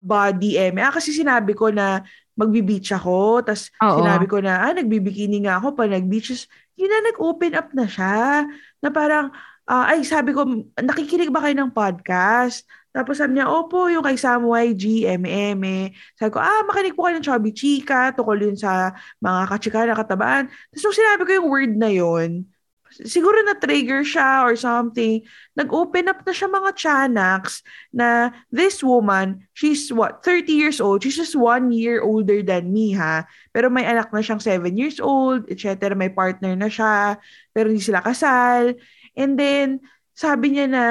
body 0.03 0.59
eh. 0.59 0.75
Ah, 0.83 0.91
kasi 0.91 1.15
sinabi 1.15 1.55
ko 1.55 1.71
na 1.71 2.03
magbi-beach 2.35 2.91
ako. 2.91 3.47
Tapos, 3.47 3.71
sinabi 3.79 4.27
ko 4.27 4.43
na, 4.43 4.59
ah, 4.59 4.73
nagbibikini 4.75 5.47
nga 5.47 5.63
ako 5.63 5.71
pa 5.71 5.87
nag-beach. 5.87 6.35
Yun 6.75 6.91
na, 6.91 6.99
nag-open 7.15 7.53
up 7.55 7.69
na 7.71 7.85
siya. 7.87 8.43
Na 8.83 8.89
parang, 8.91 9.31
ah, 9.67 9.91
ay, 9.95 10.03
sabi 10.03 10.35
ko, 10.35 10.43
nakikinig 10.79 11.31
ba 11.31 11.43
kayo 11.43 11.55
ng 11.55 11.71
podcast? 11.71 12.67
Tapos 12.93 13.17
sabi 13.17 13.41
niya, 13.41 13.49
opo, 13.49 13.89
yung 13.89 14.05
kay 14.05 14.19
Sam 14.19 14.45
YG, 14.45 15.09
MM. 15.17 15.89
Sabi 16.13 16.29
ko, 16.29 16.37
ah, 16.37 16.61
makinig 16.69 16.93
po 16.93 17.09
kayo 17.09 17.17
ng 17.17 17.25
Chubby 17.25 17.51
Chika, 17.55 18.13
tukol 18.13 18.37
yun 18.37 18.53
sa 18.53 18.93
mga 19.17 19.41
kachika 19.49 19.81
na 19.89 19.97
katabaan. 19.97 20.45
Tapos 20.69 20.83
nung 20.85 20.97
sinabi 20.97 21.21
ko 21.25 21.31
yung 21.41 21.49
word 21.49 21.73
na 21.73 21.89
yun, 21.89 22.45
siguro 23.01 23.41
na-trigger 23.41 24.05
siya 24.05 24.45
or 24.45 24.53
something, 24.53 25.25
nag-open 25.57 26.05
up 26.05 26.21
na 26.21 26.33
siya 26.33 26.45
mga 26.45 26.71
Chanax 26.77 27.65
na 27.89 28.29
this 28.53 28.85
woman, 28.85 29.49
she's 29.57 29.89
what, 29.89 30.21
30 30.21 30.53
years 30.53 30.77
old, 30.77 31.01
she's 31.01 31.17
just 31.17 31.33
one 31.33 31.73
year 31.73 32.05
older 32.05 32.45
than 32.45 32.69
me 32.69 32.93
ha, 32.93 33.25
pero 33.49 33.73
may 33.73 33.89
anak 33.89 34.13
na 34.13 34.21
siyang 34.21 34.41
7 34.41 34.77
years 34.77 35.01
old, 35.01 35.49
etc. 35.49 35.97
May 35.97 36.13
partner 36.13 36.53
na 36.53 36.69
siya, 36.69 37.17
pero 37.49 37.73
hindi 37.73 37.81
sila 37.81 38.05
kasal. 38.05 38.77
And 39.13 39.37
then, 39.37 39.81
sabi 40.13 40.57
niya 40.57 40.67
na, 40.69 40.85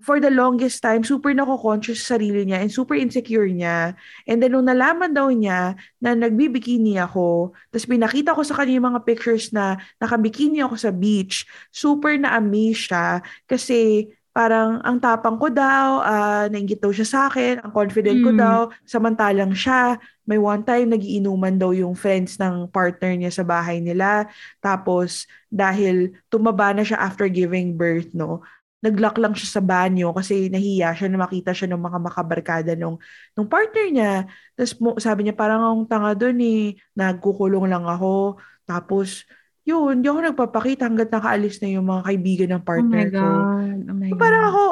for 0.00 0.16
the 0.16 0.32
longest 0.32 0.80
time, 0.80 1.04
super 1.04 1.28
nako-conscious 1.36 2.00
sa 2.00 2.16
sarili 2.16 2.48
niya 2.48 2.64
and 2.64 2.72
super 2.72 2.96
insecure 2.96 3.44
niya. 3.44 3.92
And 4.24 4.40
then, 4.40 4.56
nung 4.56 4.64
nalaman 4.64 5.12
daw 5.12 5.28
niya 5.28 5.76
na 6.00 6.16
nagbibikini 6.16 6.96
ako, 6.96 7.52
tapos 7.68 7.84
pinakita 7.84 8.32
ko 8.32 8.40
sa 8.40 8.56
kanya 8.56 8.80
yung 8.80 8.88
mga 8.96 9.04
pictures 9.04 9.52
na 9.52 9.76
nakabikini 10.00 10.64
ako 10.64 10.80
sa 10.80 10.88
beach, 10.88 11.44
super 11.68 12.16
na-amaze 12.16 12.88
siya 12.88 13.20
kasi 13.44 14.08
parang 14.30 14.80
ang 14.86 14.96
tapang 15.02 15.36
ko 15.36 15.52
daw, 15.52 16.00
uh, 16.00 16.44
nainggit 16.48 16.80
daw 16.80 16.94
siya 16.94 17.04
sa 17.04 17.20
akin, 17.28 17.60
ang 17.60 17.72
confident 17.74 18.24
ko 18.24 18.30
Mm. 18.30 18.40
daw, 18.40 18.58
samantalang 18.86 19.52
siya, 19.52 19.98
may 20.30 20.38
one 20.38 20.62
time 20.62 20.94
nagiinuman 20.94 21.58
daw 21.58 21.74
yung 21.74 21.98
friends 21.98 22.38
ng 22.38 22.70
partner 22.70 23.18
niya 23.18 23.34
sa 23.34 23.42
bahay 23.42 23.82
nila. 23.82 24.30
Tapos, 24.62 25.26
dahil 25.50 26.14
tumaba 26.30 26.70
na 26.70 26.86
siya 26.86 27.02
after 27.02 27.26
giving 27.26 27.74
birth, 27.74 28.14
no, 28.14 28.46
naglock 28.80 29.18
lang 29.20 29.34
siya 29.36 29.60
sa 29.60 29.62
banyo 29.64 30.14
kasi 30.16 30.48
nahiya 30.48 30.96
siya 30.96 31.12
na 31.12 31.20
makita 31.20 31.52
siya 31.52 31.68
ng 31.74 31.82
mga 31.82 31.98
makabarkada 32.00 32.72
nung, 32.78 32.96
nung 33.36 33.50
partner 33.50 33.86
niya. 33.92 34.12
Tapos 34.56 34.72
sabi 35.02 35.26
niya, 35.26 35.34
parang 35.36 35.60
ang 35.60 35.82
tanga 35.90 36.14
doon 36.16 36.38
eh, 36.40 36.78
nagkukulong 36.96 37.68
lang 37.68 37.84
ako. 37.84 38.40
Tapos, 38.64 39.26
yun, 39.68 40.00
hindi 40.00 40.08
ako 40.08 40.32
nagpapakita 40.32 40.88
hanggat 40.88 41.12
nakaalis 41.12 41.60
na 41.60 41.68
yung 41.74 41.84
mga 41.90 42.02
kaibigan 42.08 42.50
ng 42.56 42.62
Oh 42.62 42.64
partner 42.64 43.04
my 43.04 43.10
ko. 43.12 43.28
God. 43.28 43.78
Oh 43.90 43.94
my 43.94 44.10
So, 44.10 44.14
God. 44.14 44.20
parang 44.20 44.44
ako, 44.50 44.62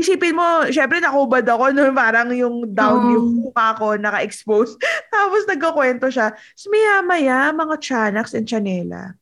isipin 0.00 0.34
mo, 0.34 0.66
syempre 0.72 0.98
nakubad 0.98 1.44
ako 1.44 1.76
no, 1.76 1.92
parang 1.96 2.32
yung 2.32 2.72
down 2.72 3.00
Oo. 3.06 3.12
yung 3.14 3.28
mukha 3.48 3.76
ko 3.76 3.94
naka-expose. 4.00 4.74
Tapos 5.14 5.44
nagkakwento 5.46 6.08
siya. 6.08 6.32
Tapos 6.32 6.66
maya-maya, 6.72 7.52
mga 7.52 7.76
Chanax 7.78 8.32
and 8.32 8.48
Chanela, 8.48 9.14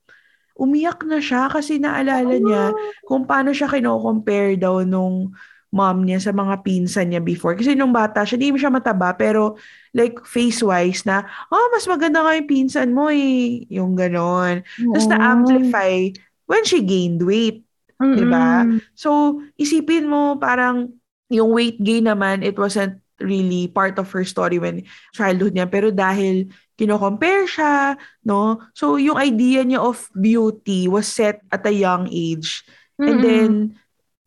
umiyak 0.59 1.03
na 1.07 1.23
siya 1.23 1.47
kasi 1.47 1.79
naalala 1.79 2.35
niya 2.35 2.75
kung 3.07 3.27
paano 3.27 3.55
siya 3.55 3.71
kino-compare 3.71 4.59
daw 4.59 4.83
nung 4.83 5.31
mom 5.69 6.01
niya 6.01 6.19
sa 6.19 6.33
mga 6.33 6.65
pinsan 6.65 7.13
niya 7.13 7.21
before. 7.21 7.53
Kasi 7.53 7.77
nung 7.77 7.93
bata 7.93 8.25
siya, 8.25 8.41
hindi 8.41 8.57
siya 8.57 8.73
mataba, 8.73 9.13
pero 9.13 9.61
like 9.93 10.25
face-wise 10.25 11.05
na, 11.05 11.29
oh, 11.53 11.67
mas 11.73 11.85
maganda 11.85 12.25
nga 12.25 12.33
yung 12.33 12.49
pinsan 12.49 12.91
mo 12.97 13.13
eh. 13.13 13.69
Yung 13.69 13.93
ganon. 13.93 14.65
Tapos 14.65 15.07
Oo. 15.07 15.13
na-amplify 15.13 16.09
when 16.49 16.65
she 16.65 16.81
gained 16.81 17.21
weight. 17.21 17.68
Mm-mm. 17.99 18.17
diba? 18.19 18.49
So, 18.95 19.43
isipin 19.59 20.07
mo 20.07 20.39
parang 20.39 20.95
yung 21.29 21.51
weight 21.53 21.79
gain 21.83 22.09
naman, 22.09 22.41
it 22.47 22.57
wasn't 22.57 23.03
really 23.19 23.67
part 23.69 23.99
of 23.99 24.07
her 24.15 24.23
story 24.23 24.63
when 24.63 24.87
childhood 25.13 25.55
niya. 25.55 25.67
Pero 25.67 25.91
dahil 25.91 26.49
kino-compare 26.79 27.45
siya, 27.51 27.99
no? 28.23 28.63
So, 28.73 28.97
yung 28.97 29.19
idea 29.19 29.67
niya 29.67 29.83
of 29.83 30.07
beauty 30.15 30.87
was 30.87 31.11
set 31.11 31.43
at 31.51 31.67
a 31.67 31.75
young 31.75 32.07
age. 32.09 32.63
Mm-hmm. 32.97 33.09
And 33.11 33.19
then, 33.21 33.51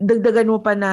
dagdagan 0.02 0.50
mo 0.50 0.58
pa 0.60 0.74
na 0.74 0.92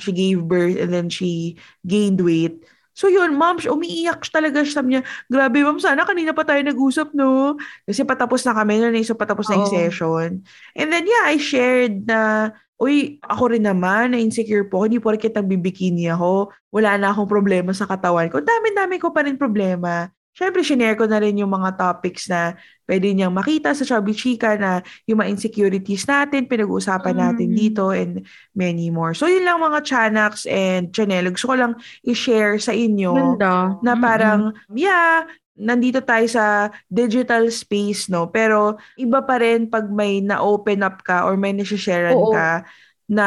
she 0.00 0.10
gave 0.10 0.40
birth 0.42 0.80
and 0.80 0.90
then 0.90 1.12
she 1.12 1.60
gained 1.84 2.18
weight. 2.18 2.64
So 2.98 3.06
yun, 3.06 3.38
ma'am, 3.38 3.62
umiiyak 3.62 4.26
talaga 4.26 4.66
siya. 4.66 4.82
Niya, 4.82 5.06
grabe 5.30 5.62
ma'am, 5.62 5.78
sana 5.78 6.02
kanina 6.02 6.34
pa 6.34 6.42
tayo 6.42 6.58
nag-usap, 6.66 7.14
no? 7.14 7.54
Kasi 7.86 8.02
patapos 8.02 8.42
na 8.42 8.58
kami 8.58 8.82
na, 8.82 8.90
so 9.06 9.14
patapos 9.14 9.46
na 9.46 9.62
yung 9.62 9.70
session. 9.70 10.42
And 10.74 10.88
then 10.90 11.06
yeah, 11.06 11.30
I 11.30 11.38
shared 11.38 12.10
na, 12.10 12.50
uy, 12.82 13.22
ako 13.22 13.54
rin 13.54 13.62
naman, 13.70 14.18
na-insecure 14.18 14.66
po, 14.66 14.82
hindi 14.82 14.98
po 14.98 15.14
rin 15.14 15.22
kitang 15.22 15.46
bibikini 15.46 16.10
ako. 16.10 16.50
Wala 16.74 16.98
na 16.98 17.14
akong 17.14 17.30
problema 17.30 17.70
sa 17.70 17.86
katawan 17.86 18.26
ko. 18.34 18.42
Dami-dami 18.42 18.98
ko 18.98 19.14
pa 19.14 19.22
rin 19.22 19.38
problema. 19.38 20.10
Siyempre, 20.38 20.62
shinare 20.62 20.94
ko 20.94 21.10
na 21.10 21.18
rin 21.18 21.34
yung 21.34 21.50
mga 21.50 21.74
topics 21.74 22.30
na 22.30 22.54
pwede 22.86 23.10
niyang 23.10 23.34
makita 23.34 23.74
sa 23.74 23.82
Chubby 23.82 24.14
Chica 24.14 24.54
na 24.54 24.86
yung 25.10 25.18
mga 25.18 25.34
insecurities 25.34 26.06
natin, 26.06 26.46
pinag-uusapan 26.46 27.18
natin 27.18 27.50
mm. 27.50 27.56
dito 27.58 27.90
and 27.90 28.22
many 28.54 28.86
more. 28.86 29.18
So, 29.18 29.26
yun 29.26 29.42
lang 29.42 29.58
mga 29.58 29.82
Chanax 29.82 30.46
and 30.46 30.94
Chanel. 30.94 31.34
Gusto 31.34 31.50
ko 31.50 31.56
lang 31.58 31.74
i-share 32.06 32.62
sa 32.62 32.70
inyo 32.70 33.34
Ganda. 33.34 33.82
na 33.82 33.92
parang, 33.98 34.54
mm-hmm. 34.54 34.78
yeah, 34.78 35.26
nandito 35.58 35.98
tayo 36.06 36.30
sa 36.30 36.70
digital 36.86 37.50
space, 37.50 38.06
no? 38.06 38.30
Pero 38.30 38.78
iba 38.94 39.18
pa 39.26 39.42
rin 39.42 39.66
pag 39.66 39.90
may 39.90 40.22
na-open 40.22 40.86
up 40.86 41.02
ka 41.02 41.26
or 41.26 41.34
may 41.34 41.50
nasisharean 41.50 42.14
ka 42.30 42.62
na 43.10 43.26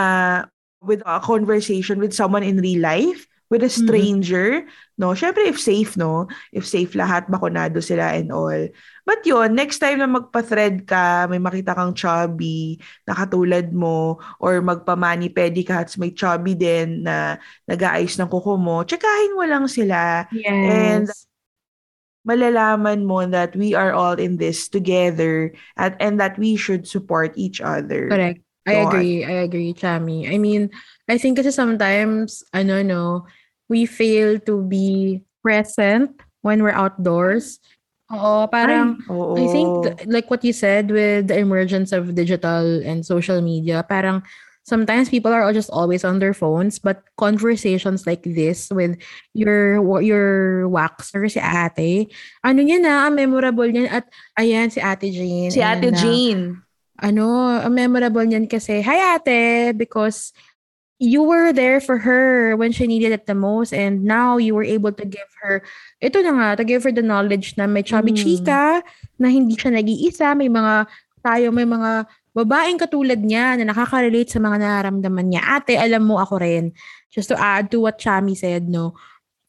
with 0.80 1.04
a 1.04 1.20
conversation 1.20 2.00
with 2.00 2.16
someone 2.16 2.42
in 2.42 2.64
real 2.64 2.80
life 2.80 3.28
with 3.52 3.62
a 3.62 3.68
mm-hmm. 3.68 3.84
stranger, 3.84 4.64
mm-hmm. 4.64 4.96
no? 4.96 5.12
Syempre, 5.12 5.44
if 5.52 5.60
safe, 5.60 6.00
no? 6.00 6.32
If 6.56 6.64
safe 6.64 6.96
lahat, 6.96 7.28
bakunado 7.28 7.84
sila 7.84 8.16
and 8.16 8.32
all. 8.32 8.72
But 9.04 9.28
yun, 9.28 9.60
next 9.60 9.84
time 9.84 10.00
na 10.00 10.08
magpa-thread 10.08 10.88
ka, 10.88 11.28
may 11.28 11.44
makita 11.44 11.76
kang 11.76 11.92
chubby 11.92 12.80
na 13.04 13.12
katulad 13.12 13.76
mo, 13.76 14.24
or 14.40 14.64
magpa-mani-pedi 14.64 15.68
ka 15.68 15.84
at 15.84 15.92
may 16.00 16.16
chubby 16.16 16.56
din 16.56 17.04
na 17.04 17.36
nag-aayos 17.68 18.16
ng 18.16 18.32
kuko 18.32 18.56
mo, 18.56 18.88
tsekahin 18.88 19.36
mo 19.36 19.44
lang 19.44 19.68
sila. 19.68 20.32
Yes. 20.32 20.48
And 20.48 21.08
malalaman 22.22 23.04
mo 23.04 23.26
that 23.26 23.58
we 23.58 23.74
are 23.74 23.92
all 23.92 24.14
in 24.14 24.38
this 24.38 24.70
together 24.70 25.52
at 25.74 25.98
and 26.00 26.22
that 26.22 26.38
we 26.38 26.54
should 26.56 26.88
support 26.88 27.34
each 27.36 27.60
other. 27.60 28.08
Correct. 28.08 28.40
I 28.62 28.86
agree. 28.86 29.26
I 29.26 29.42
agree, 29.42 29.74
Chami. 29.74 30.30
I 30.30 30.38
mean, 30.38 30.70
I 31.10 31.18
think 31.18 31.42
kasi 31.42 31.50
sometimes, 31.50 32.46
ano 32.54 32.86
no, 32.86 33.26
we 33.72 33.88
fail 33.88 34.36
to 34.44 34.68
be 34.68 35.24
present 35.40 36.12
when 36.44 36.60
we're 36.60 36.76
outdoors. 36.76 37.64
Oo, 38.12 38.52
parang 38.52 39.00
Ay, 39.00 39.16
oo. 39.16 39.40
I 39.40 39.48
think 39.48 39.70
th- 39.88 39.98
like 40.12 40.28
what 40.28 40.44
you 40.44 40.52
said 40.52 40.92
with 40.92 41.32
the 41.32 41.40
emergence 41.40 41.96
of 41.96 42.12
digital 42.12 42.84
and 42.84 43.08
social 43.08 43.40
media, 43.40 43.80
parang 43.88 44.28
sometimes 44.68 45.10
people 45.10 45.32
are 45.32 45.48
just 45.56 45.72
always 45.74 46.06
on 46.06 46.20
their 46.20 46.38
phones 46.38 46.78
but 46.78 47.02
conversations 47.18 48.06
like 48.06 48.22
this 48.22 48.70
with 48.70 48.94
your 49.34 49.82
your 50.06 50.70
waxer 50.70 51.26
si 51.26 51.42
ate 51.42 52.14
ano 52.46 52.62
niya 52.62 52.78
na 52.78 53.10
memorable 53.10 53.66
niyan 53.66 53.90
at 53.90 54.06
ayan 54.38 54.70
si 54.70 54.78
ate 54.78 55.10
Jane 55.10 55.50
si 55.50 55.66
ate 55.66 55.90
Jane 55.90 56.62
ano 57.02 57.58
memorable 57.74 58.22
niyan 58.22 58.46
kasi 58.46 58.86
hi 58.86 59.18
ate 59.18 59.74
because 59.74 60.30
you 61.02 61.26
were 61.26 61.50
there 61.50 61.82
for 61.82 61.98
her 61.98 62.54
when 62.54 62.70
she 62.70 62.86
needed 62.86 63.10
it 63.10 63.26
the 63.26 63.34
most 63.34 63.74
and 63.74 64.06
now 64.06 64.38
you 64.38 64.54
were 64.54 64.64
able 64.64 64.94
to 64.94 65.02
give 65.02 65.26
her 65.42 65.66
ito 65.98 66.22
na 66.22 66.32
nga 66.38 66.48
to 66.62 66.64
give 66.64 66.86
her 66.86 66.94
the 66.94 67.02
knowledge 67.02 67.58
na 67.58 67.66
may 67.66 67.82
chubby 67.82 68.14
mm. 68.14 68.22
chika 68.22 68.86
na 69.18 69.28
hindi 69.34 69.58
siya 69.58 69.74
nag-iisa 69.74 70.38
may 70.38 70.46
mga 70.46 70.86
tayo 71.26 71.50
may 71.50 71.66
mga 71.66 72.06
babaeng 72.38 72.78
katulad 72.78 73.18
niya 73.18 73.58
na 73.58 73.74
nakaka-relate 73.74 74.30
sa 74.30 74.38
mga 74.38 74.62
nararamdaman 74.62 75.26
niya 75.26 75.42
ate 75.58 75.74
alam 75.74 76.06
mo 76.06 76.22
ako 76.22 76.38
rin 76.38 76.70
just 77.10 77.34
to 77.34 77.36
add 77.36 77.74
to 77.74 77.82
what 77.82 77.98
Chami 77.98 78.38
said 78.38 78.70
no 78.70 78.94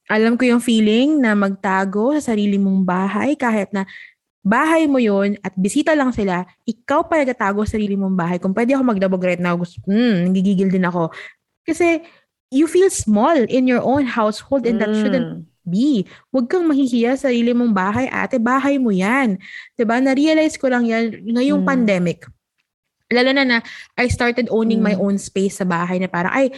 alam 0.09 0.41
ko 0.41 0.49
yung 0.49 0.65
feeling 0.65 1.21
na 1.21 1.37
magtago 1.37 2.17
sa 2.17 2.33
sarili 2.33 2.57
mong 2.57 2.89
bahay 2.89 3.37
kahit 3.37 3.69
na 3.77 3.85
bahay 4.43 4.91
mo 4.91 4.99
yon 4.99 5.39
at 5.39 5.55
bisita 5.55 5.95
lang 5.95 6.11
sila, 6.11 6.43
ikaw 6.67 7.07
pa 7.07 7.23
nagtatago 7.23 7.63
sa 7.63 7.79
sarili 7.79 7.95
mong 7.95 8.19
bahay. 8.19 8.39
Kung 8.43 8.51
pwede 8.51 8.75
ako 8.75 8.83
magdabog 8.83 9.23
right 9.23 9.39
now, 9.39 9.55
gusto, 9.55 9.79
hmm, 9.87 10.35
nagigigil 10.35 10.67
din 10.67 10.83
ako. 10.83 11.15
Kasi 11.63 12.03
you 12.53 12.69
feel 12.69 12.91
small 12.93 13.35
in 13.35 13.65
your 13.65 13.81
own 13.81 14.05
household 14.05 14.69
and 14.69 14.77
mm. 14.77 14.83
that 14.83 14.93
shouldn't 14.93 15.49
be. 15.65 16.05
Huwag 16.35 16.51
kang 16.51 16.69
mahihiya 16.69 17.17
sa 17.17 17.31
sarili 17.31 17.55
mong 17.55 17.73
bahay, 17.73 18.11
ate. 18.11 18.37
Bahay 18.37 18.77
mo 18.77 18.93
yan. 18.93 19.39
ba 19.39 19.77
diba? 19.79 19.97
Na-realize 20.03 20.59
ko 20.61 20.69
lang 20.69 20.85
yan 20.85 21.23
ngayong 21.23 21.63
mm. 21.65 21.69
pandemic. 21.69 22.29
Lalo 23.13 23.31
na 23.33 23.45
na 23.45 23.59
I 23.97 24.09
started 24.13 24.53
owning 24.53 24.83
mm. 24.83 24.87
my 24.93 24.95
own 24.99 25.17
space 25.17 25.63
sa 25.63 25.67
bahay 25.67 25.97
na 26.03 26.11
parang, 26.11 26.35
ay, 26.35 26.53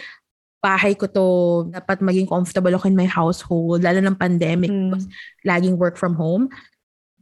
bahay 0.65 0.97
ko 0.97 1.05
to, 1.05 1.27
dapat 1.69 2.01
maging 2.01 2.25
comfortable 2.25 2.73
ako 2.73 2.89
in 2.89 2.97
my 2.97 3.05
household, 3.05 3.85
lalo 3.85 4.01
ng 4.01 4.17
pandemic, 4.17 4.73
mm. 4.73 4.97
laging 5.45 5.77
work 5.77 6.01
from 6.01 6.17
home 6.17 6.49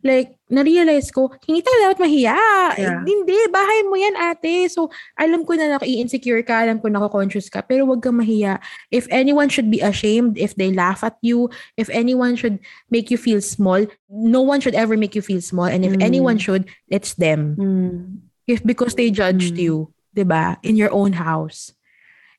like, 0.03 0.35
na-realize 0.51 1.09
ko, 1.15 1.31
hindi 1.47 1.63
tayo 1.63 1.89
dapat 1.89 1.99
mahiya. 2.03 2.37
Eh, 2.77 2.85
yeah. 2.85 3.01
Eh, 3.01 3.07
hindi, 3.07 3.37
bahay 3.49 3.81
mo 3.87 3.95
yan, 3.97 4.15
ate. 4.19 4.69
So, 4.69 4.91
alam 5.17 5.47
ko 5.47 5.55
na 5.55 5.79
naki-insecure 5.79 6.43
ka, 6.43 6.67
alam 6.67 6.83
ko 6.83 6.91
na 6.91 7.01
conscious 7.09 7.49
ka, 7.49 7.63
pero 7.63 7.87
wag 7.87 8.03
kang 8.03 8.19
mahiya. 8.19 8.59
If 8.91 9.07
anyone 9.09 9.49
should 9.49 9.71
be 9.71 9.81
ashamed, 9.81 10.37
if 10.37 10.59
they 10.59 10.75
laugh 10.75 11.01
at 11.07 11.17
you, 11.23 11.49
if 11.79 11.89
anyone 11.89 12.37
should 12.37 12.59
make 12.91 13.09
you 13.09 13.17
feel 13.17 13.41
small, 13.41 13.87
no 14.11 14.43
one 14.43 14.61
should 14.61 14.75
ever 14.75 14.99
make 14.99 15.15
you 15.15 15.23
feel 15.23 15.41
small. 15.41 15.71
And 15.71 15.87
if 15.87 15.95
mm. 15.95 16.03
anyone 16.03 16.37
should, 16.37 16.69
it's 16.91 17.15
them. 17.15 17.57
Mm. 17.57 17.99
If 18.47 18.61
because 18.67 18.99
they 18.99 19.09
judged 19.09 19.55
mm. 19.55 19.65
you, 19.65 19.77
'di 20.13 20.27
ba 20.27 20.59
In 20.67 20.77
your 20.77 20.93
own 20.93 21.15
house. 21.17 21.73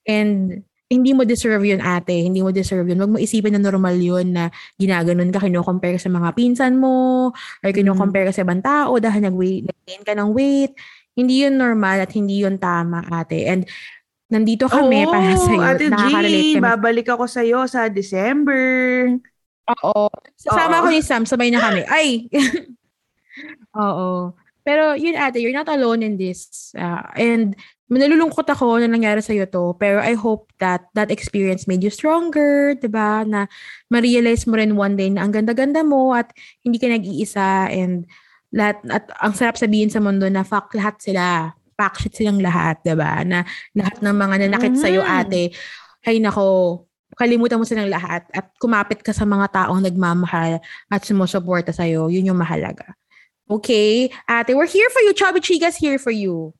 And 0.04 0.68
hindi 0.92 1.12
mo 1.16 1.24
deserve 1.24 1.64
yun 1.64 1.82
ate, 1.82 2.14
hindi 2.14 2.44
mo 2.44 2.52
deserve 2.52 2.86
yun. 2.86 3.00
Huwag 3.02 3.12
mo 3.16 3.18
isipin 3.18 3.56
na 3.56 3.62
normal 3.64 3.96
yun 3.98 4.36
na 4.36 4.54
ginaganon 4.78 5.32
ka, 5.34 5.42
kino-compare 5.42 5.98
sa 5.98 6.12
mga 6.12 6.36
pinsan 6.36 6.78
mo, 6.78 7.32
or 7.64 7.70
kino-compare 7.74 8.30
ka 8.30 8.34
sa 8.36 8.44
ibang 8.46 8.62
tao 8.62 9.00
dahil 9.00 9.26
nag-weight, 9.26 9.64
nag-gain 9.70 10.04
ka 10.04 10.14
ng 10.14 10.30
weight. 10.36 10.74
Hindi 11.14 11.46
yun 11.46 11.58
normal 11.58 12.04
at 12.04 12.12
hindi 12.14 12.42
yun 12.42 12.58
tama 12.58 13.06
ate. 13.10 13.46
And 13.46 13.66
nandito 14.30 14.66
kami 14.66 15.06
oh, 15.06 15.14
para 15.14 15.34
sa 15.38 15.52
iyo. 15.54 15.62
Ate 15.62 15.86
G, 15.90 16.04
babalik 16.58 17.08
ako 17.10 17.26
sa 17.30 17.42
iyo 17.46 17.66
sa 17.70 17.90
December. 17.90 18.64
Oo. 19.70 20.10
Sasama 20.36 20.84
ako 20.84 20.88
ni 20.90 21.02
Sam, 21.06 21.24
sabay 21.24 21.50
na 21.54 21.62
kami. 21.62 21.82
Ay! 21.88 22.28
Oo. 23.82 24.34
Pero 24.64 24.96
yun 24.96 25.20
ate, 25.20 25.44
you're 25.44 25.56
not 25.56 25.70
alone 25.70 26.02
in 26.02 26.16
this. 26.18 26.72
Uh, 26.74 27.04
and 27.20 27.54
nalulungkot 28.00 28.48
ako 28.48 28.80
na 28.80 28.88
nangyari 28.88 29.20
sa 29.20 29.36
iyo 29.36 29.44
to, 29.50 29.76
pero 29.76 30.00
I 30.00 30.16
hope 30.16 30.50
that 30.64 30.88
that 30.96 31.12
experience 31.12 31.68
made 31.68 31.84
you 31.84 31.92
stronger, 31.92 32.74
'di 32.80 32.88
ba? 32.88 33.28
Na 33.28 33.52
ma-realize 33.92 34.48
mo 34.48 34.56
rin 34.56 34.80
one 34.80 34.96
day 34.96 35.12
na 35.12 35.28
ang 35.28 35.36
ganda-ganda 35.36 35.84
mo 35.84 36.16
at 36.16 36.32
hindi 36.64 36.80
ka 36.80 36.88
nag-iisa 36.88 37.68
and 37.70 38.08
lahat 38.54 38.80
at 38.88 39.06
ang 39.20 39.34
sarap 39.36 39.60
sabihin 39.60 39.92
sa 39.92 40.00
mundo 40.00 40.30
na 40.32 40.48
fuck 40.48 40.72
lahat 40.78 41.02
sila. 41.04 41.52
Pack 41.74 42.06
shit 42.06 42.14
silang 42.16 42.40
lahat, 42.40 42.80
'di 42.86 42.96
ba? 42.96 43.26
Na 43.28 43.44
lahat 43.76 44.00
ng 44.00 44.16
mga 44.16 44.36
nanakit 44.48 44.78
mm-hmm. 44.78 44.84
sa 44.86 44.94
iyo, 44.94 45.02
ate, 45.04 45.52
ay 46.06 46.22
nako, 46.22 46.86
kalimutan 47.20 47.60
mo 47.60 47.66
silang 47.66 47.90
lahat 47.90 48.26
at 48.32 48.54
kumapit 48.58 49.02
ka 49.02 49.12
sa 49.12 49.26
mga 49.26 49.50
taong 49.52 49.82
nagmamahal 49.82 50.62
at 50.90 51.02
sumusuporta 51.04 51.74
sa 51.74 51.84
iyo. 51.84 52.08
Yun 52.08 52.34
yung 52.34 52.40
mahalaga. 52.40 52.96
Okay, 53.50 54.08
ate, 54.30 54.56
we're 54.56 54.70
here 54.70 54.88
for 54.94 55.04
you. 55.04 55.12
Chubby 55.12 55.44
Chicas 55.44 55.76
here 55.76 56.00
for 56.00 56.14
you. 56.14 56.56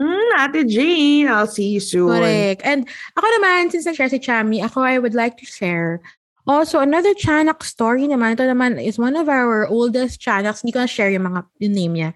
Mm, 0.00 0.30
Ate 0.38 0.66
Jane, 0.66 1.28
I'll 1.28 1.46
see 1.46 1.70
you 1.70 1.80
soon. 1.80 2.10
Correct. 2.10 2.62
And 2.66 2.88
ako 3.14 3.26
naman, 3.38 3.70
since 3.70 3.86
na-share 3.86 4.10
si 4.10 4.18
Chami, 4.18 4.58
ako 4.58 4.82
I 4.82 4.98
would 4.98 5.14
like 5.14 5.38
to 5.38 5.46
share 5.46 6.02
also 6.44 6.80
another 6.80 7.14
Chanak 7.14 7.62
story 7.62 8.04
naman. 8.04 8.36
Ito 8.36 8.44
naman 8.44 8.76
is 8.82 8.98
one 9.00 9.16
of 9.16 9.28
our 9.28 9.66
oldest 9.68 10.20
Chanaks. 10.20 10.62
Hindi 10.62 10.74
ko 10.76 10.84
na-share 10.84 11.12
yung 11.14 11.30
mga 11.30 11.40
yung 11.62 11.74
name 11.74 11.94
niya. 11.94 12.10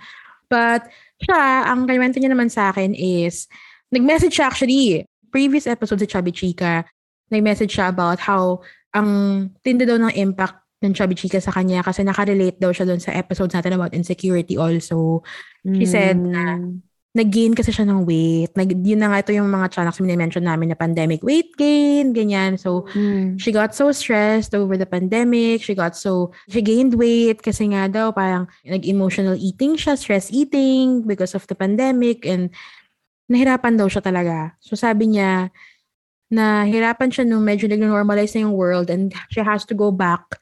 But 0.48 0.88
siya, 1.22 1.68
ang 1.68 1.88
kwento 1.88 2.18
niya 2.20 2.32
naman 2.32 2.48
sa 2.52 2.72
akin 2.72 2.96
is, 2.96 3.48
nag-message 3.92 4.36
siya 4.36 4.48
actually, 4.48 5.04
previous 5.28 5.68
episode 5.68 6.00
sa 6.00 6.08
Chubby 6.08 6.32
Chica, 6.32 6.84
nag-message 7.30 7.72
siya 7.72 7.92
about 7.92 8.18
how 8.20 8.64
ang 8.96 9.52
tinda 9.60 9.84
daw 9.84 10.00
ng 10.00 10.16
impact 10.16 10.64
ng 10.80 10.96
Chubby 10.96 11.14
Chica 11.18 11.42
sa 11.42 11.52
kanya 11.52 11.84
kasi 11.84 12.00
nakarelate 12.00 12.56
daw 12.56 12.72
siya 12.72 12.88
doon 12.88 13.02
sa 13.02 13.12
episodes 13.12 13.52
natin 13.52 13.76
about 13.76 13.92
insecurity 13.92 14.56
also. 14.56 15.20
She 15.66 15.84
mm. 15.84 15.90
said 15.90 16.16
na 16.16 16.56
hmm 16.56 16.87
nag-gain 17.18 17.58
kasi 17.58 17.74
siya 17.74 17.82
ng 17.90 18.06
weight. 18.06 18.54
Nag, 18.54 18.70
yun 18.86 19.02
na 19.02 19.10
nga 19.10 19.18
ito 19.26 19.34
yung 19.34 19.50
mga 19.50 19.74
channels 19.74 19.98
mini-mention 19.98 20.46
namin 20.46 20.70
na 20.70 20.78
pandemic 20.78 21.18
weight 21.26 21.50
gain, 21.58 22.14
ganyan. 22.14 22.54
So, 22.54 22.86
mm. 22.94 23.42
she 23.42 23.50
got 23.50 23.74
so 23.74 23.90
stressed 23.90 24.54
over 24.54 24.78
the 24.78 24.86
pandemic. 24.86 25.66
She 25.66 25.74
got 25.74 25.98
so, 25.98 26.30
she 26.46 26.62
gained 26.62 26.94
weight 26.94 27.42
kasi 27.42 27.74
nga 27.74 27.90
daw 27.90 28.14
parang 28.14 28.46
nag-emotional 28.62 29.34
eating 29.34 29.74
siya, 29.74 29.98
stress 29.98 30.30
eating 30.30 31.02
because 31.02 31.34
of 31.34 31.42
the 31.50 31.58
pandemic 31.58 32.22
and 32.22 32.54
nahirapan 33.26 33.74
daw 33.74 33.90
siya 33.90 34.00
talaga. 34.00 34.54
So, 34.62 34.78
sabi 34.78 35.18
niya, 35.18 35.50
na 36.28 36.68
hirapan 36.68 37.08
siya 37.08 37.24
nung 37.24 37.42
medyo 37.42 37.66
nag-normalize 37.66 38.36
na 38.36 38.46
yung 38.46 38.54
world 38.54 38.92
and 38.92 39.16
she 39.32 39.40
has 39.40 39.64
to 39.64 39.72
go 39.72 39.88
back 39.88 40.36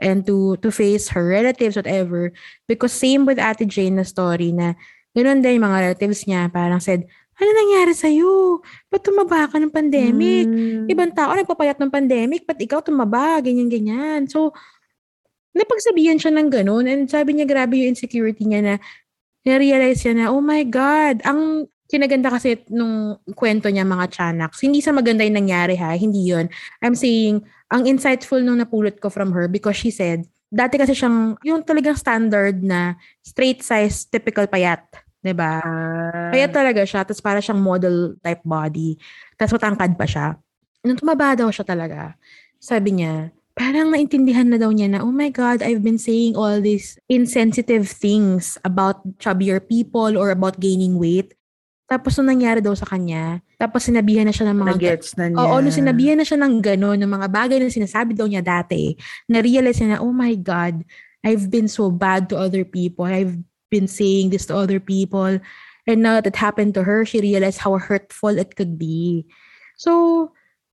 and 0.00 0.24
to 0.24 0.56
to 0.60 0.72
face 0.72 1.08
her 1.12 1.24
relatives, 1.24 1.76
whatever. 1.76 2.32
Because 2.68 2.92
same 2.92 3.24
with 3.24 3.40
Ate 3.40 3.68
Jane 3.68 4.00
na 4.00 4.04
story 4.04 4.52
na 4.52 4.76
ganoon 5.16 5.40
din 5.40 5.56
yung 5.56 5.66
mga 5.66 5.80
relatives 5.88 6.28
niya 6.28 6.52
parang 6.52 6.78
said, 6.78 7.08
ano 7.36 7.50
nangyari 7.52 7.92
sa'yo? 7.92 8.60
Ba't 8.88 9.04
tumaba 9.04 9.48
ka 9.48 9.56
ng 9.60 9.72
pandemic? 9.72 10.48
Mm. 10.48 10.88
Ibang 10.88 11.12
tao 11.12 11.32
nagpapayat 11.36 11.76
ng 11.80 11.92
pandemic, 11.92 12.44
ba't 12.48 12.60
ikaw 12.60 12.80
tumaba? 12.80 13.40
Ganyan-ganyan. 13.40 14.24
So, 14.28 14.56
napagsabihan 15.56 16.20
siya 16.20 16.32
ng 16.36 16.48
ganun 16.52 16.84
and 16.84 17.08
sabi 17.08 17.32
niya 17.32 17.48
grabe 17.48 17.80
yung 17.80 17.96
insecurity 17.96 18.44
niya 18.44 18.60
na 18.60 18.74
na-realize 19.46 20.04
niya 20.04 20.14
na, 20.16 20.26
oh 20.32 20.42
my 20.44 20.64
God, 20.68 21.24
ang 21.24 21.70
kinaganda 21.86 22.34
kasi 22.34 22.60
nung 22.66 23.16
kwento 23.38 23.70
niya 23.70 23.86
mga 23.86 24.10
Chanaks, 24.10 24.60
hindi 24.60 24.82
sa 24.82 24.90
maganda 24.90 25.22
yung 25.22 25.38
nangyari 25.38 25.78
ha, 25.78 25.94
hindi 25.94 26.28
yon 26.34 26.50
I'm 26.82 26.98
saying, 26.98 27.46
ang 27.70 27.86
insightful 27.86 28.42
nung 28.42 28.58
napulot 28.58 28.98
ko 28.98 29.06
from 29.06 29.30
her 29.32 29.46
because 29.46 29.78
she 29.78 29.94
said, 29.94 30.26
dati 30.50 30.82
kasi 30.82 30.98
siyang, 30.98 31.38
yung 31.46 31.62
talagang 31.62 31.94
standard 31.94 32.58
na 32.58 32.98
straight 33.22 33.62
size, 33.62 34.06
typical 34.10 34.50
payat. 34.50 34.82
'Di 35.26 35.34
ba? 35.34 35.58
Ah. 35.58 36.30
Kaya 36.30 36.46
talaga 36.46 36.86
siya, 36.86 37.02
tapos 37.02 37.18
para 37.18 37.42
siyang 37.42 37.58
model 37.58 38.14
type 38.22 38.46
body. 38.46 38.94
Tapos 39.34 39.58
matangkad 39.58 39.98
pa 39.98 40.06
siya. 40.06 40.26
Nung 40.86 40.94
tumaba 40.94 41.34
daw 41.34 41.50
siya 41.50 41.66
talaga, 41.66 42.14
sabi 42.62 43.02
niya, 43.02 43.34
parang 43.58 43.90
naintindihan 43.90 44.46
na 44.46 44.60
daw 44.60 44.70
niya 44.70 44.86
na, 44.86 45.00
oh 45.02 45.10
my 45.10 45.32
God, 45.32 45.64
I've 45.64 45.82
been 45.82 45.98
saying 45.98 46.38
all 46.38 46.62
these 46.62 47.00
insensitive 47.10 47.88
things 47.88 48.60
about 48.62 49.02
chubbier 49.18 49.58
people 49.58 50.14
or 50.14 50.30
about 50.30 50.62
gaining 50.62 51.00
weight. 51.00 51.34
Tapos 51.86 52.18
nung 52.18 52.34
nangyari 52.34 52.60
daw 52.60 52.74
sa 52.74 52.84
kanya, 52.84 53.40
tapos 53.56 53.86
sinabihan 53.86 54.26
na 54.26 54.34
siya 54.34 54.50
ng 54.50 54.58
mga... 54.58 54.72
Nagets 54.74 55.10
na 55.16 55.30
niya. 55.30 55.38
Oo, 55.38 55.56
nung 55.62 55.72
sinabihan 55.72 56.18
na 56.18 56.26
siya 56.26 56.36
ng 56.36 56.54
gano'n, 56.58 56.98
ng 56.98 57.12
mga 57.14 57.28
bagay 57.30 57.56
na 57.62 57.70
sinasabi 57.70 58.12
daw 58.12 58.26
niya 58.26 58.42
dati, 58.42 58.92
na-realize 59.30 59.78
niya 59.80 59.96
na, 59.96 60.02
oh 60.02 60.12
my 60.12 60.34
God, 60.36 60.82
I've 61.24 61.48
been 61.48 61.70
so 61.70 61.88
bad 61.88 62.28
to 62.30 62.36
other 62.36 62.66
people. 62.66 63.06
I've 63.08 63.38
been 63.70 63.88
saying 63.88 64.30
this 64.30 64.46
to 64.46 64.56
other 64.56 64.80
people. 64.80 65.40
And 65.86 66.02
now 66.02 66.20
that 66.20 66.26
it 66.26 66.36
happened 66.36 66.74
to 66.74 66.82
her, 66.82 67.04
she 67.04 67.20
realized 67.20 67.58
how 67.58 67.78
hurtful 67.78 68.38
it 68.38 68.56
could 68.56 68.78
be. 68.78 69.26
So, 69.76 70.32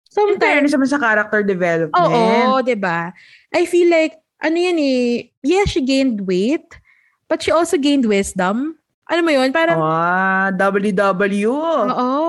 sometimes... 0.08 0.72
In 0.72 0.86
sa 0.86 0.98
character 0.98 1.42
development. 1.42 1.92
Oo, 1.96 2.62
di 2.62 2.74
ba? 2.74 3.12
I 3.52 3.66
feel 3.66 3.90
like, 3.90 4.16
ano 4.40 4.56
yan 4.56 4.78
eh, 4.78 5.28
yeah, 5.42 5.64
she 5.64 5.84
gained 5.84 6.26
weight, 6.26 6.80
but 7.28 7.42
she 7.42 7.52
also 7.52 7.76
gained 7.76 8.06
wisdom 8.06 8.80
alam 9.12 9.28
mo 9.28 9.32
yun? 9.36 9.52
Parang... 9.52 9.76
Ah, 9.76 10.48
WW. 10.56 11.52
Oo. 11.52 12.21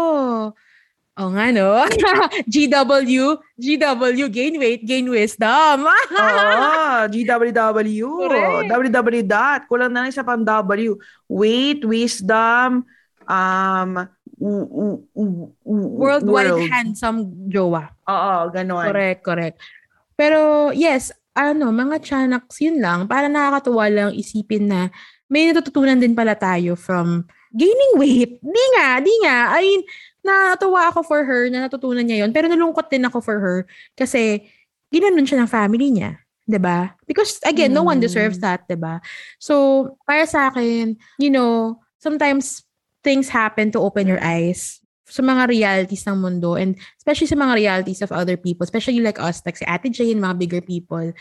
Oo 1.14 1.30
nga, 1.30 1.54
no? 1.54 1.86
GW, 2.54 3.38
GW, 3.54 4.20
gain 4.34 4.56
weight, 4.58 4.82
gain 4.82 5.06
wisdom. 5.06 5.86
Oo, 6.18 7.06
GWW. 7.06 8.08
Correct. 8.26 8.66
WW 8.66 9.22
dot. 9.22 9.62
Kulang 9.70 9.94
na 9.94 10.10
lang 10.10 10.14
sa 10.16 10.26
pang 10.26 10.42
W. 10.42 10.98
Weight, 11.30 11.86
wisdom, 11.86 12.82
um, 13.30 13.92
worldwide 15.62 16.58
world. 16.58 16.66
handsome 16.74 17.46
jowa. 17.46 17.94
Oo, 18.10 18.50
ganon. 18.50 18.90
Correct, 18.90 19.22
correct. 19.22 19.58
Pero 20.18 20.74
yes, 20.74 21.14
ano, 21.38 21.70
mga 21.70 22.02
chanaks, 22.02 22.58
yun 22.58 22.82
lang. 22.82 23.06
Para 23.06 23.30
nakakatuwa 23.30 23.86
lang 23.86 24.12
isipin 24.18 24.66
na 24.66 24.90
may 25.30 25.50
natututunan 25.50 26.02
din 26.02 26.18
pala 26.18 26.34
tayo 26.34 26.74
from 26.74 27.26
gaining 27.54 27.94
weight. 28.02 28.42
Di 28.42 28.66
nga, 28.78 28.98
di 28.98 29.14
nga. 29.22 29.38
I 29.54 29.62
mean, 29.62 29.82
natuwa 30.24 30.88
ako 30.90 31.04
for 31.04 31.22
her 31.28 31.52
na 31.52 31.68
natutunan 31.68 32.08
niya 32.08 32.24
yon 32.26 32.32
Pero 32.32 32.48
nalungkot 32.48 32.88
din 32.88 33.04
ako 33.04 33.20
for 33.20 33.38
her 33.38 33.58
kasi 34.00 34.48
ginanon 34.90 35.28
siya 35.28 35.44
ng 35.44 35.52
family 35.52 35.92
niya. 35.92 36.24
'di 36.48 36.60
ba? 36.60 36.92
Because 37.08 37.40
again, 37.48 37.72
mm. 37.72 37.78
no 37.80 37.84
one 37.88 38.04
deserves 38.04 38.36
hmm. 38.40 38.44
that, 38.44 38.68
'di 38.68 38.76
ba? 38.80 39.00
So, 39.40 39.96
para 40.04 40.28
sa 40.28 40.52
akin, 40.52 41.00
you 41.20 41.32
know, 41.32 41.80
sometimes 42.04 42.68
things 43.04 43.32
happen 43.32 43.72
to 43.76 43.84
open 43.84 44.08
your 44.08 44.20
eyes 44.24 44.84
sa 45.08 45.20
mga 45.20 45.52
realities 45.52 46.08
ng 46.08 46.20
mundo 46.20 46.56
and 46.56 46.80
especially 46.98 47.28
sa 47.28 47.36
mga 47.36 47.60
realities 47.60 48.02
of 48.02 48.12
other 48.16 48.40
people, 48.40 48.64
especially 48.64 49.04
like 49.04 49.20
us, 49.20 49.44
like 49.44 49.60
si 49.60 49.68
Ate 49.68 49.92
Jane, 49.92 50.24
mga 50.24 50.40
bigger 50.40 50.64
people. 50.64 51.12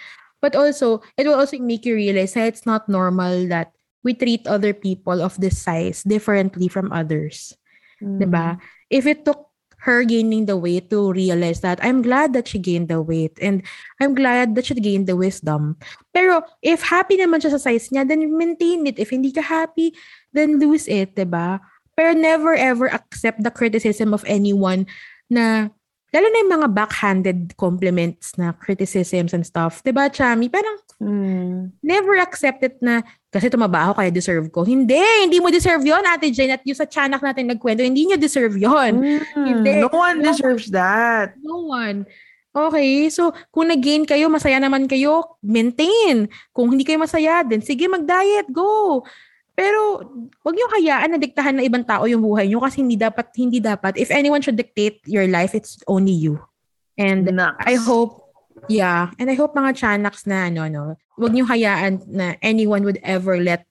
But 0.43 0.59
also, 0.59 1.03
it 1.15 1.27
will 1.27 1.39
also 1.39 1.59
make 1.59 1.87
you 1.87 1.95
realize 1.95 2.35
that 2.35 2.51
it's 2.51 2.67
not 2.67 2.91
normal 2.91 3.47
that 3.47 3.71
we 4.03 4.15
treat 4.15 4.47
other 4.51 4.75
people 4.75 5.23
of 5.23 5.39
this 5.39 5.63
size 5.63 6.03
differently 6.03 6.67
from 6.67 6.91
others. 6.91 7.55
Mm. 8.03 8.19
'Di 8.19 8.27
ba? 8.27 8.59
If 8.93 9.09
it 9.09 9.25
took 9.25 9.53
her 9.83 10.07
gaining 10.07 10.47
the 10.47 10.57
weight 10.57 10.91
to 10.91 11.11
realize 11.11 11.61
that 11.61 11.83
I'm 11.83 12.03
glad 12.07 12.33
that 12.39 12.47
she 12.47 12.59
gained 12.63 12.87
the 12.87 13.03
weight 13.03 13.35
and 13.43 13.67
I'm 13.99 14.15
glad 14.15 14.55
that 14.55 14.71
she 14.71 14.79
gained 14.79 15.11
the 15.11 15.19
wisdom. 15.19 15.75
Pero 16.15 16.47
if 16.63 16.87
happy 16.87 17.19
naman 17.19 17.43
siya 17.43 17.59
sa 17.59 17.63
size 17.67 17.91
niya, 17.91 18.07
then 18.07 18.31
maintain 18.39 18.87
it. 18.87 19.03
If 19.03 19.11
hindi 19.11 19.35
ka 19.35 19.43
happy, 19.43 19.91
then 20.31 20.63
lose 20.63 20.87
it, 20.87 21.19
'di 21.19 21.27
ba? 21.27 21.59
Pero 21.99 22.15
never 22.15 22.55
ever 22.55 22.87
accept 22.95 23.43
the 23.43 23.51
criticism 23.51 24.15
of 24.15 24.23
anyone 24.31 24.87
na 25.27 25.75
lalo 26.15 26.27
na 26.31 26.41
yung 26.47 26.55
mga 26.63 26.69
backhanded 26.71 27.41
compliments 27.59 28.39
na 28.39 28.55
criticisms 28.55 29.35
and 29.35 29.43
stuff. 29.43 29.83
'Di 29.83 29.91
ba, 29.91 30.07
Chami? 30.07 30.47
Parang 30.47 30.79
mm. 31.03 31.75
never 31.83 32.15
accept 32.23 32.63
it 32.63 32.79
na 32.79 33.03
kasi 33.35 33.51
tumaba 33.51 33.91
ako 33.91 33.99
kaya 33.99 34.11
deserve 34.15 34.47
ko. 34.55 34.63
Hindi, 34.63 35.03
hindi 35.27 35.43
mo 35.43 35.51
deserve 35.51 35.83
'yon, 35.83 36.07
Ate 36.07 36.31
Jane. 36.31 36.55
At 36.55 36.63
yung 36.63 36.79
sa 36.79 36.87
tiyanak 36.87 37.19
natin 37.19 37.51
nagkwento, 37.51 37.83
hindi 37.83 38.07
niyo 38.07 38.17
deserve 38.17 38.55
'yon. 38.55 39.03
Mm. 39.03 39.23
Hindi. 39.43 39.73
No 39.83 39.91
one 39.91 40.23
deserves 40.23 40.71
that. 40.71 41.35
No 41.43 41.67
one. 41.67 42.07
Okay, 42.53 43.09
so 43.09 43.33
kung 43.49 43.73
nag-gain 43.73 44.05
kayo, 44.05 44.29
masaya 44.29 44.61
naman 44.61 44.85
kayo, 44.85 45.41
maintain. 45.41 46.29
Kung 46.53 46.69
hindi 46.69 46.85
kayo 46.85 47.01
masaya, 47.01 47.41
then 47.41 47.65
sige 47.65 47.89
mag-diet, 47.89 48.45
go. 48.53 49.01
Pero 49.53 50.05
wag 50.45 50.55
niyo 50.57 50.69
hayaan 50.69 51.17
na 51.17 51.19
diktahan 51.21 51.61
ng 51.61 51.67
ibang 51.69 51.85
tao 51.85 52.09
yung 52.09 52.25
buhay 52.25 52.49
niyo 52.49 52.61
kasi 52.61 52.81
hindi 52.81 52.97
dapat 52.97 53.29
hindi 53.37 53.61
dapat 53.61 54.01
if 54.01 54.09
anyone 54.09 54.41
should 54.41 54.57
dictate 54.57 55.05
your 55.05 55.29
life 55.29 55.53
it's 55.53 55.81
only 55.85 56.13
you. 56.13 56.41
And 56.97 57.25
Nuts. 57.29 57.61
I 57.65 57.77
hope 57.77 58.22
yeah, 58.69 59.11
and 59.19 59.31
I 59.31 59.35
hope 59.35 59.55
mga 59.55 59.75
chanaks 59.79 60.27
na 60.27 60.47
ano 60.51 60.69
no, 60.69 60.85
wag 61.19 61.33
niyo 61.33 61.47
hayaan 61.47 62.03
na 62.11 62.35
anyone 62.43 62.83
would 62.85 63.01
ever 63.03 63.39
let 63.39 63.67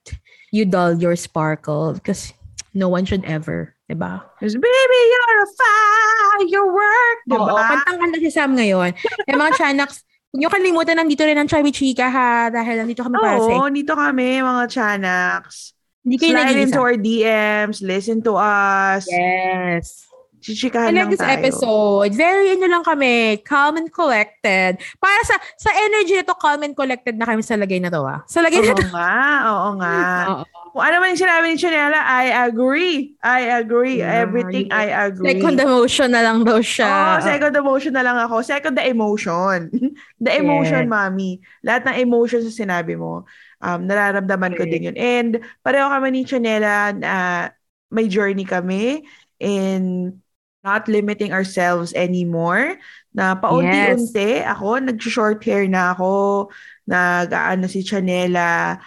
you 0.52 0.66
dull 0.66 0.96
your 0.98 1.16
sparkle 1.16 1.94
because 1.96 2.34
no 2.76 2.88
one 2.88 3.04
should 3.04 3.24
ever, 3.24 3.76
'di 3.88 3.96
ba? 4.00 4.24
Because 4.40 4.56
baby, 4.56 5.00
you're 5.12 5.40
a 5.44 5.50
firework, 5.56 7.18
'di 7.28 7.38
ba? 7.40 7.52
Oo, 7.52 7.64
kantang-kanta 7.64 8.18
si 8.20 8.30
Sam 8.32 8.56
ngayon. 8.56 8.92
eh 9.28 9.36
mga 9.36 9.54
chanaks, 9.56 10.04
Huwag 10.32 10.48
niyo 10.48 10.50
kalimutan, 10.56 10.96
nandito 10.96 11.28
rin 11.28 11.36
ang 11.36 11.44
Chubby 11.44 11.76
Chika 11.76 12.08
ha, 12.08 12.48
dahil 12.48 12.80
nandito 12.80 13.04
kami 13.04 13.20
para 13.20 13.36
sa 13.36 13.52
Oo, 13.52 13.68
nandito 13.68 13.92
kami, 13.92 14.40
mga 14.40 14.64
Chanaks. 14.72 15.76
Hindi 16.08 16.16
kayo 16.16 16.32
Slide 16.40 16.56
into 16.56 16.80
our 16.80 16.96
DMs, 16.96 17.84
listen 17.84 18.24
to 18.24 18.40
us. 18.40 19.12
Yes. 19.12 20.08
Chichikahan 20.42 20.90
lang 20.98 21.14
this 21.14 21.22
episode. 21.22 22.18
Very 22.18 22.58
ano 22.58 22.66
lang 22.66 22.84
kami, 22.84 23.38
calm 23.46 23.78
and 23.78 23.94
collected. 23.94 24.82
Para 24.98 25.22
sa 25.30 25.38
sa 25.54 25.70
energy 25.86 26.18
nito, 26.18 26.34
calm 26.34 26.66
and 26.66 26.74
collected 26.74 27.14
na 27.14 27.30
kami 27.30 27.46
sa 27.46 27.54
lagay 27.54 27.78
na 27.78 27.94
to 27.94 28.02
ah. 28.02 28.26
Sa 28.26 28.42
lagay 28.42 28.66
oo 28.66 28.68
na 28.68 28.74
to. 28.74 28.84
nga, 28.90 29.16
oo 29.46 29.70
nga. 29.78 29.98
oo. 30.34 30.44
Kung 30.72 30.84
ano 30.88 31.04
man 31.04 31.12
yung 31.12 31.22
sinabi 31.22 31.46
ni 31.52 31.58
Chanela, 31.60 32.00
I 32.00 32.32
agree. 32.48 33.14
I 33.20 33.60
agree. 33.60 34.00
Yeah, 34.00 34.24
Everything 34.24 34.72
I 34.72 35.12
agree. 35.12 35.36
Second 35.36 35.60
emotion 35.60 36.10
na 36.16 36.24
lang 36.24 36.48
daw 36.48 36.64
siya. 36.64 36.90
Oh, 36.90 37.18
second 37.22 37.54
emotion 37.60 37.94
na 37.94 38.02
lang 38.08 38.16
ako. 38.16 38.40
Second 38.40 38.80
the 38.80 38.86
emotion. 38.88 39.68
the 40.24 40.32
emotion, 40.32 40.88
yeah. 40.88 40.94
mommy. 40.96 41.44
Lahat 41.62 41.86
ng 41.92 42.00
emotions 42.00 42.48
sa 42.48 42.56
sinabi 42.56 42.96
mo, 42.96 43.28
um, 43.60 43.80
nararamdaman 43.84 44.56
okay. 44.56 44.60
ko 44.64 44.64
din 44.66 44.88
yun. 44.90 44.98
And 44.98 45.32
pareho 45.60 45.92
kami 45.92 46.08
ni 46.16 46.22
Chanela 46.24 46.96
na 46.96 47.12
uh, 47.12 47.44
may 47.92 48.08
journey 48.08 48.48
kami 48.48 49.04
in 49.44 50.16
not 50.62 50.86
limiting 50.86 51.34
ourselves 51.34 51.94
anymore. 51.94 52.78
Na 53.12 53.36
paunti-unti, 53.36 54.42
yes. 54.42 54.48
ako, 54.48 54.80
nag-short 54.80 55.42
hair 55.44 55.68
na 55.68 55.92
ako, 55.92 56.48
nag-ano 56.88 57.66
si 57.68 57.84
Chanela, 57.84 58.80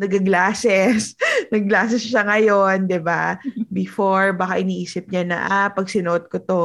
nag-glasses. 0.00 1.14
nag-glasses 1.54 2.02
siya 2.02 2.24
ngayon, 2.24 2.88
'di 2.88 3.00
ba? 3.04 3.36
Before 3.70 4.32
baka 4.32 4.64
iniisip 4.64 5.12
niya 5.12 5.24
na 5.28 5.38
ah 5.46 5.68
pag 5.68 5.86
sinuot 5.86 6.32
ko 6.32 6.38
'to, 6.40 6.64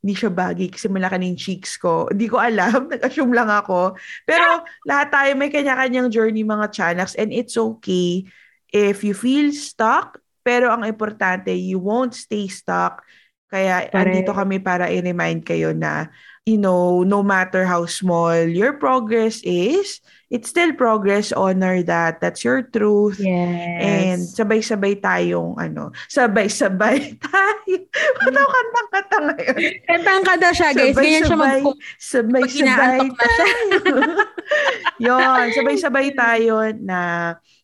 hindi 0.00 0.16
siya 0.16 0.32
bagay 0.32 0.72
kasi 0.72 0.88
malaki 0.88 1.20
ng 1.20 1.36
cheeks 1.36 1.76
ko. 1.76 2.08
Hindi 2.08 2.26
ko 2.32 2.40
alam, 2.40 2.86
nag-assume 2.92 3.36
lang 3.36 3.52
ako. 3.52 4.00
Pero 4.24 4.64
lahat 4.88 5.12
tayo 5.12 5.30
may 5.36 5.52
kanya-kanyang 5.52 6.08
journey 6.08 6.40
mga 6.40 6.72
chanaks 6.72 7.12
and 7.20 7.30
it's 7.30 7.60
okay 7.60 8.24
if 8.72 9.04
you 9.04 9.12
feel 9.12 9.52
stuck, 9.52 10.22
pero 10.40 10.72
ang 10.72 10.86
importante, 10.88 11.52
you 11.52 11.76
won't 11.76 12.16
stay 12.16 12.48
stuck. 12.48 13.04
Kaya 13.50 13.90
Correct. 13.90 13.94
andito 13.98 14.32
kami 14.32 14.62
para 14.62 14.86
i-remind 14.88 15.42
kayo 15.42 15.74
na 15.74 16.06
you 16.48 16.56
know, 16.56 17.02
no 17.04 17.22
matter 17.22 17.64
how 17.64 17.84
small 17.84 18.34
your 18.34 18.74
progress 18.74 19.38
is, 19.44 20.00
it's 20.32 20.48
still 20.48 20.72
progress. 20.72 21.30
Honor 21.30 21.82
that. 21.84 22.20
That's 22.20 22.42
your 22.42 22.66
truth. 22.66 23.20
Yes. 23.20 23.78
And 23.78 24.20
sabay-sabay 24.24 24.98
tayong, 25.04 25.60
ano, 25.60 25.92
sabay-sabay 26.08 27.14
tayo. 27.22 27.76
Ano 28.24 28.40
kantang-kanta 28.40 29.16
ngayon? 29.30 29.56
Kantang-kanta 29.84 30.50
siya, 30.50 30.70
guys. 30.72 30.96
Ganyan 30.96 31.22
siya 31.28 31.38
mag 31.38 31.62
Sabay-sabay 32.00 32.48
siya. 32.50 32.74
Yun, 35.06 35.46
sabay-sabay 35.54 36.08
tayo 36.16 36.66
na 36.82 36.98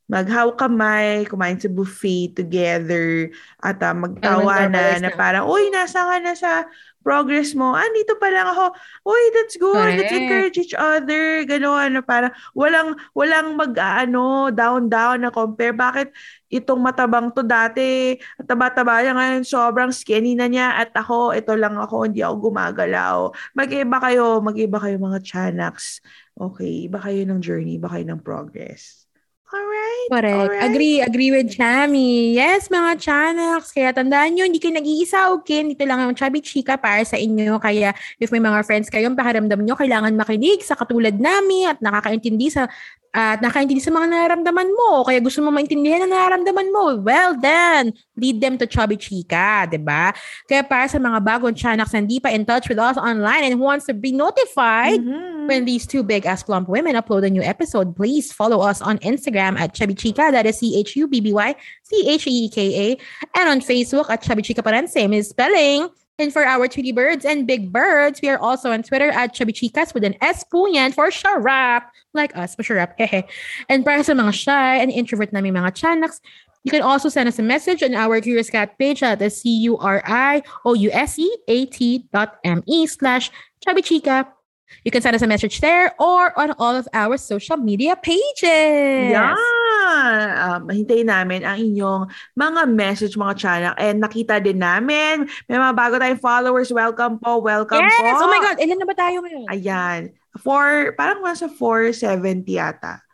maghaw 0.07 0.55
kamay, 0.55 1.27
kumain 1.27 1.59
sa 1.59 1.67
buffet 1.67 2.35
together, 2.35 3.31
at 3.59 3.83
uh, 3.83 3.95
magtawa 3.95 4.71
na, 4.71 5.03
na 5.03 5.11
parang, 5.11 5.51
uy, 5.51 5.71
nasa 5.75 6.07
ka 6.07 6.17
na 6.23 6.35
sa 6.39 6.53
progress 7.07 7.55
mo. 7.55 7.71
Ah, 7.71 7.87
dito 7.95 8.19
pa 8.19 8.27
lang 8.35 8.51
ako. 8.51 8.75
Uy, 9.07 9.23
that's 9.31 9.55
good. 9.55 9.79
Correct. 9.79 9.99
Let's 10.03 10.15
encourage 10.15 10.59
each 10.59 10.75
other. 10.75 11.47
Gano'n, 11.47 11.95
ano, 11.95 12.03
parang 12.03 12.35
walang, 12.51 12.99
walang 13.15 13.55
mag, 13.55 13.79
ano, 13.79 14.51
down-down 14.51 15.23
na 15.23 15.31
compare. 15.31 15.71
Bakit 15.71 16.11
itong 16.51 16.83
matabang 16.83 17.31
to 17.31 17.47
dati, 17.47 18.19
taba-taba 18.43 19.07
niya 19.07 19.15
ngayon, 19.15 19.43
sobrang 19.47 19.95
skinny 19.95 20.35
na 20.35 20.51
niya 20.51 20.83
at 20.83 20.91
ako, 20.99 21.31
ito 21.31 21.55
lang 21.55 21.79
ako, 21.79 22.11
hindi 22.11 22.27
ako 22.27 22.51
gumagalaw. 22.51 23.31
Mag-iba 23.55 24.03
kayo, 24.03 24.43
mag-iba 24.43 24.79
kayo 24.83 24.99
mga 24.99 25.23
chanaks. 25.23 26.03
Okay, 26.35 26.91
iba 26.91 26.99
kayo 26.99 27.23
ng 27.23 27.39
journey, 27.39 27.79
iba 27.79 27.87
kayo 27.87 28.03
ng 28.03 28.19
progress. 28.19 29.07
Alright. 29.47 29.86
Correct. 30.12 30.36
Alright. 30.36 30.64
Agree. 30.70 30.99
Agree 31.03 31.30
with 31.34 31.51
Chami. 31.51 32.34
Yes, 32.34 32.68
mga 32.68 33.01
Chanax. 33.01 33.74
Kaya 33.74 33.90
tandaan 33.90 34.36
nyo, 34.36 34.47
hindi 34.47 34.62
kayo 34.62 34.76
nag-iisa, 34.76 35.34
okay? 35.34 35.66
Dito 35.66 35.82
lang 35.84 36.01
ang 36.01 36.14
Chubby 36.14 36.40
Chika 36.40 36.78
para 36.78 37.03
sa 37.03 37.18
inyo. 37.18 37.59
Kaya 37.59 37.92
if 38.18 38.30
may 38.30 38.40
mga 38.40 38.62
friends 38.66 38.88
kayong 38.88 39.18
pakiramdam 39.18 39.61
nyo, 39.62 39.74
kailangan 39.74 40.14
makinig 40.14 40.62
sa 40.62 40.74
katulad 40.78 41.14
namin 41.18 41.70
at 41.70 41.78
nakakaintindi 41.82 42.49
sa 42.51 42.66
at 43.16 43.40
nakaintindi 43.40 43.80
sa 43.80 43.88
mga 43.88 44.12
nararamdaman 44.12 44.68
mo, 44.76 45.01
kaya 45.01 45.24
gusto 45.24 45.40
mo 45.40 45.49
maintindihan 45.49 46.05
ang 46.05 46.12
nararamdaman 46.12 46.68
mo, 46.68 47.01
well 47.01 47.32
then, 47.40 47.97
lead 48.12 48.44
them 48.44 48.61
to 48.61 48.68
Chubby 48.68 49.01
Chica, 49.01 49.64
ba? 49.80 50.12
Kaya 50.44 50.61
para 50.61 50.84
sa 50.84 51.01
mga 51.01 51.24
bagong 51.24 51.57
Chanax 51.57 51.97
na 51.97 52.05
hindi 52.05 52.20
pa 52.20 52.28
in 52.28 52.44
touch 52.44 52.68
with 52.68 52.76
us 52.76 53.01
online 53.01 53.49
and 53.49 53.57
who 53.57 53.64
wants 53.64 53.88
to 53.88 53.97
be 53.97 54.12
notified 54.12 55.01
Mhm. 55.01 55.47
when 55.47 55.64
these 55.64 55.86
two 55.86 56.03
big 56.03 56.26
ass 56.26 56.42
plump 56.42 56.68
women 56.68 56.92
upload 56.99 57.24
a 57.24 57.30
new 57.30 57.40
episode, 57.40 57.94
please 57.97 58.34
follow 58.34 58.61
us 58.61 58.82
on 58.82 58.99
Instagram 59.01 59.57
at 59.57 59.72
Chubby 59.72 59.86
Chica, 59.95 60.28
that 60.32 60.47
is 60.47 60.59
C-H-U-B-B-Y, 60.59 61.55
C-H-E-E-K-A, 61.82 62.99
and 63.34 63.49
on 63.49 63.61
Facebook 63.61 64.11
at 64.11 64.22
Chubby 64.22 64.43
Chica 64.43 64.62
pa 64.62 64.87
same 64.87 65.12
is 65.12 65.28
spelling. 65.30 65.89
And 66.18 66.32
for 66.32 66.47
our 66.47 66.66
Tweety 66.66 66.93
Birds 66.93 67.26
and 67.26 67.47
Big 67.47 67.70
Birds, 67.70 68.22
we 68.22 68.30
are 68.30 68.39
also 68.39 68.72
on 68.72 68.82
Twitter 68.82 69.11
at 69.11 69.34
Chubby 69.34 69.53
Chicas 69.53 69.93
with 69.93 70.03
an 70.03 70.14
S 70.22 70.45
po 70.45 70.66
yan 70.66 70.93
for 70.93 71.09
Sharap. 71.09 71.82
Like 72.14 72.34
us, 72.34 72.55
for 72.55 72.62
Sharap. 72.62 72.97
Hehe. 73.01 73.28
And 73.68 73.84
para 73.84 74.03
sa 74.03 74.14
mga 74.14 74.32
shy 74.32 74.76
and 74.80 74.91
introvert 74.91 75.34
namin 75.34 75.53
mga 75.53 75.76
chanaks, 75.76 76.20
you 76.64 76.72
can 76.72 76.80
also 76.80 77.11
send 77.11 77.28
us 77.28 77.39
a 77.39 77.45
message 77.45 77.82
on 77.82 77.95
our 77.95 78.18
Curious 78.20 78.49
Cat 78.49 78.78
page 78.78 79.03
at 79.03 79.20
the 79.20 79.28
C-U-R-I-O-U-S-E-A-T 79.30 80.49
dot 82.12 82.39
M-E 82.43 82.87
slash 82.87 83.30
Chubby 83.62 83.82
Chica. 83.82 84.26
You 84.82 84.91
can 84.91 85.03
send 85.03 85.14
us 85.14 85.22
a 85.22 85.28
message 85.28 85.61
there 85.61 85.95
or 86.01 86.37
on 86.39 86.53
all 86.59 86.74
of 86.74 86.89
our 86.93 87.18
social 87.18 87.57
media 87.57 87.95
pages. 87.95 89.12
Yan! 89.14 89.37
Um, 89.87 90.61
hintayin 90.68 91.09
namin 91.09 91.47
ang 91.47 91.57
inyong 91.62 92.03
mga 92.34 92.62
message, 92.66 93.14
mga 93.14 93.34
channel. 93.39 93.74
And 93.78 94.03
nakita 94.03 94.43
din 94.43 94.59
namin, 94.59 95.30
may 95.47 95.57
mga 95.57 95.74
bago 95.74 95.95
tayong 95.97 96.20
followers. 96.20 96.74
Welcome 96.74 97.22
po, 97.22 97.39
welcome 97.39 97.87
Yes! 97.87 98.18
po. 98.18 98.26
Oh 98.26 98.30
my 98.30 98.41
God! 98.43 98.59
Ilan 98.59 98.78
na 98.82 98.89
ba 98.89 98.97
tayo 98.99 99.22
ngayon? 99.22 99.47
Ayan. 99.49 100.01
For, 100.37 100.93
parang 100.99 101.24
nasa 101.24 101.49
470 101.49 102.45
yata. 102.45 103.06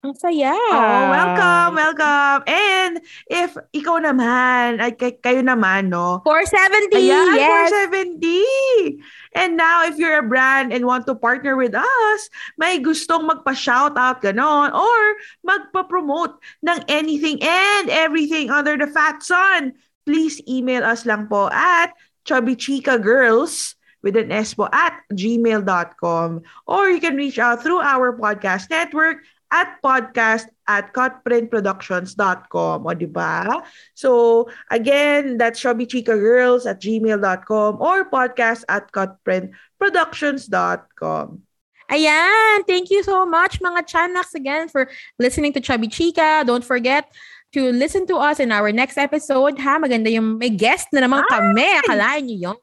Ang 0.00 0.16
saya. 0.16 0.56
Oh, 0.56 1.02
welcome, 1.12 1.76
welcome. 1.76 2.40
And 2.48 3.04
if 3.28 3.52
ikaw 3.76 4.00
naman, 4.00 4.80
ay 4.80 4.96
kay- 4.96 5.20
kayo 5.20 5.44
naman, 5.44 5.92
no? 5.92 6.24
470! 6.24 6.96
Ayan, 6.96 7.36
yes! 7.36 7.68
470! 7.68 8.96
And 9.36 9.60
now, 9.60 9.84
if 9.84 10.00
you're 10.00 10.16
a 10.16 10.24
brand 10.24 10.72
and 10.72 10.88
want 10.88 11.04
to 11.04 11.12
partner 11.12 11.52
with 11.52 11.76
us, 11.76 12.20
may 12.56 12.80
gustong 12.80 13.28
magpa-shoutout 13.28 14.24
ganon 14.24 14.72
or 14.72 15.00
magpa-promote 15.44 16.40
ng 16.64 16.80
anything 16.88 17.36
and 17.44 17.92
everything 17.92 18.48
under 18.48 18.80
the 18.80 18.88
Fat 18.88 19.20
Sun, 19.20 19.76
please 20.08 20.40
email 20.48 20.80
us 20.80 21.04
lang 21.04 21.28
po 21.28 21.52
at 21.52 21.92
chubbychicagirls 22.24 23.76
with 24.00 24.16
an 24.16 24.32
S 24.32 24.56
po 24.56 24.64
at 24.72 24.96
gmail.com 25.12 26.40
or 26.64 26.88
you 26.88 27.04
can 27.04 27.20
reach 27.20 27.36
out 27.36 27.60
through 27.60 27.84
our 27.84 28.16
podcast 28.16 28.72
network 28.72 29.20
at 29.50 29.82
podcast 29.82 30.46
at 30.66 30.94
cutprintproductions.com. 30.94 32.86
O, 32.86 32.94
di 32.94 33.06
ba? 33.10 33.62
So, 33.98 34.46
again, 34.70 35.38
that's 35.38 35.60
chubbychicagirls 35.60 36.70
at 36.70 36.80
gmail.com 36.80 37.82
or 37.82 38.04
podcast 38.06 38.62
at 38.70 38.92
cutprintproductions.com. 38.94 41.42
Ayan! 41.90 42.62
Thank 42.70 42.94
you 42.94 43.02
so 43.02 43.26
much 43.26 43.58
mga 43.58 43.90
Chanaks 43.90 44.38
again 44.38 44.70
for 44.70 44.86
listening 45.18 45.50
to 45.58 45.60
Chubby 45.60 45.90
Chica. 45.90 46.46
Don't 46.46 46.62
forget 46.62 47.10
to 47.50 47.74
listen 47.74 48.06
to 48.06 48.22
us 48.22 48.38
in 48.38 48.54
our 48.54 48.70
next 48.70 48.94
episode. 48.94 49.58
Ha? 49.58 49.82
Maganda 49.82 50.06
yung 50.06 50.38
may 50.38 50.54
guest 50.54 50.94
na 50.94 51.02
naman 51.02 51.26
kami. 51.26 51.66
Akalain 51.82 52.30
niyo 52.30 52.54
yun? 52.54 52.58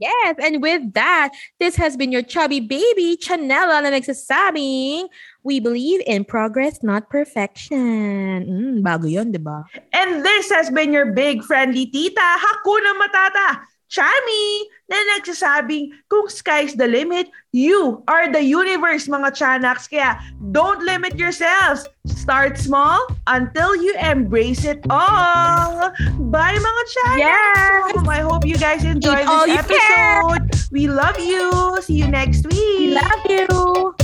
Yes, 0.00 0.36
and 0.42 0.60
with 0.60 0.92
that, 0.94 1.30
this 1.60 1.76
has 1.76 1.96
been 1.96 2.10
your 2.10 2.22
chubby 2.22 2.60
baby, 2.60 3.16
Chanela, 3.16 3.82
na 3.82 3.90
nagsasabing, 3.94 5.08
we 5.44 5.60
believe 5.60 6.02
in 6.06 6.24
progress, 6.24 6.82
not 6.82 7.08
perfection. 7.10 8.44
Mm, 8.44 8.82
bago 8.82 9.10
yun, 9.10 9.30
di 9.30 9.38
ba? 9.38 9.64
And 9.92 10.24
this 10.24 10.50
has 10.50 10.70
been 10.70 10.92
your 10.92 11.12
big 11.12 11.44
friendly 11.44 11.86
tita, 11.86 12.20
Hakuna 12.20 12.92
Matata, 12.98 13.60
Chami, 13.94 14.66
na 14.90 14.98
nagsasabing 15.14 15.94
kung 16.10 16.26
sky's 16.26 16.74
the 16.74 16.90
limit, 16.90 17.30
you 17.54 18.02
are 18.10 18.26
the 18.26 18.42
universe, 18.42 19.06
mga 19.06 19.30
Chanaks. 19.38 19.86
Kaya 19.86 20.18
don't 20.50 20.82
limit 20.82 21.14
yourselves. 21.14 21.86
Start 22.10 22.58
small 22.58 22.98
until 23.30 23.78
you 23.78 23.94
embrace 24.02 24.66
it 24.66 24.82
all. 24.90 25.94
Bye, 26.26 26.58
mga 26.58 26.84
Chanaks. 26.90 27.22
Yes. 27.22 28.02
I 28.10 28.20
hope 28.26 28.42
you 28.42 28.58
guys 28.58 28.82
enjoyed 28.82 29.22
Eat 29.22 29.46
this 29.46 29.62
episode. 29.70 30.42
We 30.74 30.90
love 30.90 31.22
you. 31.22 31.78
See 31.86 32.02
you 32.02 32.10
next 32.10 32.42
week. 32.50 32.90
We 32.90 32.98
love 32.98 33.22
you! 33.30 33.94